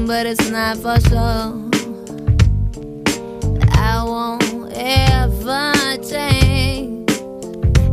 [0.06, 1.52] but it's not for sure.
[3.72, 5.72] I won't ever
[6.08, 7.10] change.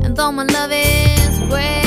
[0.03, 1.82] And though my love is great,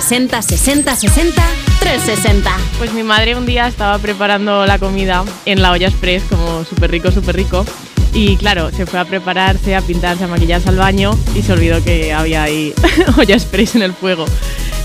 [0.00, 1.42] 60 60 60
[1.78, 2.50] 360.
[2.78, 6.90] Pues mi madre un día estaba preparando la comida en la olla express, como súper
[6.90, 7.64] rico, súper rico.
[8.12, 11.80] Y claro, se fue a prepararse, a pintarse, a maquillarse al baño y se olvidó
[11.84, 12.74] que había ahí
[13.16, 14.24] olla express en el fuego.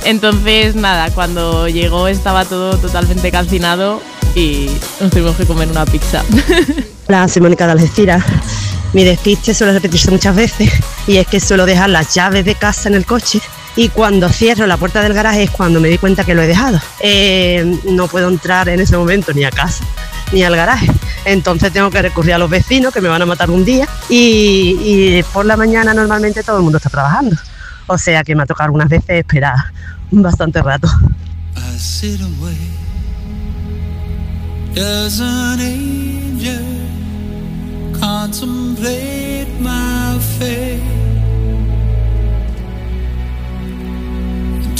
[0.05, 4.03] Entonces, nada, cuando llegó estaba todo totalmente calcinado
[4.35, 4.69] y
[5.01, 6.23] nos tuvimos que comer una pizza.
[7.07, 8.23] Hola, soy Mónica de Algeciras.
[8.93, 10.71] Mi despiste suele repetirse muchas veces
[11.07, 13.41] y es que suelo dejar las llaves de casa en el coche
[13.75, 16.47] y cuando cierro la puerta del garaje es cuando me di cuenta que lo he
[16.47, 16.79] dejado.
[16.99, 19.83] Eh, no puedo entrar en ese momento ni a casa
[20.31, 20.91] ni al garaje.
[21.25, 25.21] Entonces tengo que recurrir a los vecinos que me van a matar un día y,
[25.33, 27.35] por la mañana normalmente todo el mundo está trabajando.
[27.87, 29.55] O sea que me ha tocado algunas veces esperar
[30.11, 30.87] bastante rato.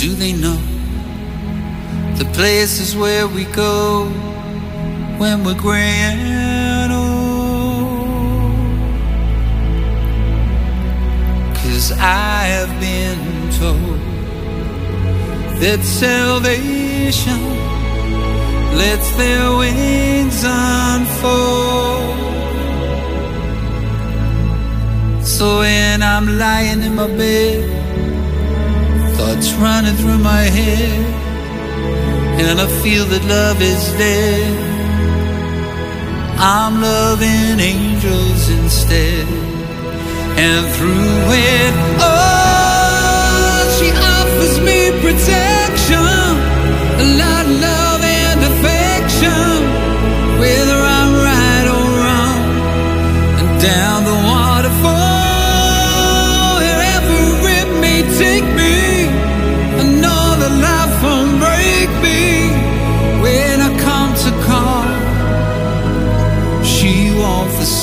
[0.00, 0.56] Do they know
[2.16, 4.06] the places where we go
[5.18, 7.10] when we're gray and old?
[11.54, 13.18] Cause I have been
[13.60, 14.00] told
[15.60, 17.40] that salvation
[18.78, 22.16] lets their wings unfold.
[25.26, 27.79] So when I'm lying in my bed,
[29.40, 31.06] thoughts running through my head,
[32.40, 34.56] and I feel that love is dead,
[36.38, 39.26] I'm loving angels instead.
[40.36, 42.39] And through it all,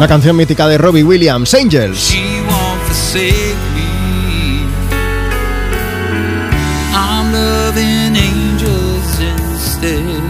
[0.00, 2.16] Una canción mítica de Robbie Williams, Angels.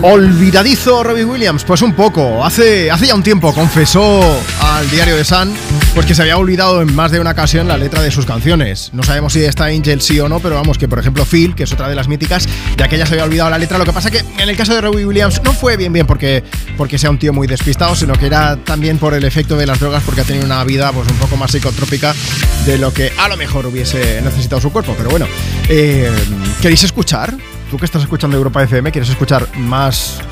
[0.02, 2.44] Olvidadizo Robbie Williams, pues un poco.
[2.44, 4.20] Hace, hace ya un tiempo confesó
[4.60, 5.55] al diario de Sun
[5.94, 8.90] pues que se había olvidado en más de una ocasión la letra de sus canciones.
[8.92, 11.65] No sabemos si está Angel sí o no, pero vamos, que por ejemplo Phil, que
[11.65, 13.76] es otra de las míticas, de aquella se había olvidado la letra.
[13.76, 16.44] Lo que pasa que en el caso de Robbie Williams no fue bien bien porque,
[16.81, 19.78] porque sea un tío muy despistado, sino que era también por el efecto de las
[19.78, 22.15] drogas, porque ha tenido una vida pues un poco más psicotrópica
[22.65, 24.94] de lo que a lo mejor hubiese necesitado su cuerpo.
[24.97, 25.26] Pero bueno,
[25.68, 26.10] eh,
[26.62, 27.36] ¿queréis escuchar?
[27.70, 30.23] Tú que estás escuchando Europa FM, ¿quieres escuchar más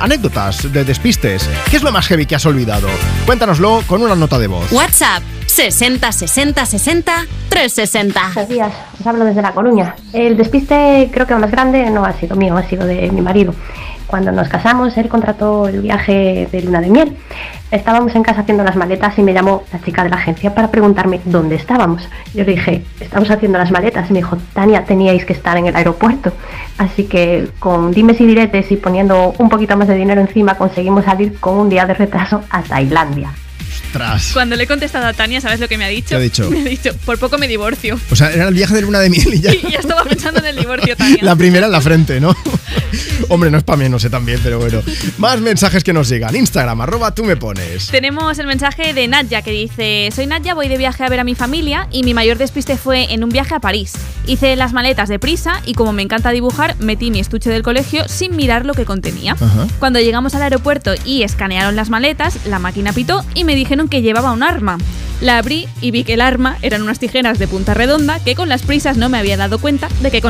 [0.00, 1.48] anécdotas de despistes?
[1.70, 2.88] ¿Qué es lo más heavy que has olvidado?
[3.24, 4.72] Cuéntanoslo con una nota de voz.
[4.72, 8.32] WhatsApp 60 60 60 360.
[8.34, 9.94] Buenos días, os hablo desde La Coruña.
[10.12, 13.54] El despiste creo que más grande no ha sido mío, ha sido de mi marido.
[14.06, 17.16] Cuando nos casamos, él contrató el viaje de luna de miel.
[17.70, 20.70] Estábamos en casa haciendo las maletas y me llamó la chica de la agencia para
[20.70, 22.08] preguntarme dónde estábamos.
[22.32, 24.08] Yo le dije, estamos haciendo las maletas.
[24.08, 26.32] Y me dijo, Tania, teníais que estar en el aeropuerto.
[26.78, 31.04] Así que con dimes y diretes y poniendo un poquito más de dinero encima conseguimos
[31.04, 33.30] salir con un día de retraso a Tailandia.
[34.32, 36.10] Cuando le he contestado a Tania, ¿sabes lo que me ha dicho?
[36.10, 36.50] ¿Qué ha dicho?
[36.56, 37.98] Me ha dicho, por poco me divorcio.
[38.10, 39.52] O sea, era el viaje de luna de miel y ya.
[39.66, 41.18] Y ya estaba pensando en el divorcio, Tania.
[41.22, 42.34] La primera en la frente, ¿no?
[43.28, 44.82] Hombre, no es para menos, sé también, pero bueno.
[45.18, 46.36] Más mensajes que nos llegan.
[46.36, 47.88] Instagram, arroba tú me pones.
[47.88, 51.24] Tenemos el mensaje de Nadja que dice: Soy Nadja, voy de viaje a ver a
[51.24, 53.94] mi familia y mi mayor despiste fue en un viaje a París.
[54.26, 58.08] Hice las maletas de prisa y como me encanta dibujar, metí mi estuche del colegio
[58.08, 59.32] sin mirar lo que contenía.
[59.32, 59.66] Ajá.
[59.78, 64.02] Cuando llegamos al aeropuerto y escanearon las maletas, la máquina pitó y me dijeron que
[64.02, 64.78] llevaba un arma.
[65.20, 68.50] La abrí y vi que el arma eran unas tijeras de punta redonda que con
[68.50, 70.20] las prisas no me había dado cuenta de que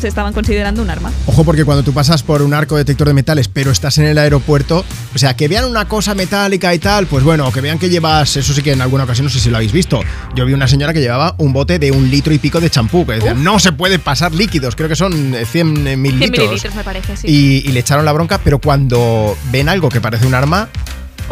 [0.00, 1.12] se estaban considerando un arma.
[1.26, 4.18] Ojo, porque cuando tú pasas por un arco detector de metales, pero estás en el
[4.18, 4.84] aeropuerto,
[5.14, 8.36] o sea, que vean una cosa metálica y tal, pues bueno, que vean que llevas,
[8.36, 10.00] eso sí que en alguna ocasión, no sé si lo habéis visto.
[10.34, 13.06] Yo vi una señora que llevaba un bote de un litro y pico de champú,
[13.06, 16.46] que decía, no se puede pasar líquidos, creo que son eh, 100 100 mililitros.
[16.46, 17.28] mililitros me parece, sí.
[17.28, 20.68] Y, y le echaron la bronca, pero cuando ven algo que parece un arma,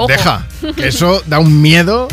[0.07, 0.47] Deja.
[0.77, 2.09] que Eso da un miedo.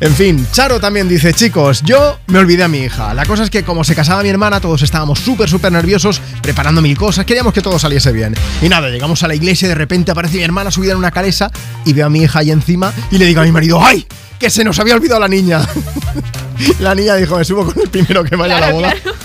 [0.00, 3.12] En fin, Charo también dice, chicos, yo me olvidé a mi hija.
[3.14, 6.80] La cosa es que como se casaba mi hermana, todos estábamos súper, súper nerviosos, preparando
[6.80, 8.34] mil cosas, queríamos que todo saliese bien.
[8.62, 11.10] Y nada, llegamos a la iglesia y de repente aparece mi hermana subida en una
[11.10, 11.50] calesa
[11.84, 14.06] y veo a mi hija ahí encima y le digo a mi marido, ¡ay!
[14.38, 15.60] Que se nos había olvidado la niña.
[16.80, 18.94] la niña dijo, me subo con el primero que vaya a la boda.
[18.94, 19.16] claro.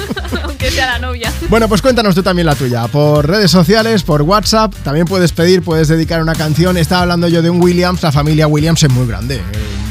[0.43, 1.32] Aunque sea la novia.
[1.49, 2.88] Bueno, pues cuéntanos tú también la tuya.
[2.88, 6.77] Por redes sociales, por WhatsApp, también puedes pedir, puedes dedicar una canción.
[6.77, 9.35] Estaba hablando yo de un Williams, la familia Williams es muy grande.
[9.35, 9.41] Eh,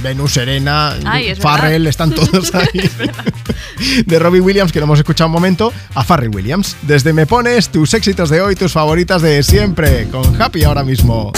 [0.03, 1.89] Venus, Serena, Ay, es Farrell, verdad.
[1.89, 2.91] están todos ahí.
[4.05, 6.77] de Robbie Williams, que lo hemos escuchado un momento, a Farrell Williams.
[6.83, 11.33] Desde Me Pones, tus éxitos de hoy, tus favoritas de siempre, con Happy ahora mismo.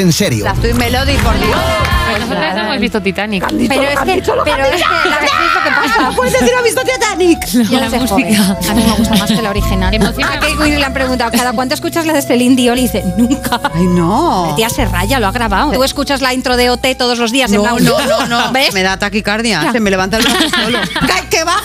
[0.00, 0.44] En serio.
[0.44, 1.56] La Twin Melody, por Dios.
[2.20, 3.44] Nosotras no hemos visto Titanic.
[3.46, 6.02] Pero es que, pero es que, la verdad es lo que pasa.
[6.02, 7.46] No puedes decir, ¿has visto Titanic?
[7.70, 8.36] Yo no sé, joven.
[8.36, 9.94] A mí me gusta más que la original.
[9.94, 10.00] A
[10.40, 12.78] Kate Winslet le han preguntado, ¿cada cuánto escuchas la de Celine Dion?
[12.78, 13.60] Y dice, nunca.
[13.74, 14.46] Ay, no.
[14.50, 15.72] La tía se raya, lo ha grabado.
[15.72, 17.50] Tú escuchas la intro de OT todos los días.
[17.52, 18.52] en No, plan, no, no, no.
[18.52, 18.72] ¿Ves?
[18.74, 19.62] Me da taquicardia.
[19.64, 19.72] Ya.
[19.72, 20.78] Se me levanta el brazo solo.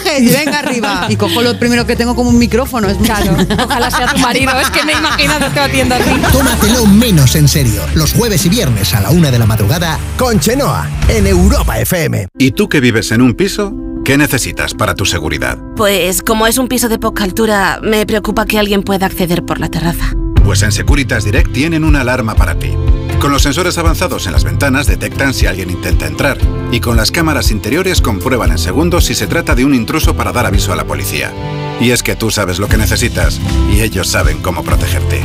[0.04, 0.20] ¡Que-.
[0.20, 1.08] Y venga arriba.
[1.10, 2.88] Y cojo lo primero que tengo como un micrófono.
[2.90, 3.36] Es Claro.
[3.64, 4.52] Ojalá sea tu marido.
[4.60, 6.12] Es que me imagino que te atiendo así.
[6.32, 7.82] Tómatelo menos en serio.
[7.94, 12.28] Los jueves y viernes a la una de la madrugada con Chenoa en Europa FM.
[12.38, 13.74] ¿Y tú que vives en un piso?
[14.06, 15.58] ¿Qué necesitas para tu seguridad?
[15.76, 19.60] Pues como es un piso de poca altura, me preocupa que alguien pueda acceder por
[19.60, 20.14] la terraza.
[20.44, 22.72] Pues en Securitas Direct tienen una alarma para ti.
[23.20, 26.38] Con los sensores avanzados en las ventanas detectan si alguien intenta entrar
[26.74, 30.32] y con las cámaras interiores comprueban en segundos si se trata de un intruso para
[30.32, 31.32] dar aviso a la policía.
[31.80, 33.40] Y es que tú sabes lo que necesitas
[33.72, 35.22] y ellos saben cómo protegerte.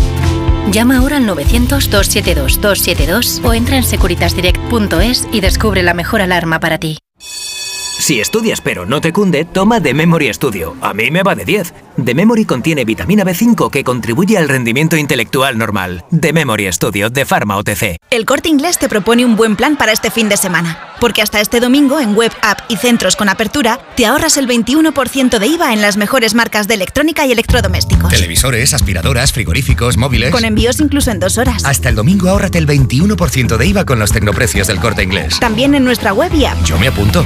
[0.70, 6.98] Llama ahora al 900-272-272 o entra en securitasdirect.es y descubre la mejor alarma para ti.
[7.18, 10.76] Si estudias pero no te cunde, toma The Memory Studio.
[10.82, 11.72] A mí me va de 10.
[12.04, 16.04] The Memory contiene vitamina B5 que contribuye al rendimiento intelectual normal.
[16.10, 17.96] The Memory Studio de Pharma OTC.
[18.10, 20.87] El Corte Inglés te propone un buen plan para este fin de semana.
[21.00, 25.38] Porque hasta este domingo, en web, app y centros con apertura, te ahorras el 21%
[25.38, 28.10] de IVA en las mejores marcas de electrónica y electrodomésticos.
[28.10, 30.30] Televisores, aspiradoras, frigoríficos, móviles.
[30.30, 31.64] Con envíos incluso en dos horas.
[31.64, 35.38] Hasta el domingo ahórrate el 21% de IVA con los tecnoprecios del corte inglés.
[35.40, 36.62] También en nuestra web y app.
[36.64, 37.24] Yo me apunto.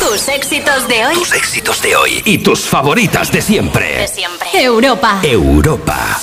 [0.00, 1.14] Tus éxitos de hoy.
[1.14, 3.98] Tus éxitos de hoy y tus favoritas de siempre.
[3.98, 4.48] De siempre.
[4.52, 5.18] Europa.
[5.22, 6.20] Europa.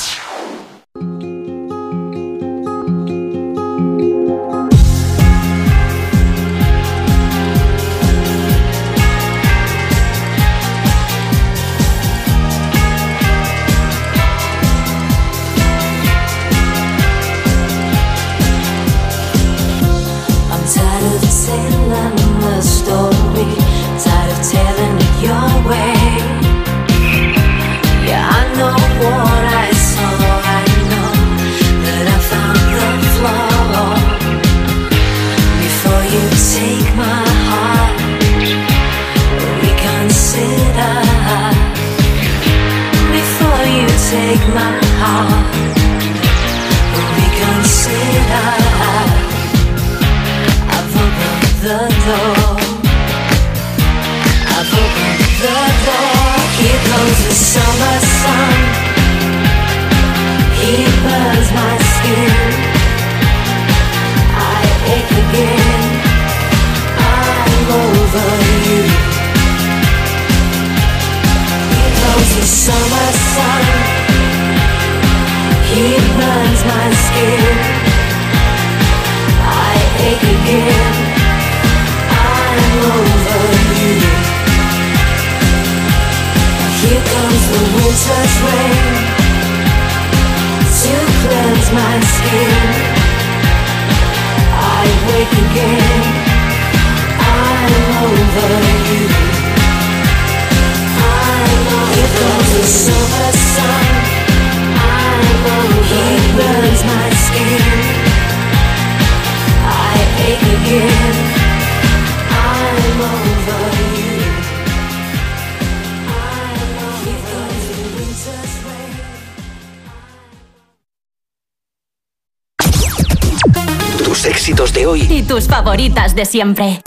[126.16, 126.82] De siempre.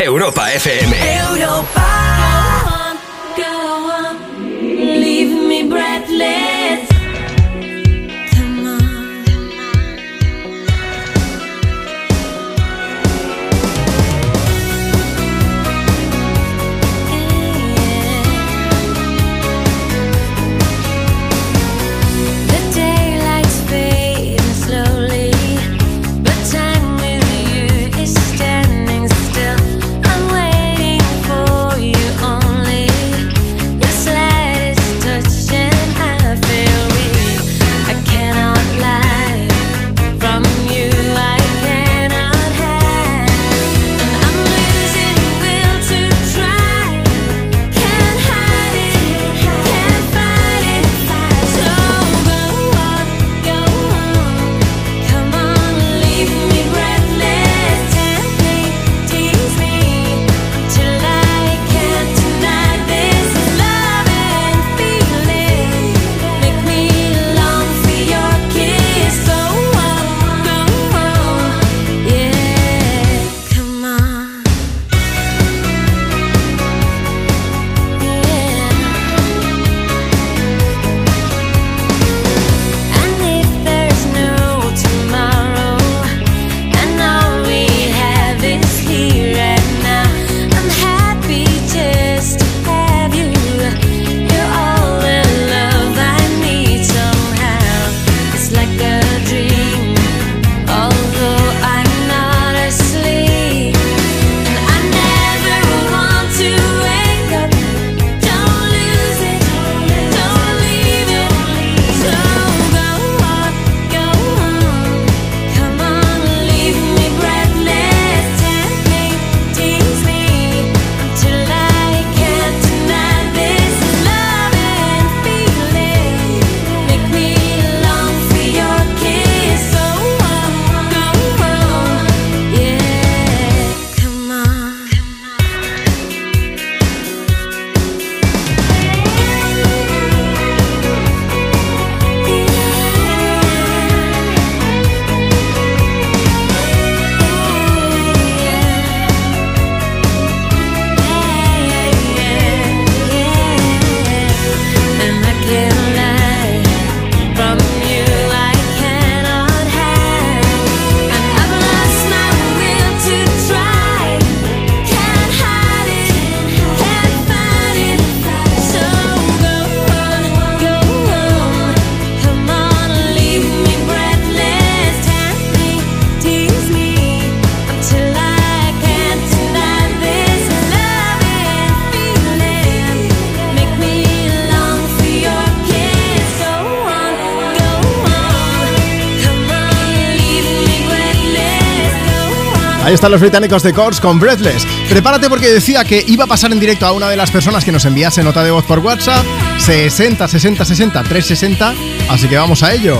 [193.05, 194.67] Están los británicos de Course con Breathless.
[194.89, 197.71] Prepárate porque decía que iba a pasar en directo a una de las personas que
[197.71, 199.23] nos enviase nota de voz por WhatsApp.
[199.59, 201.75] 60 60 60 360.
[202.09, 202.99] Así que vamos a ello.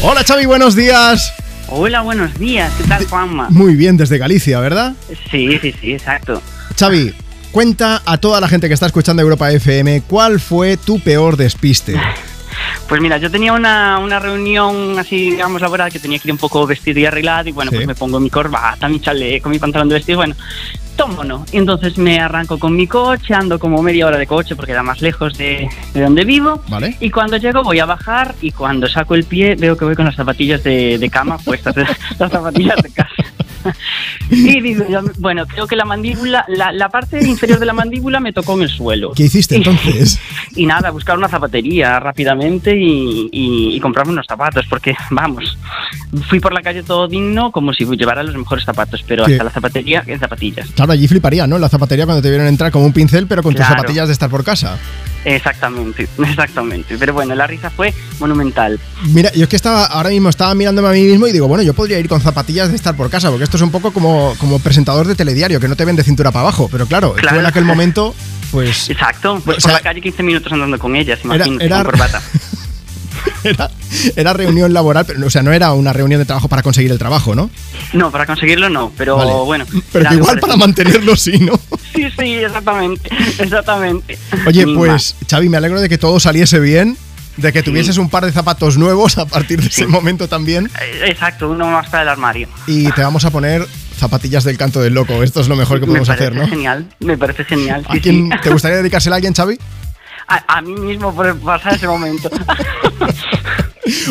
[0.00, 1.34] Hola Xavi, buenos días.
[1.68, 2.72] Hola, buenos días.
[2.78, 3.48] ¿Qué tal, Juanma?
[3.50, 4.94] Muy bien, desde Galicia, ¿verdad?
[5.30, 6.40] Sí, sí, sí, exacto.
[6.78, 7.12] Xavi,
[7.50, 12.00] cuenta a toda la gente que está escuchando Europa FM cuál fue tu peor despiste.
[12.90, 16.38] Pues mira, yo tenía una, una reunión así, digamos, laboral que tenía que ir un
[16.38, 17.76] poco vestido y arreglado y bueno, Sí.
[17.76, 20.34] pues me pongo mi corbata, mi chaleco, mi pantalón de vestir, bueno,
[20.96, 21.46] tomo no.
[21.52, 24.82] Y entonces me arranco con mi coche, ando como media hora de coche porque era
[24.82, 26.62] más lejos de, de donde vivo.
[26.68, 26.96] Vale.
[27.00, 30.04] Y cuando llego voy a bajar y cuando saco el pie veo que voy con
[30.06, 31.74] las zapatillas de, de cama puestas,
[32.18, 33.14] las zapatillas de casa.
[34.30, 38.20] Y digo, yo, bueno, creo que la mandíbula, la, la parte inferior de la mandíbula
[38.20, 39.12] me tocó en el suelo.
[39.14, 40.18] ¿Qué hiciste entonces?
[40.56, 45.56] Y nada, buscar una zapatería rápidamente y, y- y comprarme unos zapatos, porque vamos,
[46.28, 49.32] fui por la calle todo digno como si llevara los mejores zapatos, pero ¿Qué?
[49.32, 50.68] hasta la zapatería en zapatillas.
[50.74, 51.58] Claro, allí fliparía, ¿no?
[51.58, 54.28] La zapatería cuando te vieron entrar como un pincel, pero con tus zapatillas de estar
[54.28, 54.76] por casa.
[55.24, 56.96] Exactamente, exactamente.
[56.98, 58.80] Pero bueno, la risa fue monumental.
[59.12, 61.62] Mira, yo es que estaba ahora mismo estaba mirándome a mí mismo y digo, bueno,
[61.62, 64.32] yo podría ir con zapatillas de estar por casa, porque esto es un poco como,
[64.38, 66.68] como presentador de telediario, que no te ven de cintura para abajo.
[66.70, 67.40] Pero claro, tú Claro.
[67.40, 68.14] en aquel momento,
[68.52, 71.76] pues Exacto, pues O por la calle 15 minutos andando con ellas, Era- imagínate, era-
[71.78, 72.22] con corbata.
[73.42, 73.68] era,
[74.14, 76.98] era reunión laboral, pero o sea, no era una reunión de trabajo para conseguir el
[77.00, 77.50] trabajo, ¿no?
[77.92, 79.32] No, para conseguirlo no, pero Vale.
[79.32, 79.66] bueno.
[79.92, 81.58] Pero era igual para mantenerlo sí, ¿no?
[81.92, 84.16] Sí, sí, exactamente, exactamente.
[84.46, 86.96] Oye, pues Xavi, me alegro de que todo saliese bien,
[87.40, 90.70] de que tuvieses un par de zapatos nuevos a partir de ese momento también.
[90.80, 92.48] Eh, Exacto, uno más para el armario.
[92.66, 95.22] Y te vamos a poner zapatillas del canto del loco.
[95.22, 96.46] Esto es lo mejor que podemos me hacer, ¿no?
[96.46, 97.84] genial, me parece genial.
[97.88, 98.38] ¿A sí, quién sí.
[98.42, 99.58] te gustaría dedicársela a alguien, Xavi?
[100.28, 102.30] A, a mí mismo por pasar ese momento.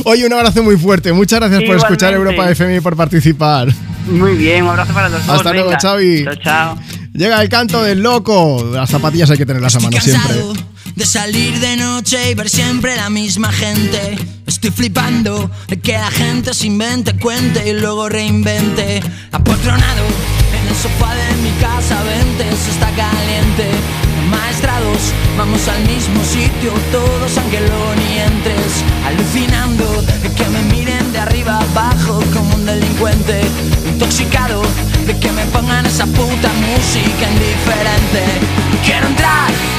[0.06, 1.14] Oye, un abrazo muy fuerte.
[1.14, 2.14] Muchas gracias por escuchar.
[2.14, 3.70] Europa FM y por participar.
[4.08, 5.38] Muy bien, un abrazo para los dos.
[5.38, 5.80] Hasta luego, venga.
[5.80, 6.24] Xavi.
[6.26, 6.80] Chao, chao.
[7.14, 8.70] Llega el canto del loco.
[8.74, 10.36] Las zapatillas hay que tenerlas a mano siempre.
[10.96, 14.18] De salir de noche y ver siempre la misma gente.
[14.46, 19.02] Estoy flipando de que la gente se invente, cuente y luego reinvente.
[19.32, 20.04] Apotronado
[20.54, 23.70] en el sofá de mi casa, vente, se está caliente.
[24.30, 28.84] Maestrados, vamos al mismo sitio, todos aunque luego ni entres.
[29.06, 33.42] Alucinando de que me miren de arriba abajo como un delincuente.
[33.88, 34.62] Intoxicado
[35.06, 38.24] de que me pongan esa puta música indiferente.
[38.84, 39.79] Quiero entrar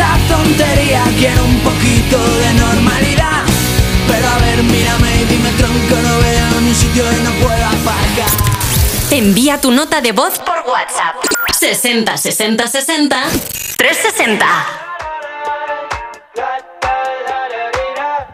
[0.00, 3.42] tanta tontería, quiero un poquito de normalidad.
[4.08, 8.30] Pero a ver, mírame y dime tronco, no veo mi sitio y no puedo aparcar.
[9.10, 11.16] Envía tu nota de voz por WhatsApp.
[11.58, 13.22] 60 60 60
[13.76, 14.46] 360.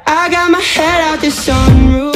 [0.08, 2.15] I got my head out the sunroof.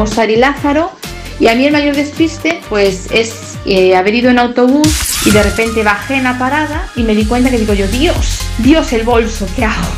[0.00, 0.90] llamamos Sari Lázaro.
[1.38, 4.88] Y a mí el mayor despiste pues es eh, haber ido en autobús
[5.24, 8.40] y de repente bajé en la parada y me di cuenta que digo yo, Dios,
[8.58, 9.88] Dios el bolso, ¿qué hago?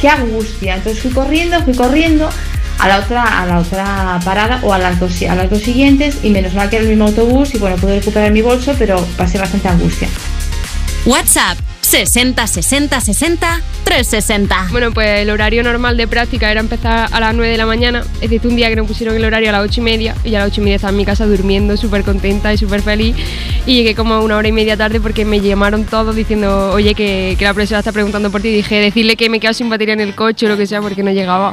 [0.00, 0.76] ¡Qué angustia!
[0.76, 2.28] Entonces fui corriendo, fui corriendo
[2.78, 6.18] a la otra, a la otra parada o a las dos, a las dos siguientes
[6.22, 9.04] y menos mal que era el mismo autobús y bueno, pude recuperar mi bolso, pero
[9.16, 10.08] pasé bastante angustia.
[11.04, 11.58] WhatsApp
[11.92, 14.68] 60 60 60 360.
[14.70, 18.02] Bueno, pues el horario normal de práctica era empezar a las 9 de la mañana.
[18.22, 20.16] Excepto un día que nos pusieron el horario a las 8 y media.
[20.24, 22.80] Y a las 8 y media estaba en mi casa durmiendo, súper contenta y súper
[22.80, 23.14] feliz.
[23.66, 27.36] Y llegué como una hora y media tarde porque me llamaron todos diciendo, oye, que,
[27.38, 28.48] que la profesora está preguntando por ti.
[28.48, 30.66] Y dije, decirle que me he quedado sin batería en el coche o lo que
[30.66, 31.52] sea porque no llegaba.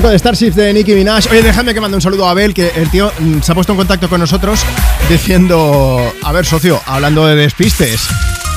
[0.00, 1.26] Poco de Starship de Nicki Minaj.
[1.28, 3.72] Oye, déjame que mande un saludo a Abel, que el tío mm, se ha puesto
[3.72, 4.60] en contacto con nosotros
[5.08, 8.06] diciendo, a ver, socio, hablando de despistes.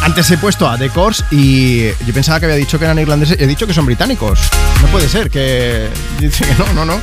[0.03, 3.39] Antes he puesto a The Course y yo pensaba que había dicho que eran irlandeses.
[3.39, 4.39] He dicho que son británicos.
[4.83, 5.87] No puede ser, que
[6.19, 6.99] dice que no, no, no.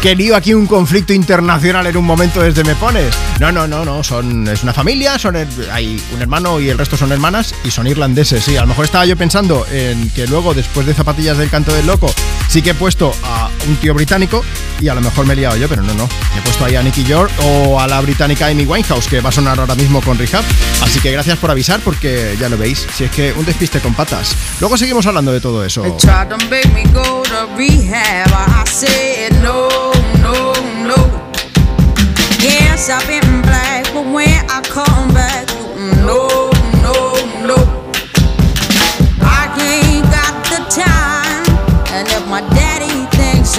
[0.00, 3.14] Que aquí un conflicto internacional en un momento desde Me Pones.
[3.38, 4.02] No, no, no, no.
[4.02, 5.36] Son, es una familia, son
[5.70, 8.56] hay un hermano y el resto son hermanas y son irlandeses, sí.
[8.56, 11.86] A lo mejor estaba yo pensando en que luego, después de Zapatillas del Canto del
[11.86, 12.12] Loco,
[12.48, 14.44] sí que he puesto a un tío británico
[14.80, 16.08] y a lo mejor me he liado yo, pero no, no.
[16.36, 19.32] He puesto ahí a Nicky York o a la británica Amy Winehouse, que va a
[19.32, 20.44] sonar ahora mismo con Rehab.
[20.82, 22.86] Así que gracias por avisar porque ya lo veis.
[22.94, 24.34] Si es que un despiste con patas.
[24.60, 25.82] Luego seguimos hablando de todo eso.
[25.82, 25.88] Me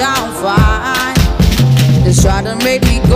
[0.01, 3.12] I'm fine, they try to make me go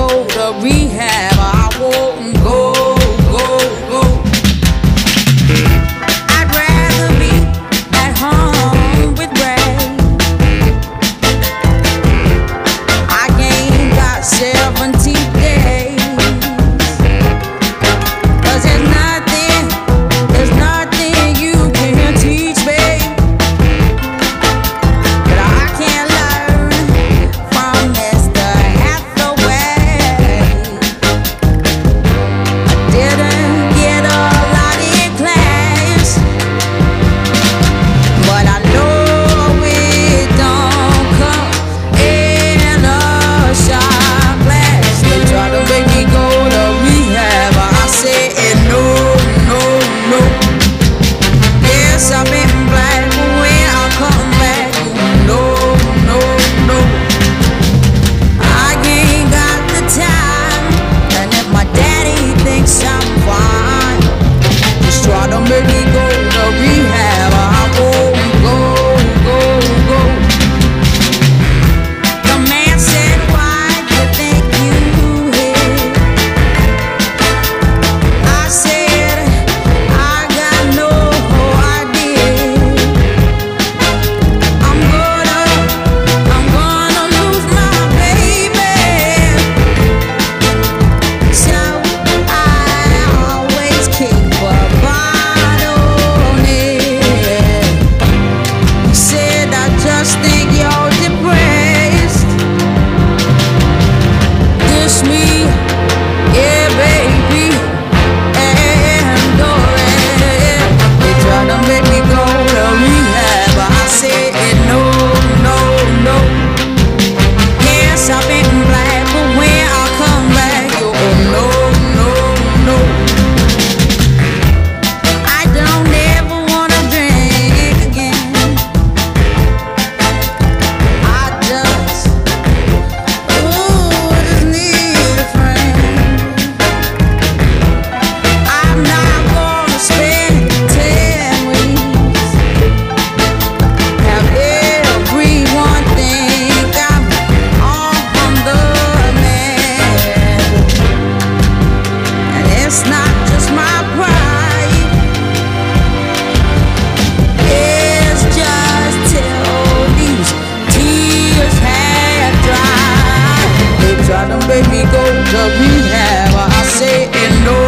[164.26, 166.34] to rehab.
[166.34, 167.12] I said
[167.46, 167.60] no,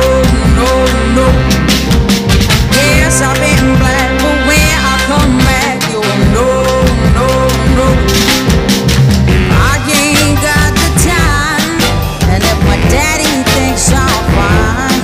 [0.57, 0.69] no,
[1.17, 1.27] no.
[2.73, 5.77] Yes, I've been black, but when I come back,
[6.33, 6.49] no,
[7.17, 7.27] no,
[7.77, 7.87] no.
[9.53, 11.77] I ain't got the time,
[12.33, 15.01] and if my daddy thinks I'm fine,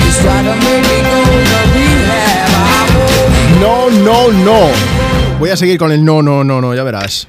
[0.00, 1.20] he's trying to make me go
[1.52, 2.48] to rehab.
[2.54, 3.60] I.
[3.60, 4.70] No, no, no.
[5.38, 7.28] Voy a seguir con el no, no, no, no, ya verás.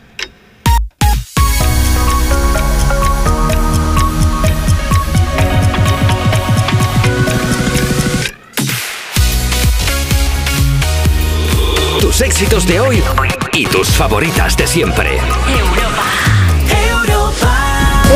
[12.18, 13.04] Tus éxitos de hoy
[13.54, 15.20] y tus favoritas de siempre.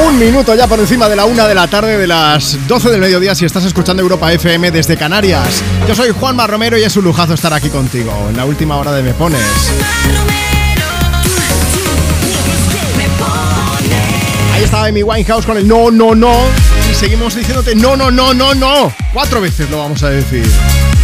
[0.08, 3.00] Un minuto ya por encima de la una de la tarde de las 12 del
[3.00, 5.62] mediodía si estás escuchando Europa FM desde Canarias.
[5.88, 8.92] Yo soy Juanma Romero y es un lujazo estar aquí contigo en la última hora
[8.92, 9.40] de Me Pones.
[14.56, 16.40] Ahí estaba Amy Winehouse con el no, no, no.
[16.92, 18.92] Y seguimos diciéndote no, no, no, no, no.
[19.14, 20.50] Cuatro veces lo vamos a decir.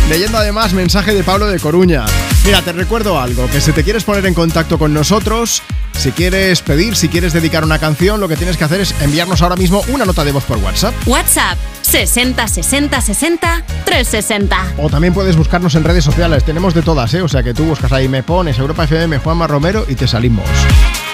[0.09, 2.05] Leyendo además mensaje de Pablo de Coruña.
[2.47, 5.61] Mira, te recuerdo algo, que si te quieres poner en contacto con nosotros,
[5.97, 9.41] si quieres pedir, si quieres dedicar una canción, lo que tienes que hacer es enviarnos
[9.41, 10.93] ahora mismo una nota de voz por WhatsApp.
[11.05, 14.73] WhatsApp 60 60 60 360.
[14.77, 17.21] O también puedes buscarnos en redes sociales, tenemos de todas, ¿eh?
[17.21, 20.45] O sea que tú buscas ahí, me pones Europa FM Juanma Romero y te salimos.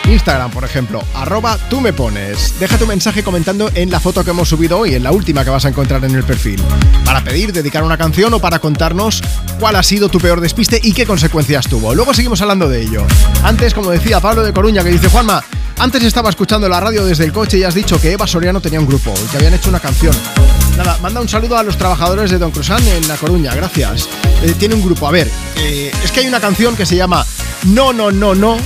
[0.09, 2.59] Instagram, por ejemplo, arroba tú me pones.
[2.59, 5.51] Deja tu mensaje comentando en la foto que hemos subido hoy, en la última que
[5.51, 6.61] vas a encontrar en el perfil.
[7.05, 9.21] Para pedir, dedicar una canción o para contarnos
[9.59, 11.93] cuál ha sido tu peor despiste y qué consecuencias tuvo.
[11.93, 13.05] Luego seguimos hablando de ello.
[13.43, 15.43] Antes, como decía Pablo de Coruña, que dice, Juanma,
[15.79, 18.79] antes estaba escuchando la radio desde el coche y has dicho que Eva Soriano tenía
[18.79, 20.15] un grupo y que habían hecho una canción.
[20.77, 24.09] Nada, manda un saludo a los trabajadores de Don Cruzán en La Coruña, gracias.
[24.41, 27.25] Eh, tiene un grupo, a ver, eh, es que hay una canción que se llama
[27.65, 28.57] No, no, no, no.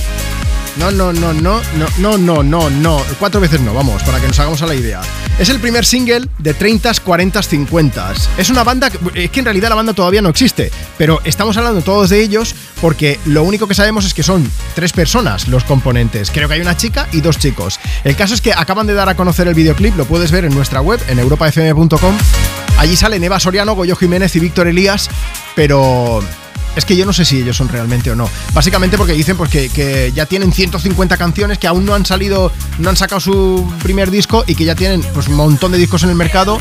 [0.78, 3.02] No, no, no, no, no, no, no, no, no.
[3.18, 5.00] Cuatro veces no, vamos, para que nos hagamos a la idea.
[5.38, 8.14] Es el primer single de 30, 40, 50.
[8.36, 11.56] Es una banda, que, es que en realidad la banda todavía no existe, pero estamos
[11.56, 15.64] hablando todos de ellos porque lo único que sabemos es que son tres personas los
[15.64, 16.30] componentes.
[16.30, 17.80] Creo que hay una chica y dos chicos.
[18.04, 20.54] El caso es que acaban de dar a conocer el videoclip, lo puedes ver en
[20.54, 22.16] nuestra web, en europafm.com.
[22.78, 25.10] Allí salen Eva Soriano, Goyo Jiménez y Víctor Elías,
[25.56, 26.22] pero
[26.76, 28.28] es que yo no sé si ellos son realmente o no.
[28.52, 32.52] Básicamente porque dicen pues, que, que ya tienen 150 canciones que aún no han salido,
[32.78, 36.02] no han sacado su primer disco y que ya tienen pues, un montón de discos
[36.04, 36.58] en el mercado.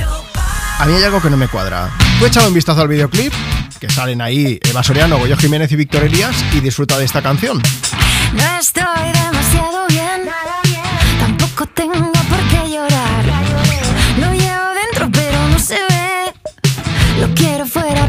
[0.79, 1.91] A mí hay algo que no me cuadra.
[2.19, 3.33] Tú echado un vistazo al videoclip,
[3.79, 7.61] que salen ahí Eva Soriano, Goyo Jiménez y Víctor Elías, y disfruta de esta canción.
[8.33, 10.29] No estoy demasiado bien,
[11.19, 13.25] tampoco tengo por qué llorar.
[14.19, 16.33] Lo llevo dentro, pero no se ve.
[17.21, 18.07] Lo quiero fuera,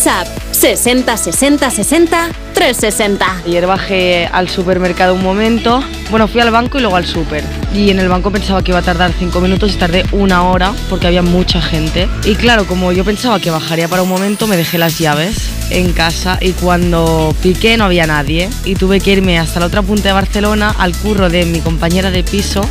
[0.00, 3.42] WhatsApp 60 60 60 360.
[3.44, 5.84] Ayer bajé al supermercado un momento.
[6.10, 7.44] Bueno, fui al banco y luego al super.
[7.74, 10.72] Y en el banco pensaba que iba a tardar cinco minutos y tardé una hora
[10.88, 12.08] porque había mucha gente.
[12.24, 15.92] Y claro, como yo pensaba que bajaría para un momento, me dejé las llaves en
[15.92, 18.48] casa y cuando piqué no había nadie.
[18.64, 22.10] Y tuve que irme hasta la otra punta de Barcelona al curro de mi compañera
[22.10, 22.62] de piso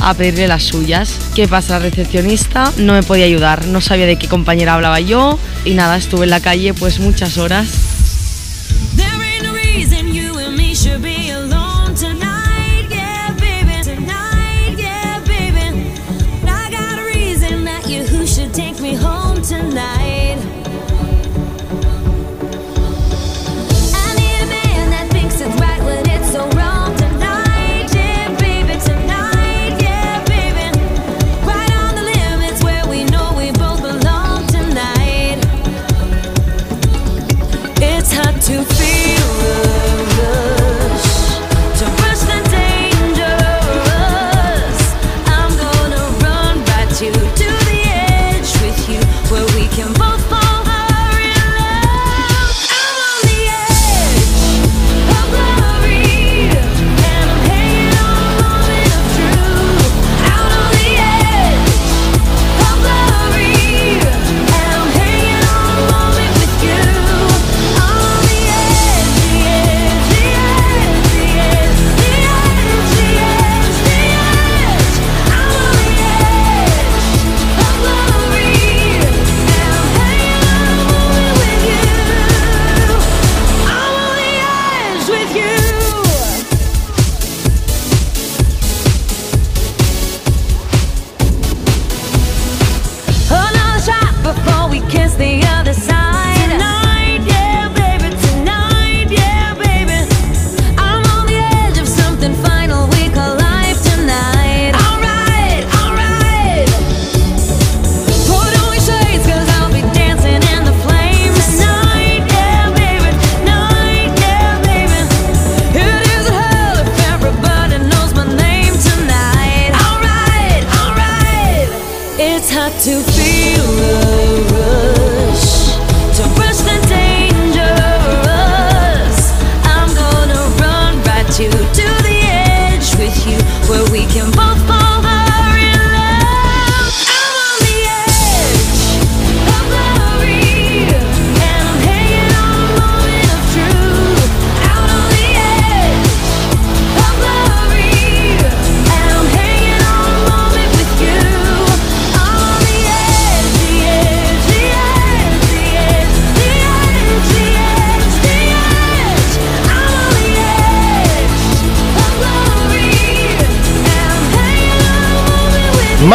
[0.00, 1.18] a pedirle las suyas.
[1.34, 1.78] ¿Qué pasa?
[1.78, 5.96] La recepcionista no me podía ayudar, no sabía de qué compañera hablaba yo y nada,
[5.96, 7.87] estuve en la calle pues muchas horas.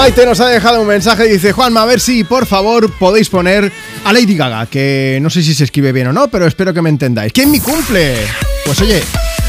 [0.04, 3.30] Maite nos ha dejado un mensaje y dice, Juanma, a ver si por favor podéis
[3.30, 3.72] poner
[4.04, 6.82] a Lady Gaga, que no sé si se escribe bien o no, pero espero que
[6.82, 7.32] me entendáis.
[7.32, 8.18] ¡Que es mi cumple!
[8.66, 9.02] Pues oye,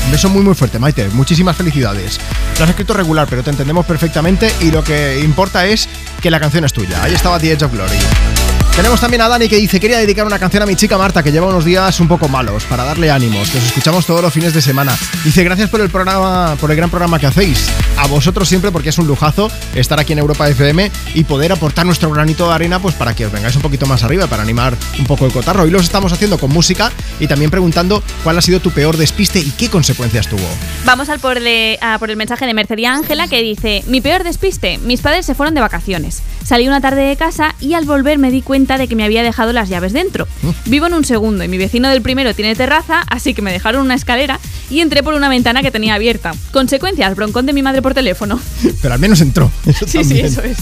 [0.05, 1.09] un beso muy muy fuerte, Maite.
[1.09, 2.21] Muchísimas felicidades.
[2.57, 5.89] Lo has escrito regular, pero te entendemos perfectamente y lo que importa es
[6.23, 7.03] que la canción es tuya.
[7.03, 8.44] Ahí estaba The Edge of Glory.
[8.77, 11.31] Tenemos también a Dani que dice, quería dedicar una canción a mi chica Marta, que
[11.31, 14.53] lleva unos días un poco malos, para darle ánimos, que os escuchamos todos los fines
[14.53, 14.99] de semana.
[15.23, 17.69] Dice, gracias por el programa, por el gran programa que hacéis.
[17.97, 21.87] A vosotros siempre, porque es un lujazo estar aquí en Europa FM y poder aportar
[21.87, 24.77] nuestro granito de arena, pues para que os vengáis un poquito más arriba, para animar
[24.99, 25.63] un poco el cotarro.
[25.63, 29.39] Hoy los estamos haciendo con música y también preguntando cuál ha sido tu peor despiste
[29.39, 30.49] y qué consecuencias tuvo.
[30.85, 34.25] Vamos al por, de- a por el mensaje de Mercedes Ángela que dice: Mi peor
[34.25, 36.23] despiste, mis padres se fueron de vacaciones.
[36.45, 39.23] Salí una tarde de casa y al volver me di cuenta de que me había
[39.23, 40.27] dejado las llaves dentro.
[40.65, 43.83] Vivo en un segundo y mi vecino del primero tiene terraza, así que me dejaron
[43.83, 46.33] una escalera y entré por una ventana que tenía abierta.
[46.51, 48.41] Consecuencias, broncón de mi madre por teléfono.
[48.83, 49.51] Pero al menos entró.
[49.67, 50.57] Eso Sí, sí, eso es.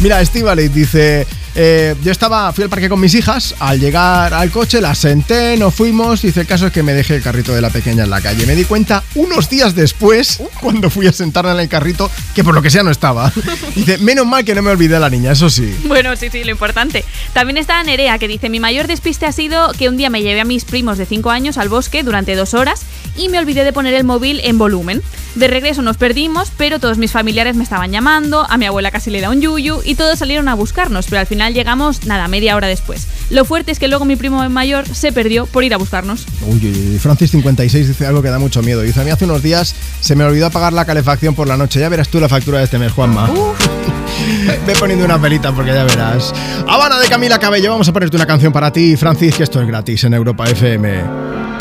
[0.00, 3.54] Mira, Estivali dice: eh, Yo estaba, fui al parque con mis hijas.
[3.58, 6.22] Al llegar al coche, las senté, nos fuimos.
[6.22, 8.46] Dice: El caso es que me dejé el carrito de la pequeña en la calle.
[8.46, 12.54] Me di cuenta unos días después, cuando fui a sentarla en el carrito, que por
[12.54, 13.32] lo que sea no estaba.
[13.74, 15.74] Dice: Menos mal que no me olvidé de la niña, eso sí.
[15.86, 17.04] Bueno, sí, sí, lo importante.
[17.38, 20.40] También está Nerea que dice, mi mayor despiste ha sido que un día me llevé
[20.40, 22.82] a mis primos de 5 años al bosque durante dos horas
[23.16, 25.02] y me olvidé de poner el móvil en volumen.
[25.36, 29.10] De regreso nos perdimos, pero todos mis familiares me estaban llamando, a mi abuela casi
[29.10, 32.56] le da un yuyu y todos salieron a buscarnos, pero al final llegamos, nada, media
[32.56, 33.06] hora después.
[33.30, 36.26] Lo fuerte es que luego mi primo mayor se perdió por ir a buscarnos.
[36.44, 38.82] Uy, uy, uy, Francis56 dice algo que da mucho miedo.
[38.82, 41.78] Dice: A mí hace unos días se me olvidó apagar la calefacción por la noche.
[41.78, 43.30] Ya verás tú la factura de este mes, Juanma.
[44.66, 46.32] Ve poniendo una pelita porque ya verás.
[46.66, 49.66] Habana de Camila Cabello, vamos a ponerte una canción para ti, Francis, que esto es
[49.66, 51.57] gratis en Europa FM.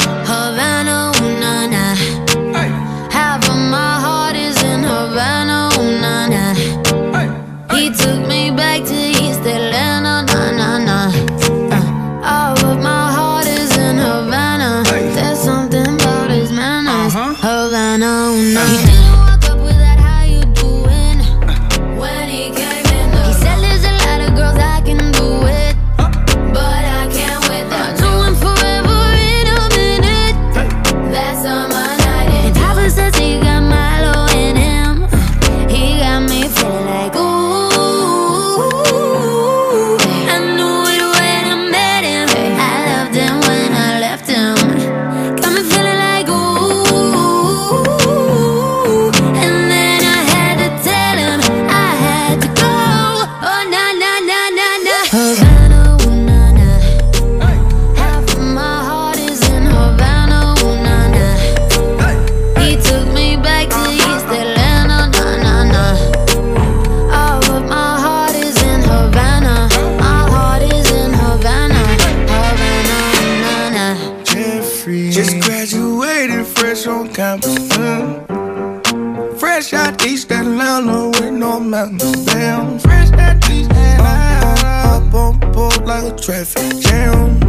[86.08, 87.40] Board a traffic jam.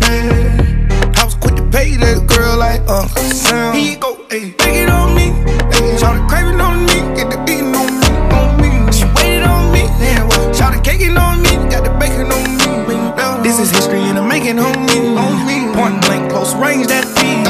[0.00, 1.12] Yeah.
[1.16, 3.74] I was quick to pay that girl like Uncle Sam.
[3.74, 4.56] Here you go, ayy.
[4.58, 5.30] Take it on me.
[5.70, 5.98] Ayy.
[5.98, 6.94] Shout craving on me.
[7.16, 8.08] Get the beating on me.
[8.36, 8.92] On me.
[8.92, 9.82] She waited on me.
[10.02, 11.50] Yeah, well, shout caking on me.
[11.70, 13.42] Got the bacon on me.
[13.42, 15.16] This is history and I'm making on me.
[15.16, 15.72] On me.
[15.74, 17.46] Point blank, close range, that feed.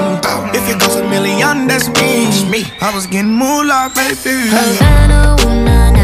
[0.55, 2.51] If it goes a million, that's me.
[2.51, 2.65] me.
[2.81, 4.49] I was getting moolah, baby.
[4.49, 6.00] Havana, ooh na na.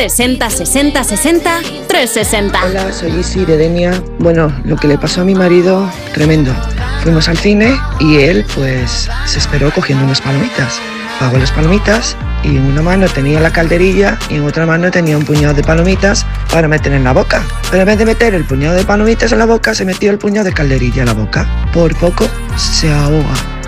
[0.00, 2.64] 60 60 60 360.
[2.64, 4.02] Hola, soy Isi de Denia.
[4.18, 6.54] Bueno, lo que le pasó a mi marido, tremendo.
[7.02, 10.80] Fuimos al cine y él, pues, se esperó cogiendo unas palomitas.
[11.18, 15.18] Pagó las palomitas y en una mano tenía la calderilla y en otra mano tenía
[15.18, 17.42] un puñado de palomitas para meter en la boca.
[17.70, 20.16] Pero en vez de meter el puñado de palomitas en la boca, se metió el
[20.16, 21.46] puñado de calderilla en la boca.
[21.74, 23.59] Por poco se ahoga.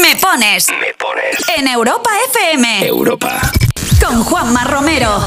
[0.00, 0.68] Me pones.
[0.70, 1.36] Me pones.
[1.56, 2.86] En Europa FM.
[2.86, 3.40] Europa.
[4.04, 5.20] Con Juanma Romero.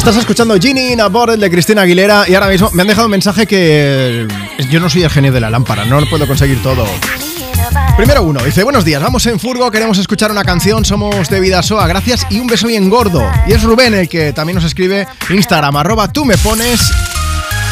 [0.00, 3.10] Estás escuchando Ginny in a de Cristina Aguilera y ahora mismo me han dejado un
[3.10, 4.26] mensaje que
[4.70, 6.86] yo no soy el genio de la lámpara, no lo puedo conseguir todo.
[7.98, 11.86] Primero uno, dice, buenos días, vamos en Furgo, queremos escuchar una canción, somos de Vidasoa,
[11.86, 13.22] gracias y un beso bien gordo.
[13.46, 16.80] Y es Rubén el que también nos escribe Instagram, arroba tú me pones.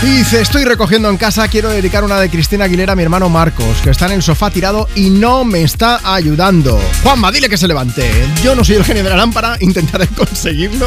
[0.03, 3.31] Y dice, estoy recogiendo en casa, quiero dedicar una de Cristina Aguilera a mi hermano
[3.31, 6.79] Marcos, que está en el sofá tirado y no me está ayudando.
[7.03, 8.09] Juanma, dile que se levante.
[8.45, 10.87] Yo no soy el genio de la lámpara, intentaré conseguirlo.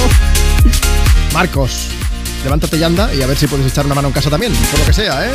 [1.34, 1.88] Marcos,
[2.43, 4.80] levántate y anda y a ver si puedes echar una mano en casa también, por
[4.80, 5.34] lo que sea, ¿eh?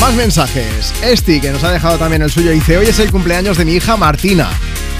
[0.00, 0.92] Más mensajes.
[1.02, 3.74] Esti, que nos ha dejado también el suyo, dice, hoy es el cumpleaños de mi
[3.74, 4.48] hija Martina,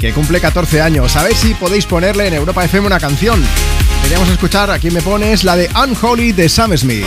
[0.01, 1.17] que cumple 14 años.
[1.17, 3.43] A ver si podéis ponerle en Europa FM una canción.
[4.03, 7.07] Queríamos escuchar, aquí me pones, la de Unholy de Sam Smith.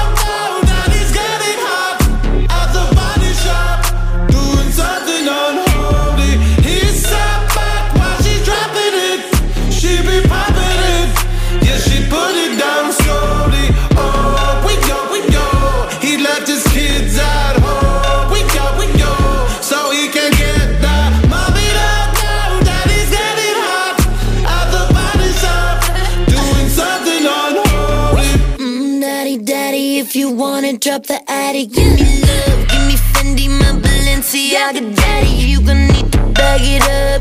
[31.65, 35.29] the give me love, give me Fendi, my Balenciaga, daddy.
[35.29, 37.20] You gon' need to bag it up,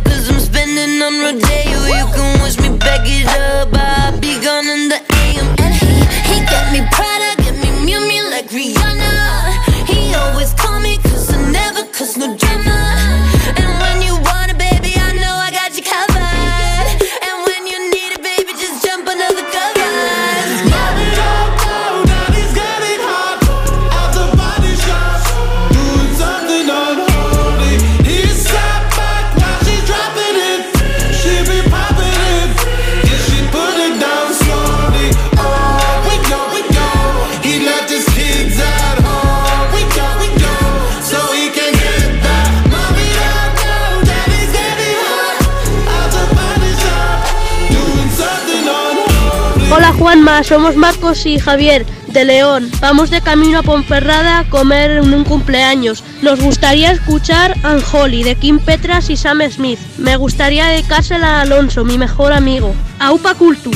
[50.01, 52.71] Juanma, somos Marcos y Javier de León.
[52.81, 56.03] Vamos de camino a Ponferrada a comer en un cumpleaños.
[56.23, 59.79] Nos gustaría escuchar Unholy de Kim Petras y Sam Smith.
[59.99, 62.75] Me gustaría dedicársela a Alonso, mi mejor amigo.
[62.99, 63.71] Aupa Cultu.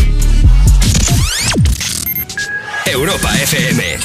[2.86, 3.98] Europa FM.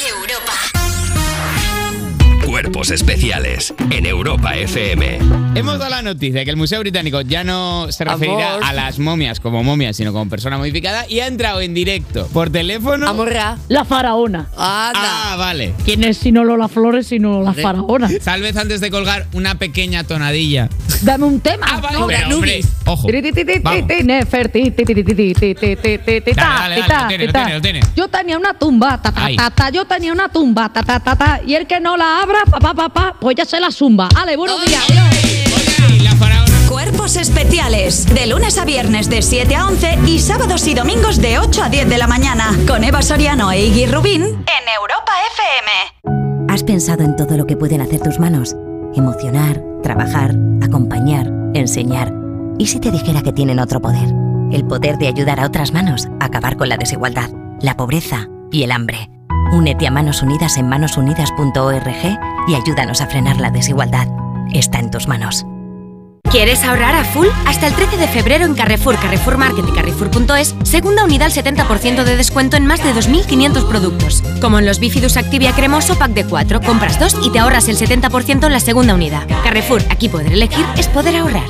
[2.79, 5.19] Cuerpos especiales en Europa FM.
[5.55, 8.63] Hemos dado la noticia que el Museo Británico ya no se referirá Amor.
[8.63, 12.49] a las momias como momias, sino como persona modificada y ha entrado en directo por
[12.49, 13.05] teléfono.
[13.05, 13.57] Amorra.
[13.67, 14.47] La faraona.
[14.55, 15.73] Ah, vale.
[15.83, 18.09] ¿Quién es sino Lola Flores sino la faraona?
[18.23, 20.69] Tal vez antes de colgar una pequeña tonadilla.
[21.01, 21.65] Dame un tema.
[21.69, 23.07] Ah, vale, pero, hombre, ojo.
[27.95, 31.15] Yo tenía una tumba, ta ta ta ta, yo tenía una tumba, ta ta ta
[31.15, 33.71] ta, y el que no la abra, pa pa pa pa, pues ya se la
[33.71, 34.09] zumba.
[34.15, 34.83] Ale, buenos días.
[36.67, 38.05] Cuerpos especiales.
[38.13, 41.69] De lunes a viernes de 7 a 11 y sábados y domingos de 8 a
[41.69, 42.51] 10 de la mañana.
[42.67, 46.51] Con Eva Soriano e Iggy Rubín en Europa FM.
[46.53, 48.55] ¿Has pensado en todo lo que pueden hacer tus manos?
[48.95, 52.13] Emocionar, trabajar, acompañar, enseñar.
[52.59, 54.09] ¿Y si te dijera que tienen otro poder?
[54.51, 57.29] El poder de ayudar a otras manos a acabar con la desigualdad,
[57.61, 59.09] la pobreza y el hambre.
[59.51, 64.07] Únete a Manos Unidas en manosunidas.org y ayúdanos a frenar la desigualdad.
[64.53, 65.45] Está en tus manos.
[66.29, 67.27] ¿Quieres ahorrar a full?
[67.47, 72.03] Hasta el 13 de febrero en Carrefour, Carrefour Market y Carrefour.es, segunda unidad al 70%
[72.03, 74.21] de descuento en más de 2.500 productos.
[74.39, 77.77] Como en los Bifidus Activia Cremoso Pack de 4, compras dos y te ahorras el
[77.77, 79.27] 70% en la segunda unidad.
[79.43, 81.49] Carrefour, aquí poder elegir es poder ahorrar.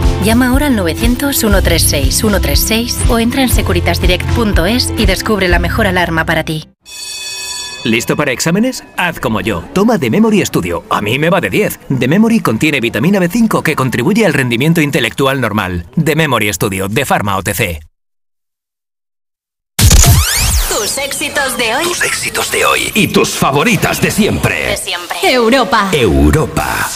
[0.23, 6.69] Llama ahora al 900-136-136 o entra en securitasdirect.es y descubre la mejor alarma para ti.
[7.83, 8.83] ¿Listo para exámenes?
[8.95, 9.63] Haz como yo.
[9.73, 10.83] Toma The Memory Studio.
[10.91, 11.79] A mí me va de 10.
[11.99, 15.87] The Memory contiene vitamina B5 que contribuye al rendimiento intelectual normal.
[16.03, 17.79] The Memory Studio de Pharma OTC.
[20.69, 21.83] Tus éxitos de hoy.
[21.85, 24.67] Tus éxitos de hoy y tus favoritas de siempre.
[24.67, 25.17] De siempre.
[25.23, 25.89] Europa.
[25.91, 26.87] Europa.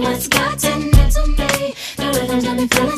[0.00, 1.74] What's gotten into me.
[1.96, 2.95] The rhythm's got me feeling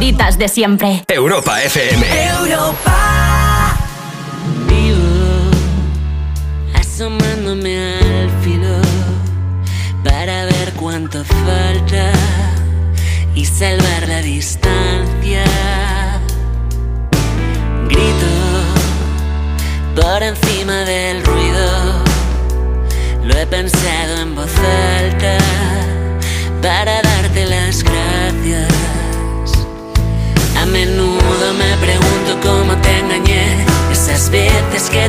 [0.00, 1.04] favoritas de siempre.
[1.08, 2.06] Europa FM.
[2.40, 3.76] Europa.
[4.66, 5.50] Vivo
[6.74, 8.80] asomándome al filo
[10.02, 12.12] para ver cuánto falta
[13.34, 14.99] y salvar la distancia.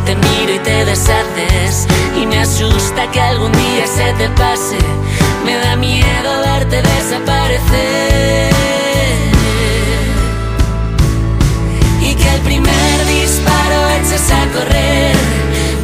[0.05, 1.87] Te miro y te deshaces.
[2.19, 4.77] Y me asusta que algún día se te pase.
[5.45, 8.51] Me da miedo verte desaparecer.
[12.01, 15.15] Y que el primer disparo eches a correr.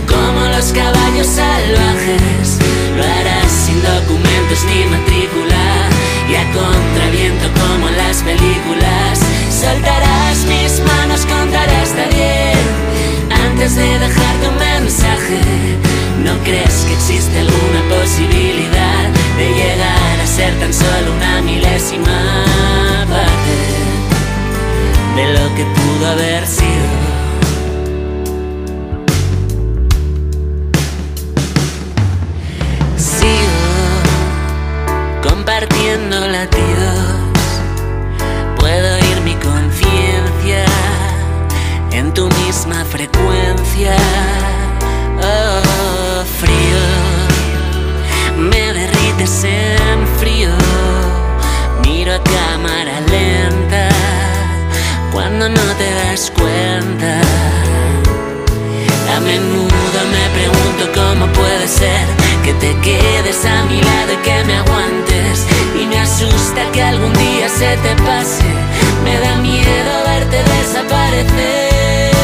[0.07, 2.59] Como los caballos salvajes.
[2.97, 5.89] Lo harás sin documentos ni matrícula.
[6.29, 9.19] Y a contraviento como en las películas.
[9.49, 12.36] Soltarás mis manos, contaré hasta diez.
[13.57, 15.39] Antes de dejarte un mensaje.
[16.23, 22.45] ¿No crees que existe alguna posibilidad de llegar a ser tan solo una milésima
[23.09, 23.57] parte
[25.15, 26.67] de lo que pudo haber sido?
[32.95, 33.63] Sigo
[35.27, 37.26] compartiendo latidos.
[43.77, 43.95] Frecuencia.
[45.21, 46.83] Oh, frío,
[48.37, 50.49] me derrites en frío.
[51.83, 53.89] Miro a cámara lenta
[55.11, 57.21] cuando no te das cuenta.
[59.15, 62.05] A menudo me pregunto cómo puede ser
[62.43, 65.45] que te quedes a mi lado y que me aguantes.
[65.79, 68.43] Y me asusta que algún día se te pase.
[69.03, 72.16] Me da miedo verte desaparecer.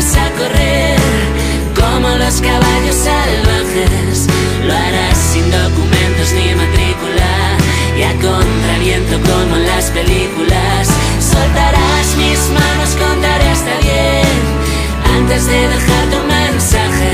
[0.00, 0.96] a correr
[1.76, 4.26] como los caballos salvajes.
[4.66, 7.58] Lo harás sin documentos ni matrícula
[7.98, 10.88] y a contraviento como en las películas.
[11.20, 14.40] Soltarás mis manos, contaré hasta bien
[15.18, 17.12] antes de dejar tu mensaje.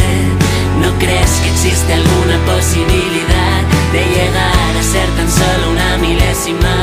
[0.81, 6.77] ¿No crees que existe alguna posibilidad de llegar a ser tan solo una milésima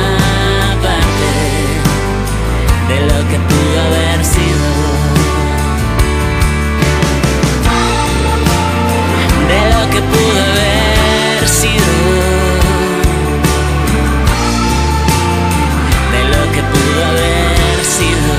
[0.84, 1.32] parte
[2.90, 4.63] de lo que pudo haber sido?
[9.94, 11.86] Que pudo haber sido.
[16.12, 18.34] De lo que pudo haber sido.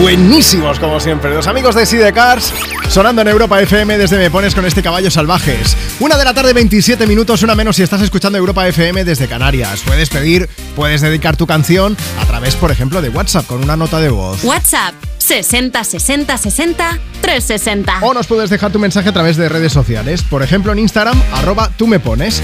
[0.00, 1.34] Buenísimos, como siempre.
[1.34, 2.54] Los amigos de Sidecars
[2.94, 5.76] sonando en Europa FM desde Me Pones con este caballo salvajes.
[5.98, 9.82] Una de la tarde, 27 minutos, una menos si estás escuchando Europa FM desde Canarias.
[9.84, 13.98] Puedes pedir, puedes dedicar tu canción a través, por ejemplo, de WhatsApp con una nota
[13.98, 14.44] de voz.
[14.44, 17.98] WhatsApp 60 60 60 360.
[18.02, 21.20] O nos puedes dejar tu mensaje a través de redes sociales, por ejemplo en Instagram,
[21.32, 22.42] arroba tú me pones.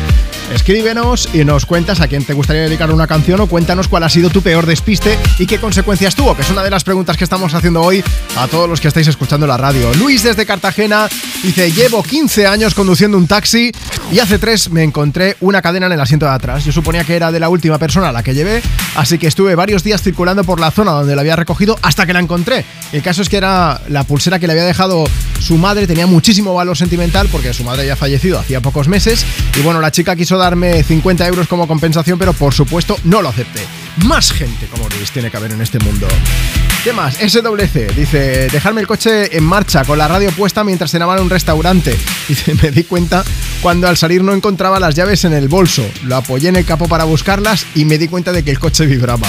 [0.50, 4.08] Escríbenos y nos cuentas a quién te gustaría dedicar una canción o cuéntanos cuál ha
[4.08, 7.22] sido tu peor despiste y qué consecuencias tuvo, que es una de las preguntas que
[7.22, 8.02] estamos haciendo hoy
[8.36, 9.94] a todos los que estáis escuchando la radio.
[9.94, 11.08] Luis desde Cartagena
[11.44, 13.70] dice, llevo 15 años conduciendo un taxi
[14.10, 16.64] y hace 3 me encontré una cadena en el asiento de atrás.
[16.64, 18.60] Yo suponía que era de la última persona a la que llevé,
[18.96, 22.12] así que estuve varios días circulando por la zona donde la había recogido hasta que
[22.12, 22.64] la encontré.
[22.92, 25.04] El caso es que era la pulsera que le había dejado
[25.38, 29.24] su madre, tenía muchísimo valor sentimental porque su madre ya ha fallecido hacía pocos meses
[29.56, 33.28] y bueno, la chica quiso darme 50 euros como compensación, pero por supuesto no lo
[33.28, 33.60] acepté.
[34.06, 36.08] Más gente como Luis tiene que haber en este mundo.
[36.82, 37.16] ¿Qué más?
[37.16, 41.30] SWC dice, dejarme el coche en marcha con la radio puesta mientras cenaba en un
[41.30, 41.96] restaurante.
[42.28, 43.24] Dice, me di cuenta
[43.60, 45.84] cuando al salir no encontraba las llaves en el bolso.
[46.04, 48.86] Lo apoyé en el capo para buscarlas y me di cuenta de que el coche
[48.86, 49.28] vibraba.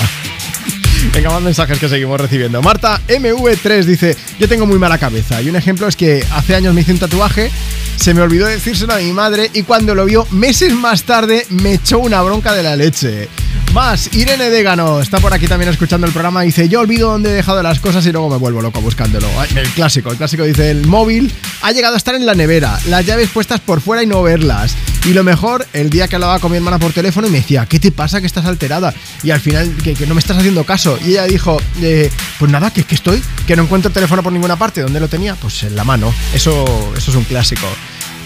[1.10, 2.62] Venga, más mensajes que seguimos recibiendo.
[2.62, 5.42] Marta MV3 dice, yo tengo muy mala cabeza.
[5.42, 7.52] Y un ejemplo es que hace años me hice un tatuaje,
[7.96, 11.74] se me olvidó decírselo a mi madre y cuando lo vio meses más tarde me
[11.74, 13.28] echó una bronca de la leche.
[13.74, 16.42] Más, Irene Dégano está por aquí también escuchando el programa.
[16.42, 19.28] Dice: Yo olvido dónde he dejado las cosas y luego me vuelvo loco buscándolo.
[19.56, 23.06] El clásico, el clásico dice: El móvil ha llegado a estar en la nevera, las
[23.06, 24.76] llaves puestas por fuera y no verlas.
[25.06, 27.66] Y lo mejor, el día que hablaba con mi hermana por teléfono y me decía:
[27.66, 28.94] ¿Qué te pasa que estás alterada?
[29.24, 31.00] Y al final, que, que no me estás haciendo caso.
[31.06, 34.22] Y ella dijo: eh, Pues nada, que es que estoy, que no encuentro el teléfono
[34.22, 34.82] por ninguna parte.
[34.82, 35.36] ¿Dónde lo tenía?
[35.36, 36.14] Pues en la mano.
[36.34, 37.68] Eso, eso es un clásico.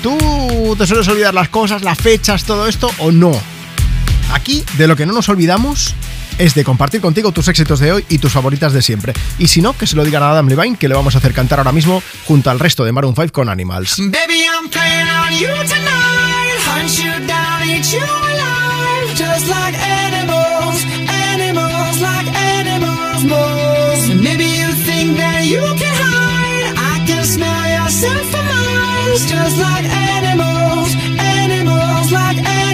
[0.01, 3.39] ¿Tú te sueles olvidar las cosas, las fechas, todo esto o no?
[4.33, 5.95] Aquí, de lo que no nos olvidamos
[6.37, 9.13] es de compartir contigo tus éxitos de hoy y tus favoritas de siempre.
[9.37, 11.33] Y si no, que se lo digan a Adam Levine, que le vamos a hacer
[11.33, 13.97] cantar ahora mismo junto al resto de Maroon 5 con Animals.
[13.97, 16.59] Baby, I'm playing on you tonight.
[16.65, 19.15] Hunt you down, eat you alive.
[19.15, 24.09] Just like animals, animals, like animals, moles.
[24.21, 26.73] Maybe you think that you can hide.
[26.75, 29.25] I can smell yourself from miles.
[29.25, 32.64] Just like animals, animals, like animals,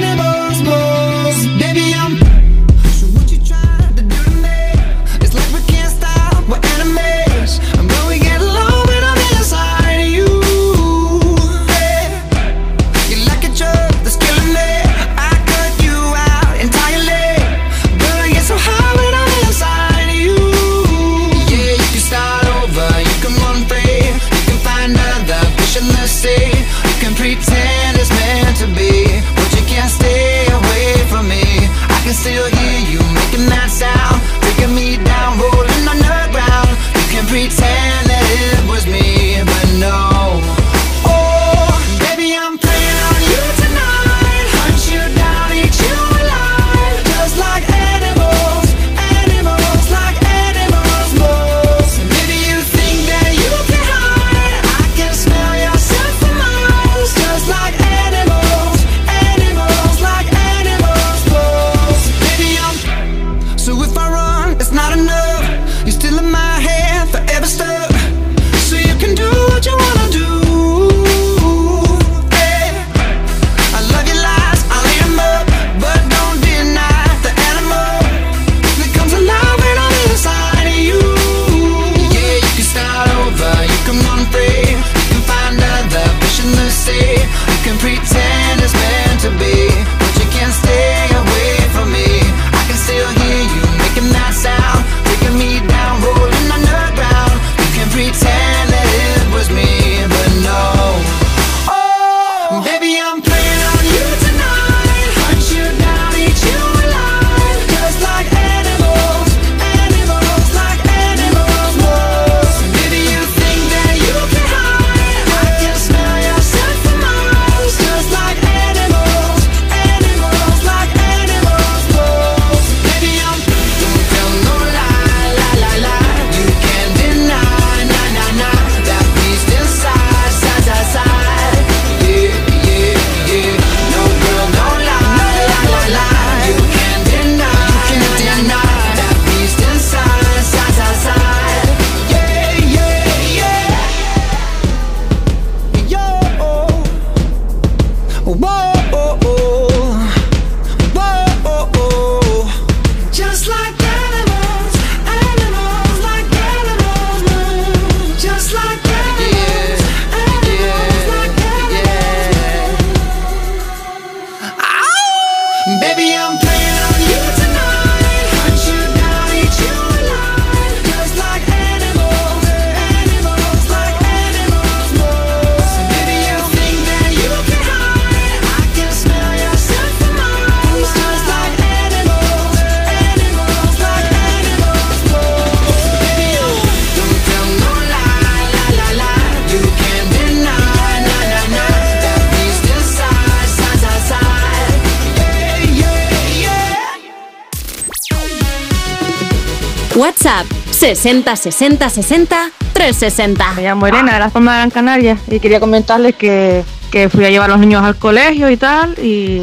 [200.96, 203.54] 60 60 60 360.
[203.54, 207.24] Me llamo Elena de la zona de Gran Canaria y quería comentarles que, que fui
[207.24, 209.42] a llevar a los niños al colegio y tal y,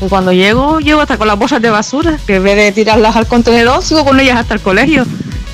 [0.00, 3.14] y cuando llego, llego hasta con las bolsas de basura, que en vez de tirarlas
[3.14, 5.04] al contenedor, sigo con ellas hasta el colegio.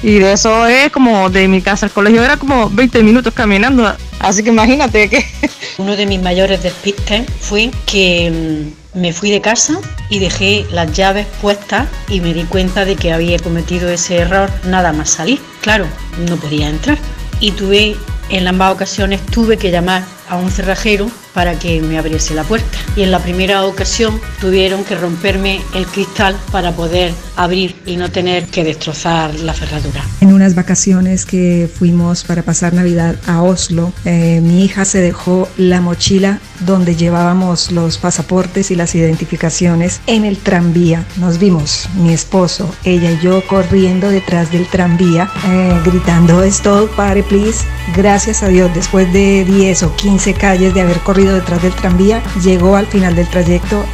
[0.05, 3.93] Y de eso es como de mi casa al colegio, era como 20 minutos caminando.
[4.21, 5.27] Así que imagínate que...
[5.79, 9.81] Uno de mis mayores despistes fue que mm, me fui de casa
[10.13, 14.51] y dejé las llaves puestas y me di cuenta de que había cometido ese error
[14.67, 15.41] nada más salir.
[15.63, 15.87] Claro,
[16.29, 16.99] no podía entrar.
[17.41, 17.97] Y tuve,
[18.29, 22.78] en ambas ocasiones, tuve que llamar a un cerrajero para que me abriese la puerta.
[22.97, 28.11] Y en la primera ocasión tuvieron que romperme el cristal para poder abrir y no
[28.11, 30.05] tener que destrozar la cerradura.
[30.20, 35.49] En unas vacaciones que fuimos para pasar Navidad a Oslo, eh, mi hija se dejó
[35.57, 41.05] la mochila donde llevábamos los pasaportes y las identificaciones en el tranvía.
[41.17, 47.23] Nos vimos, mi esposo, ella y yo corriendo detrás del tranvía, eh, gritando stop, pare
[47.23, 47.65] please.
[47.97, 52.23] Gracias a Dios, después de 10 o 15 calles de haber corrido detrás del tranvía,
[52.42, 53.84] llegó al final del trayecto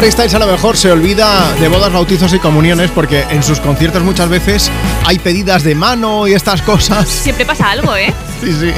[0.00, 3.60] Harry Styles a lo mejor se olvida de bodas, bautizos y comuniones porque en sus
[3.60, 4.70] conciertos muchas veces
[5.04, 7.06] hay pedidas de mano y estas cosas.
[7.06, 8.10] Siempre pasa algo, ¿eh?
[8.40, 8.72] Sí, sí.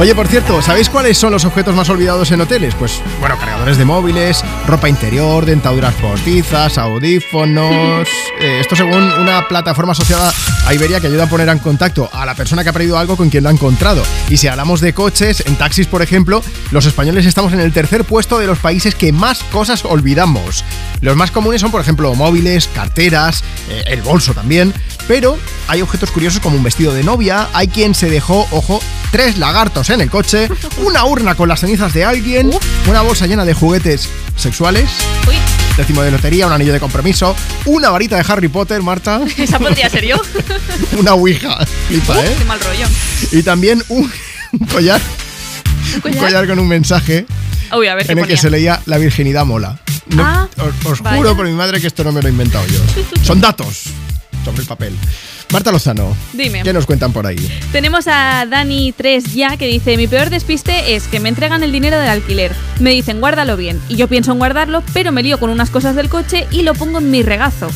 [0.00, 2.74] Oye, por cierto, ¿sabéis cuáles son los objetos más olvidados en hoteles?
[2.74, 8.08] Pues, bueno, cargadores de móviles, ropa interior, dentaduras postizas, audífonos.
[8.40, 10.32] eh, esto según una plataforma asociada
[10.66, 13.16] a Iberia que ayuda a poner en contacto a la persona que ha perdido algo
[13.16, 14.02] con quien lo ha encontrado.
[14.28, 16.42] Y si hablamos de coches, en taxis, por ejemplo,
[16.74, 20.64] los españoles estamos en el tercer puesto de los países que más cosas olvidamos.
[21.02, 24.74] Los más comunes son, por ejemplo, móviles, carteras, eh, el bolso también.
[25.06, 25.38] Pero
[25.68, 29.88] hay objetos curiosos como un vestido de novia, hay quien se dejó, ojo, tres lagartos
[29.90, 32.50] en el coche, una urna con las cenizas de alguien,
[32.88, 34.90] una bolsa llena de juguetes sexuales,
[35.76, 37.36] décimo de lotería, un anillo de compromiso,
[37.66, 40.16] una varita de Harry Potter, Marta, Esa podría ser yo.
[40.98, 42.34] una ouija, flipa, ¿eh?
[42.36, 42.88] Qué mal rollo.
[43.30, 44.10] Y también un,
[44.50, 44.66] un
[46.12, 46.46] collar, un collar?
[46.48, 47.26] con un mensaje
[47.76, 49.78] Uy, a ver qué en el que se leía la virginidad mola.
[50.06, 50.48] No, Ah,
[50.84, 52.78] os juro por mi madre que esto no me lo he inventado yo.
[53.22, 53.84] Son datos
[54.44, 54.94] sobre el papel.
[55.50, 56.62] Marta Lozano, Dime.
[56.62, 57.36] ¿qué nos cuentan por ahí?
[57.70, 61.98] Tenemos a Dani3 ya que dice, mi peor despiste es que me entregan el dinero
[61.98, 62.52] del alquiler.
[62.80, 63.80] Me dicen, guárdalo bien.
[63.88, 66.74] Y yo pienso en guardarlo, pero me lío con unas cosas del coche y lo
[66.74, 67.70] pongo en mi regazo.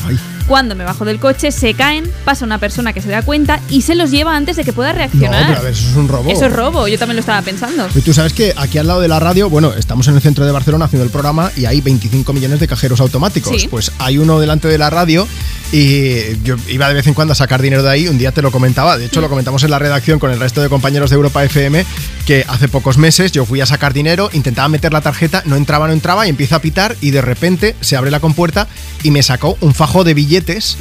[0.49, 3.83] Cuando me bajo del coche, se caen, pasa una persona que se da cuenta y
[3.83, 5.45] se los lleva antes de que pueda No, reaccionar.
[5.47, 6.27] pero a ver, eso es un robo.
[6.29, 7.87] Eso es robo, yo también lo estaba pensando.
[7.93, 10.45] Y tú sabes que aquí al lado de la radio, bueno, estamos en el centro
[10.47, 13.61] de Barcelona haciendo el programa y hay 25 millones de cajeros automáticos.
[13.61, 13.67] Sí.
[13.67, 15.27] Pues hay uno delante de la radio
[15.71, 18.07] y yo iba de vez en cuando a sacar dinero de ahí.
[18.07, 20.61] Un día te lo comentaba, de hecho lo comentamos en la redacción con el resto
[20.61, 21.85] de compañeros de Europa FM,
[22.25, 25.87] que hace pocos meses yo fui a sacar dinero, intentaba meter la tarjeta, no entraba,
[25.87, 28.67] no entraba y empieza a pitar y de repente se abre la compuerta
[29.03, 30.77] y me sacó un fajo de billetes.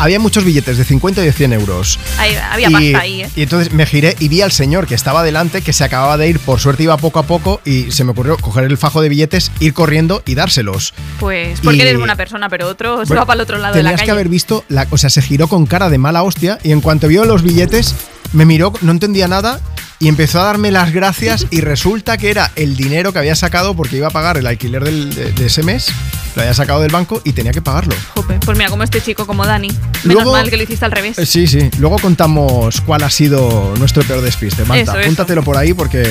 [0.00, 1.98] Había muchos billetes de 50 y de 100 euros.
[2.18, 3.30] Ahí- había y, pasta ahí, ¿eh?
[3.36, 6.28] y entonces me giré y vi al señor que estaba delante, que se acababa de
[6.28, 9.10] ir, por suerte iba poco a poco, y se me ocurrió coger el fajo de
[9.10, 10.94] billetes, ir corriendo y dárselos.
[11.18, 13.74] Pues porque Y- eres buena persona, pero otro se Bueno, va para el otro lado
[13.74, 14.06] de la Tenías calle.
[14.06, 16.80] que haber visto, la, o sea, se giró con cara de mala hostia y en
[16.80, 17.94] cuanto vio los billetes,
[18.32, 19.60] me miró, no entendía nada
[20.00, 23.76] y empezó a darme las gracias y resulta que era el dinero que había sacado
[23.76, 25.92] porque iba a pagar el alquiler del- de, de ese mes,
[26.34, 27.94] lo había sacado del banco y tenía que pagarlo.
[28.14, 29.68] Jope, Pues mira, como este chico, como Dani.
[29.68, 31.18] Menos Luego- mal que lo hiciste al revés.
[31.18, 31.68] Eh, Sí, sí.
[31.78, 34.64] Luego contamos cuál ha sido nuestro peor despiste.
[34.64, 35.00] Marta, Eso, eso.
[35.00, 36.02] apúntatelo por ahí porque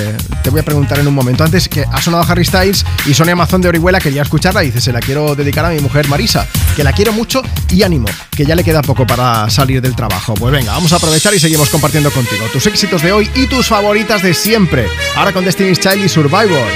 [0.43, 1.43] te voy a preguntar en un momento.
[1.43, 4.81] Antes que ha sonado Harry Styles y Sonia Amazon de Orihuela quería escucharla y dice,
[4.81, 6.45] se la quiero dedicar a mi mujer Marisa,
[6.75, 10.35] que la quiero mucho y ánimo, que ya le queda poco para salir del trabajo.
[10.35, 13.71] Pues venga, vamos a aprovechar y seguimos compartiendo contigo tus éxitos de hoy y tus
[13.80, 14.88] favoritas de siempre.
[15.16, 16.67] Ahora con Destiny's Child y Survivor.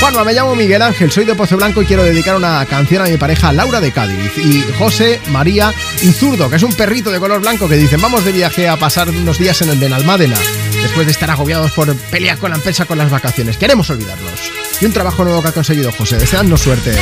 [0.00, 3.04] Juanma, me llamo Miguel Ángel, soy de Pozo Blanco y quiero dedicar una canción a
[3.04, 7.20] mi pareja Laura de Cádiz y José, María y Zurdo, que es un perrito de
[7.20, 10.38] color blanco que dicen vamos de viaje a pasar unos días en el Benalmádena
[10.80, 13.58] después de estar agobiados por pelear con la empresa con las vacaciones.
[13.58, 14.50] Queremos olvidarnos.
[14.80, 16.16] Y un trabajo nuevo que ha conseguido José.
[16.16, 16.96] Deseadnos suerte.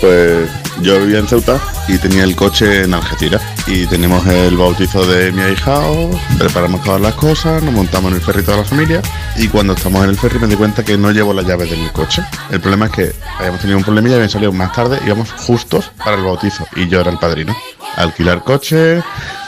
[0.00, 0.50] Pues
[0.82, 3.40] yo vivía en Ceuta y tenía el coche en Algeciras.
[3.66, 8.22] Y tenemos el bautizo de mi ahijado, preparamos todas las cosas, nos montamos en el
[8.22, 9.00] ferry toda la familia.
[9.36, 11.78] Y cuando estamos en el ferry me di cuenta que no llevo las llaves de
[11.78, 12.22] mi coche.
[12.50, 16.16] El problema es que habíamos tenido un problemilla, habían salido más tarde, íbamos justos para
[16.16, 17.56] el bautizo y yo era el padrino.
[17.96, 19.02] Alquilar coche,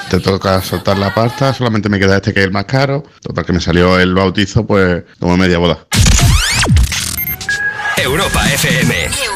[0.09, 3.05] te toca soltar la pasta, solamente me queda este que es el más caro.
[3.21, 5.87] Total que me salió el bautizo pues como media boda.
[7.99, 9.36] Europa FM.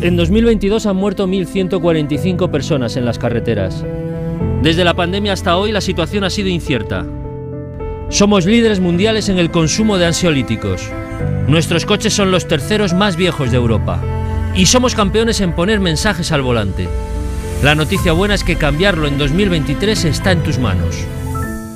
[0.00, 3.84] En 2022 han muerto 1.145 personas en las carreteras.
[4.62, 7.04] Desde la pandemia hasta hoy la situación ha sido incierta.
[8.08, 10.88] Somos líderes mundiales en el consumo de ansiolíticos.
[11.48, 14.00] Nuestros coches son los terceros más viejos de Europa.
[14.54, 16.88] Y somos campeones en poner mensajes al volante.
[17.64, 21.04] La noticia buena es que cambiarlo en 2023 está en tus manos.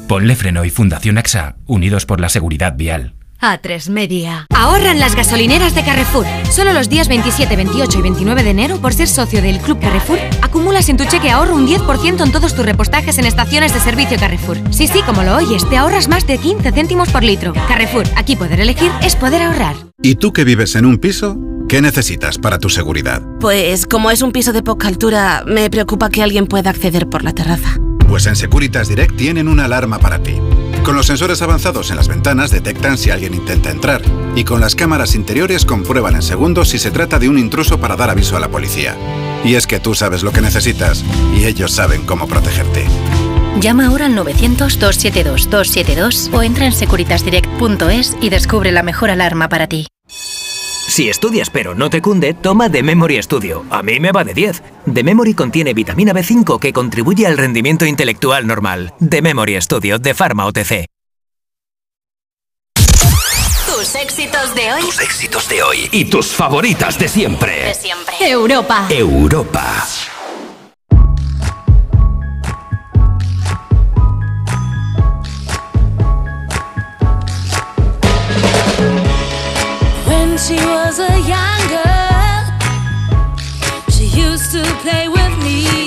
[0.06, 3.14] Ponle Freno y Fundación AXA, unidos por la seguridad vial.
[3.42, 4.46] A3 Media.
[4.54, 6.24] Ahorran las gasolineras de Carrefour.
[6.48, 10.20] Solo los días 27, 28 y 29 de enero, por ser socio del Club Carrefour,
[10.42, 14.16] acumulas en tu cheque ahorro un 10% en todos tus repostajes en estaciones de servicio
[14.16, 14.58] Carrefour.
[14.70, 17.52] Sí, sí, como lo oyes, te ahorras más de 15 céntimos por litro.
[17.66, 19.74] Carrefour, aquí poder elegir es poder ahorrar.
[20.00, 21.36] ¿Y tú que vives en un piso?
[21.68, 23.22] ¿Qué necesitas para tu seguridad?
[23.40, 27.24] Pues como es un piso de poca altura, me preocupa que alguien pueda acceder por
[27.24, 27.76] la terraza.
[28.12, 30.36] Pues en Securitas Direct tienen una alarma para ti.
[30.82, 34.02] Con los sensores avanzados en las ventanas detectan si alguien intenta entrar
[34.36, 37.96] y con las cámaras interiores comprueban en segundos si se trata de un intruso para
[37.96, 38.98] dar aviso a la policía.
[39.46, 41.02] Y es que tú sabes lo que necesitas
[41.34, 42.84] y ellos saben cómo protegerte.
[43.60, 49.86] Llama ahora al 900-272-272 o entra en securitasdirect.es y descubre la mejor alarma para ti.
[50.88, 53.64] Si estudias pero no te cunde, toma The Memory Studio.
[53.70, 54.62] A mí me va de 10.
[54.92, 58.92] The Memory contiene vitamina B5 que contribuye al rendimiento intelectual normal.
[59.08, 60.86] The Memory Studio de Pharma OTC.
[63.66, 64.82] Tus éxitos de hoy.
[64.82, 67.64] Tus éxitos de hoy y tus favoritas de siempre.
[67.64, 68.14] De siempre.
[68.20, 68.86] Europa.
[68.90, 69.84] Europa.
[80.48, 82.44] She was a young girl,
[83.90, 85.81] she used to play with me.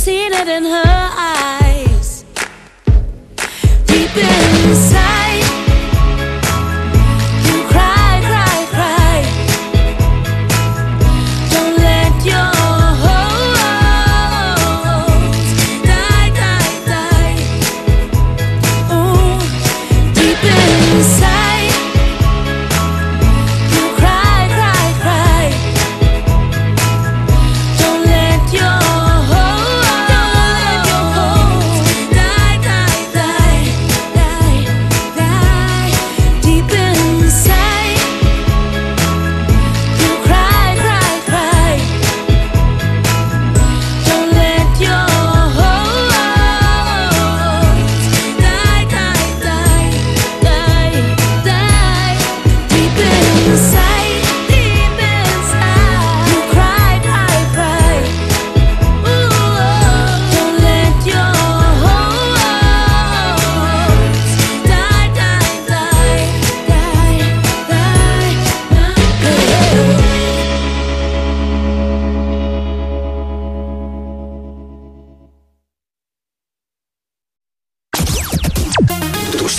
[0.00, 1.39] Seen it in her eyes.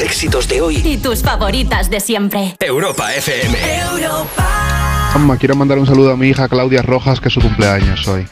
[0.02, 0.82] Éxitos de hoy.
[0.84, 2.56] Y tus favoritas de siempre.
[2.60, 3.58] Europa FM.
[5.14, 8.28] Mamá, quiero mandar un saludo a mi hija Claudia Rojas, que es su cumpleaños hoy.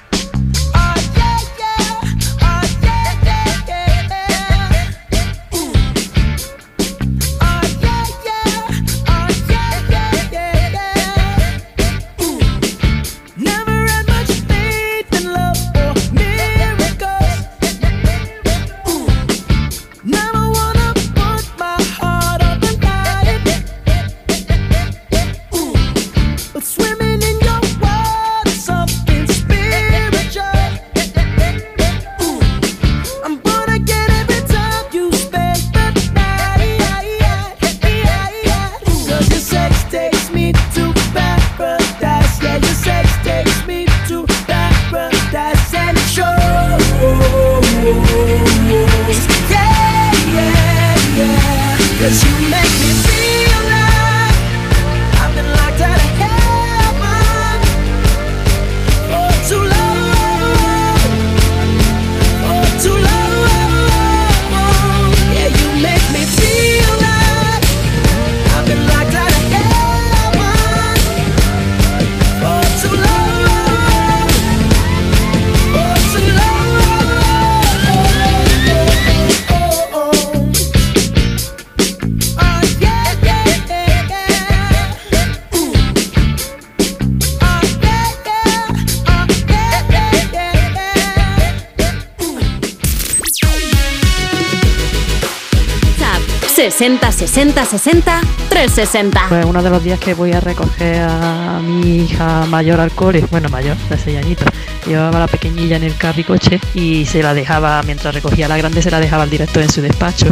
[97.39, 99.25] 60 60 60 360.
[99.29, 103.23] Pues uno de los días que voy a recoger a mi hija mayor al cole,
[103.31, 104.45] bueno, mayor, de 6 añitos,
[104.85, 108.81] llevaba la pequeñilla en el carricoche y se la dejaba, mientras recogía a la grande,
[108.81, 110.25] se la dejaba al director en su despacho.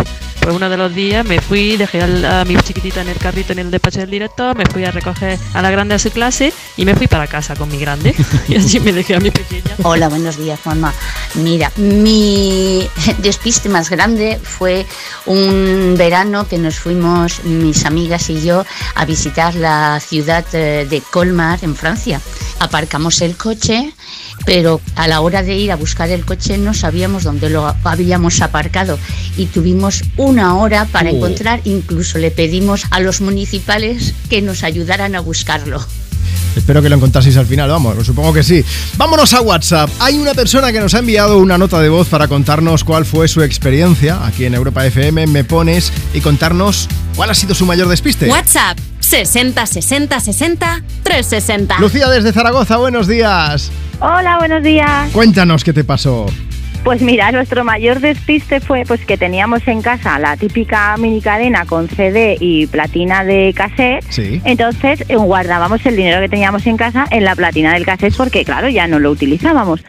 [0.47, 3.59] Pues uno de los días me fui, dejé a, mi chiquitita en el carrito en
[3.59, 6.85] el despacho del director, me fui a recoger a la grande a su clase y
[6.85, 8.15] me fui para casa con mi grande.
[8.47, 9.75] y así me dejé a mi pequeña.
[9.83, 10.93] Hola, buenos días, Juanma.
[11.33, 14.85] Mira, mi despiste más grande fue
[15.25, 21.01] un verano que nos fuimos mis amigas y yo a visitar la ciudad eh, de
[21.01, 22.21] Colmar, en Francia.
[22.61, 23.93] Aparcamos el coche,
[24.47, 28.39] pero a la hora de ir a buscar el coche no sabíamos dónde lo habíamos
[28.41, 28.97] aparcado
[29.35, 31.15] y tuvimos una hora para Oh.
[31.17, 35.85] encontrar, incluso le pedimos a los municipales que nos ayudaran a buscarlo.
[36.55, 38.63] Espero que lo encontraseis al final, vamos, supongo que sí.
[38.95, 39.89] Vámonos a WhatsApp.
[39.99, 43.27] Hay una persona que nos ha enviado una nota de voz para contarnos cuál fue
[43.27, 45.27] su experiencia aquí en Europa FM.
[45.27, 48.29] Me pones y contarnos cuál ha sido su mayor despiste.
[48.29, 48.77] WhatsApp
[49.07, 51.79] 60 60 60 360.
[51.79, 53.71] Lucía desde Zaragoza, buenos días.
[54.01, 55.09] Hola, buenos días.
[55.13, 56.25] Cuéntanos qué te pasó.
[56.83, 61.65] Pues mira, nuestro mayor despiste fue pues que teníamos en casa la típica mini cadena
[61.65, 64.03] con CD y platina de cassette.
[64.09, 64.41] Sí.
[64.43, 68.43] Entonces eh, guardábamos el dinero que teníamos en casa en la platina del cassette porque
[68.43, 69.85] claro, ya no lo utilizábamos.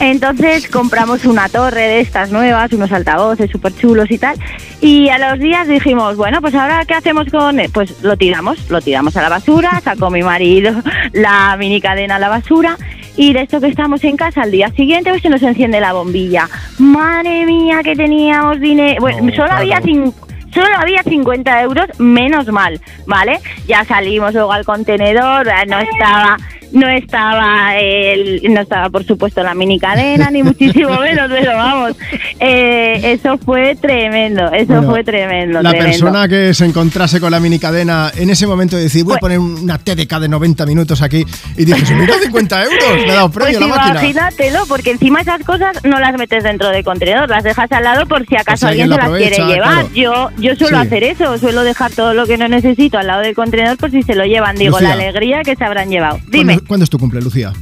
[0.00, 4.36] Entonces compramos una torre de estas nuevas, unos altavoces súper chulos y tal.
[4.80, 7.60] Y a los días dijimos, bueno, pues ahora ¿qué hacemos con...?
[7.60, 7.70] él?
[7.72, 10.72] Pues lo tiramos, lo tiramos a la basura, sacó mi marido
[11.12, 12.76] la mini cadena a la basura.
[13.16, 15.92] Y de esto que estamos en casa, al día siguiente pues se nos enciende la
[15.92, 16.48] bombilla.
[16.78, 19.00] Madre mía, que teníamos dinero.
[19.00, 19.56] Bueno, No, solo claro.
[19.62, 20.14] había cin-
[20.54, 23.38] Solo había 50 euros, menos mal, ¿vale?
[23.68, 26.36] Ya salimos luego al contenedor, eh, no estaba,
[26.72, 31.96] no estaba, el, no estaba por supuesto la mini cadena, ni muchísimo menos, pero vamos,
[32.38, 35.90] eh, eso fue tremendo, eso Bueno, fue tremendo, La tremendo.
[35.92, 39.18] persona que se encontrase con la mini cadena en ese momento de decir, voy a
[39.18, 41.24] Pues- poner una TDK de 90 minutos aquí
[41.56, 41.76] y mira
[42.22, 44.00] 50 euros, me ha dado premio Pues la máquina.
[44.00, 48.06] imagínatelo, porque encima esas cosas no las metes dentro del contenedor, las dejas al lado
[48.06, 49.86] por si acaso si alguien se las quiere llevar.
[49.92, 50.86] Yo yo suelo Sí.
[50.86, 54.02] hacer eso, suelo dejar todo lo que no necesito al lado del contenedor por si
[54.02, 54.56] se lo llevan.
[54.56, 54.88] Digo, Lucía.
[54.88, 56.18] la alegría que se habrán llevado.
[56.28, 57.52] Dime, ¿Cuándo, es tu cumple, Lucía?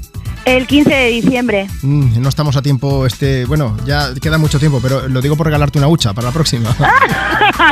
[0.44, 1.66] el 15 de diciembre.
[1.82, 5.44] Mm, no estamos a tiempo, este, bueno, ya queda mucho tiempo, pero lo digo por
[5.46, 6.70] regalarte una hucha para la próxima.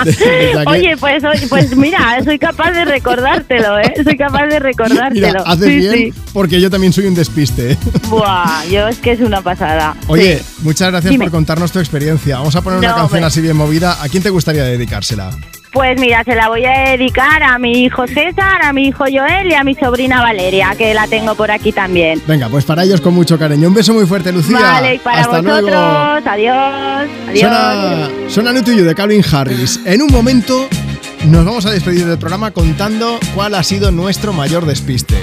[0.00, 3.92] Aquí- Oye, pues, pues mira, soy capaz de recordártelo, ¿eh?
[4.02, 5.26] Soy capaz de recordártelo.
[5.26, 6.14] Mira, haces Sí, bien sí.
[6.32, 7.76] porque yo también soy un despiste.
[8.08, 9.94] Buah, yo es que es una pasada.
[10.06, 10.44] Oye, Sí.
[10.62, 11.24] muchas gracias Dime.
[11.26, 12.38] por contarnos tu experiencia.
[12.38, 13.26] Vamos a poner una No, canción hombre.
[13.26, 14.02] así bien movida.
[14.02, 15.30] ¿A quién te gustaría dedicársela?
[15.76, 19.48] Pues mira, se la voy a dedicar a mi hijo César, a mi hijo Joel
[19.50, 22.22] y a mi sobrina Valeria, que la tengo por aquí también.
[22.26, 23.68] Venga, pues para ellos con mucho cariño.
[23.68, 24.58] Un beso muy fuerte, Lucía.
[24.58, 25.76] Vale, y para Hasta vosotros, luego.
[25.76, 27.40] adiós, adiós.
[28.28, 29.78] Suena, suena You de Calvin Harris.
[29.84, 30.66] En un momento
[31.26, 35.16] nos vamos a despedir del programa contando cuál ha sido nuestro mayor despiste.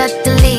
[0.00, 0.49] Got to leave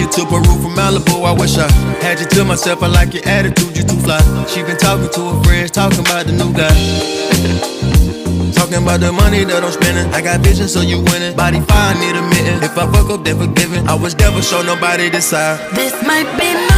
[0.00, 1.24] you to Peru from Malibu.
[1.24, 1.70] I wish I
[2.02, 2.82] had you to myself.
[2.82, 4.20] I like your attitude, you too fly.
[4.46, 6.68] She been talking to her friends, talking about the new guy.
[8.56, 10.12] talking about the money that I'm spending.
[10.12, 11.36] I got vision, so you winning.
[11.36, 12.62] Body fine, need a mitten.
[12.62, 13.88] If I fuck up, then forgiven.
[13.88, 15.58] I was never show nobody this side.
[15.74, 16.75] This might be new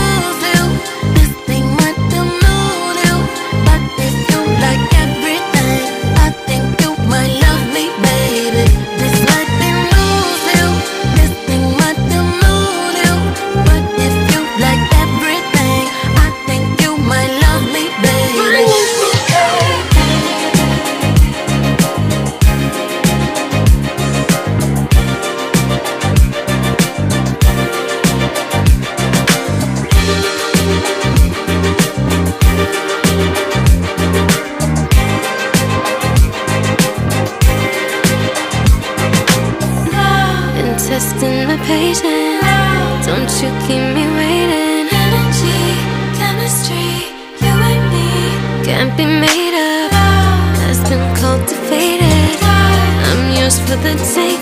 [40.89, 43.05] testing my patience.
[43.05, 44.89] Don't you keep me waiting.
[45.05, 45.61] Energy,
[46.19, 46.91] chemistry,
[47.45, 48.09] you and me
[48.65, 49.93] can't be made up.
[50.65, 52.31] Has been cultivated.
[53.09, 54.38] I'm yours for the taking.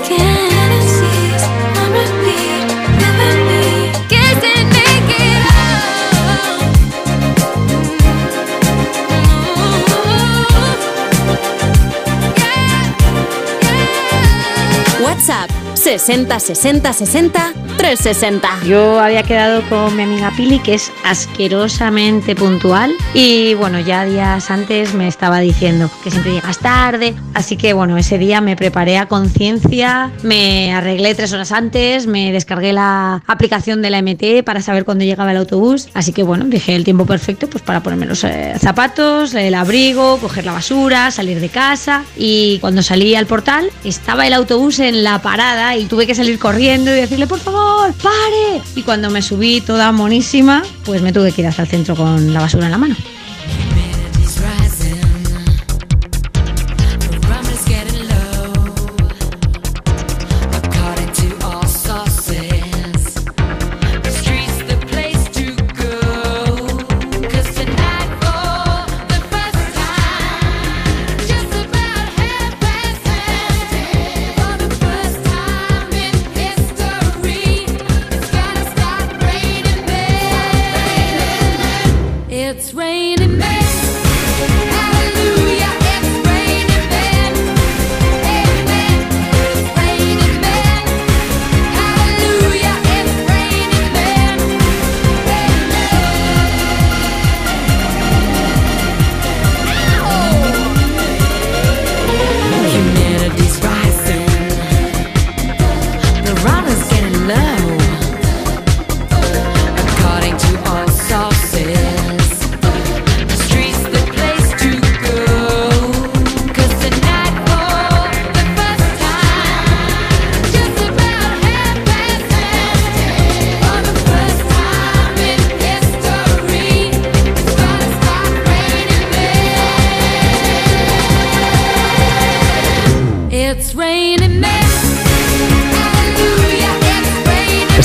[15.86, 18.48] 60 60 60 360.
[18.66, 22.92] Yo había quedado con mi amiga Pili, que es asquerosamente puntual.
[23.14, 27.14] Y bueno, ya días antes me estaba diciendo que siempre llegas tarde.
[27.34, 32.32] Así que bueno, ese día me preparé a conciencia, me arreglé tres horas antes, me
[32.32, 35.88] descargué la aplicación de la MT para saber cuándo llegaba el autobús.
[35.94, 40.18] Así que bueno, dije el tiempo perfecto pues para ponerme los eh, zapatos, el abrigo,
[40.18, 42.02] coger la basura, salir de casa.
[42.16, 46.38] Y cuando salí al portal, estaba el autobús en la parada y tuve que salir
[46.38, 48.62] corriendo y decirle, por favor, pare.
[48.74, 52.32] Y cuando me subí toda monísima, pues me tuve que ir hasta el centro con
[52.32, 52.96] la basura en la mano.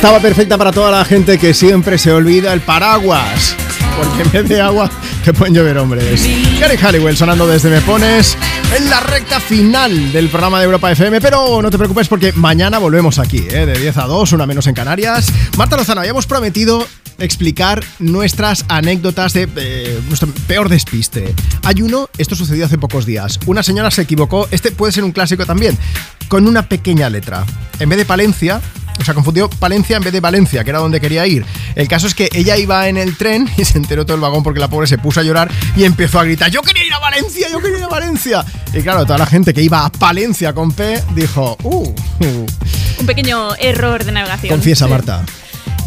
[0.01, 3.55] Estaba perfecta para toda la gente que siempre se olvida el paraguas.
[3.95, 4.89] Porque en vez de agua
[5.23, 6.27] te pueden llover hombres.
[6.59, 8.35] Gary Halliwell sonando desde Me Pones
[8.75, 11.21] en la recta final del programa de Europa FM.
[11.21, 13.67] Pero no te preocupes porque mañana volvemos aquí, ¿eh?
[13.67, 15.31] de 10 a 2, una menos en Canarias.
[15.55, 16.87] Marta Lozano, habíamos prometido
[17.19, 21.35] explicar nuestras anécdotas de nuestro peor despiste.
[21.61, 23.39] Hay uno, esto sucedió hace pocos días.
[23.45, 25.77] Una señora se equivocó, este puede ser un clásico también,
[26.27, 27.45] con una pequeña letra.
[27.79, 28.61] En vez de Palencia,
[28.99, 31.45] o sea, confundió Palencia en vez de Valencia, que era donde quería ir.
[31.75, 34.43] El caso es que ella iba en el tren y se enteró todo el vagón
[34.43, 36.99] porque la pobre se puso a llorar y empezó a gritar, yo quería ir a
[36.99, 38.45] Valencia, yo quería ir a Valencia.
[38.73, 42.45] Y claro, toda la gente que iba a Palencia con P dijo, uh, uh.
[42.99, 44.49] Un pequeño error de navegación.
[44.49, 44.87] confiesa.
[44.87, 45.23] Marta.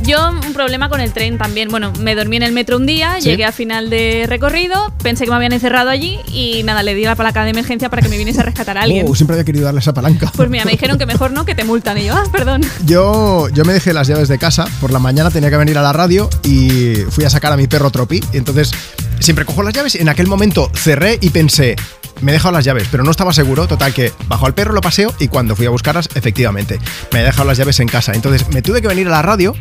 [0.06, 1.70] Yo un problema con el tren también.
[1.70, 3.30] Bueno, me dormí en el metro un día, ¿Sí?
[3.30, 7.04] llegué a final de recorrido, pensé que me habían encerrado allí y nada, le di
[7.04, 9.08] la palanca de emergencia para que me viniese a rescatar a alguien.
[9.08, 10.30] Uh, siempre había querido darle esa palanca.
[10.36, 11.96] Pues mira, me dijeron que mejor no, que te multan.
[11.96, 12.62] Y yo, ah, perdón.
[12.84, 15.82] Yo, yo me dejé las llaves de casa, por la mañana tenía que venir a
[15.82, 18.20] la radio y fui a sacar a mi perro Tropi.
[18.32, 18.72] Entonces,
[19.20, 19.94] siempre cojo las llaves.
[19.94, 21.76] En aquel momento cerré y pensé,
[22.20, 23.66] me he dejado las llaves, pero no estaba seguro.
[23.66, 26.78] Total, que bajo al perro lo paseo y cuando fui a buscarlas, efectivamente,
[27.12, 28.12] me he dejado las llaves en casa.
[28.12, 29.54] Entonces, me tuve que venir a la radio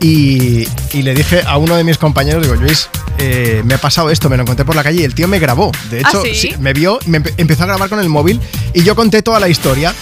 [0.00, 4.10] y, y le dije a uno de mis compañeros, digo, Luis, eh, me ha pasado
[4.10, 5.72] esto, me lo encontré por la calle y el tío me grabó.
[5.90, 6.54] De ¿Ah, hecho, sí?
[6.60, 8.40] me vio, me empe- empezó a grabar con el móvil
[8.74, 9.94] y yo conté toda la historia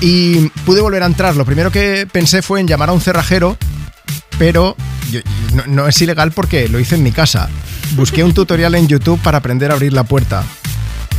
[0.00, 1.34] y pude volver a entrar.
[1.36, 3.56] Lo primero que pensé fue en llamar a un cerrajero,
[4.38, 4.76] pero
[5.10, 5.20] yo-
[5.54, 7.48] no, no es ilegal porque lo hice en mi casa.
[7.92, 10.44] Busqué un tutorial en YouTube para aprender a abrir la puerta.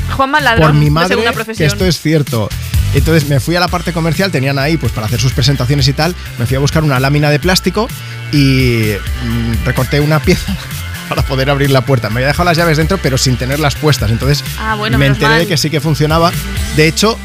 [0.10, 1.16] Juanma Ladrón, por mi madre
[1.56, 2.50] que esto es cierto.
[2.94, 5.94] Entonces me fui a la parte comercial, tenían ahí pues para hacer sus presentaciones y
[5.94, 7.88] tal, me fui a buscar una lámina de plástico
[8.32, 10.56] y mm, recorté una pieza
[11.08, 12.10] para poder abrir la puerta.
[12.10, 15.28] Me había dejado las llaves dentro pero sin tenerlas puestas, entonces Ah, bueno, me enteré
[15.30, 15.40] mal.
[15.40, 16.32] de que sí que funcionaba.
[16.76, 17.18] De hecho,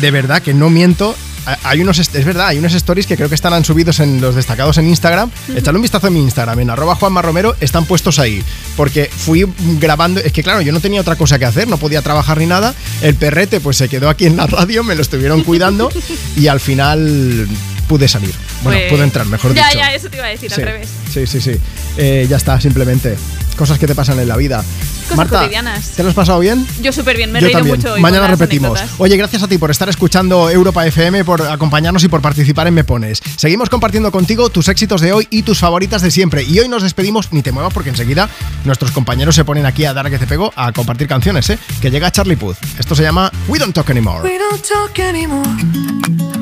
[0.00, 1.14] de verdad que no miento.
[1.64, 4.78] Hay unos, es verdad, hay unos stories que creo que estarán subidos en los destacados
[4.78, 5.30] en Instagram.
[5.54, 8.42] Echadle un vistazo en mi Instagram, en arroba Juanma Romero, están puestos ahí.
[8.76, 9.46] Porque fui
[9.80, 12.46] grabando, es que claro, yo no tenía otra cosa que hacer, no podía trabajar ni
[12.46, 12.74] nada.
[13.02, 15.90] El perrete pues se quedó aquí en la radio, me lo estuvieron cuidando
[16.36, 17.48] y al final
[17.88, 18.34] pude salir.
[18.62, 19.78] Bueno, Pues- pude entrar, mejor ya, dicho.
[19.78, 20.88] Ya, eso te iba a decir, Sí, al revés.
[21.12, 21.52] sí, sí, sí.
[21.96, 23.16] Eh, ya está, simplemente.
[23.56, 24.64] Cosas que te pasan en la vida.
[25.02, 25.90] Cosas Marta, cotidianas.
[25.90, 26.66] ¿te lo has pasado bien?
[26.80, 27.76] Yo súper bien, me he Yo reído también.
[27.76, 28.70] mucho hoy Mañana repetimos.
[28.78, 28.98] anécdotas.
[29.00, 32.72] Oye, gracias a ti por estar escuchando Europa FM, por acompañarnos y por participar en
[32.74, 33.20] Me Pones.
[33.36, 36.44] Seguimos compartiendo contigo tus éxitos de hoy y tus favoritas de siempre.
[36.44, 38.28] Y hoy nos despedimos, ni te muevas porque enseguida
[38.64, 41.58] nuestros compañeros se ponen aquí a dar a que te pego a compartir canciones, ¿eh?
[41.82, 42.56] Que llega Charlie Puth.
[42.78, 44.22] Esto se llama We Don't Talk Anymore.
[44.26, 46.41] We don't talk anymore.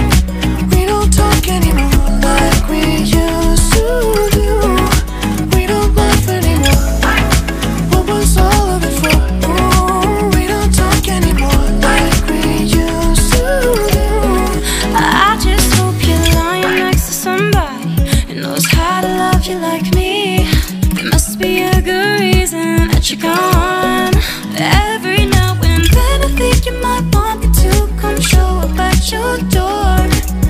[23.11, 24.13] You're gone.
[24.57, 29.11] Every now and then I think you might want me to come show up at
[29.11, 29.97] your door.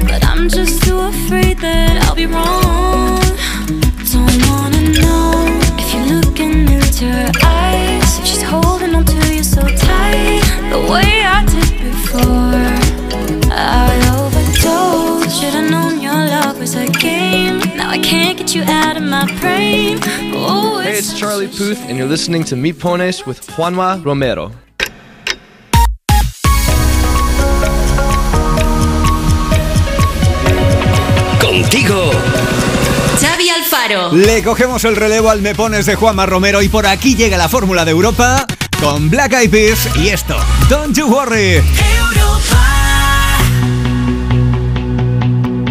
[0.07, 3.21] But I'm just too afraid that I'll be wrong.
[4.11, 5.45] Don't wanna know
[5.79, 8.19] if you're looking into her eyes.
[8.19, 12.75] If she's holding on to you so tight, the way I did before.
[13.51, 15.41] I overdosed.
[15.41, 17.60] Should've known your love was a game.
[17.93, 19.99] I can't get you out of my brain.
[20.33, 24.51] Oh, Hey, it's Charlie Puth, and you're listening to Me Pones with Juanma Romero.
[31.39, 32.11] Contigo.
[33.19, 34.11] Xavi Alfaro.
[34.13, 37.49] Le cogemos el relevo al Me Pones de Juanma Romero y por aquí llega la
[37.49, 38.45] fórmula de Europa
[38.81, 40.37] con Black Eyed Peas y esto,
[40.69, 41.61] Don't You Worry.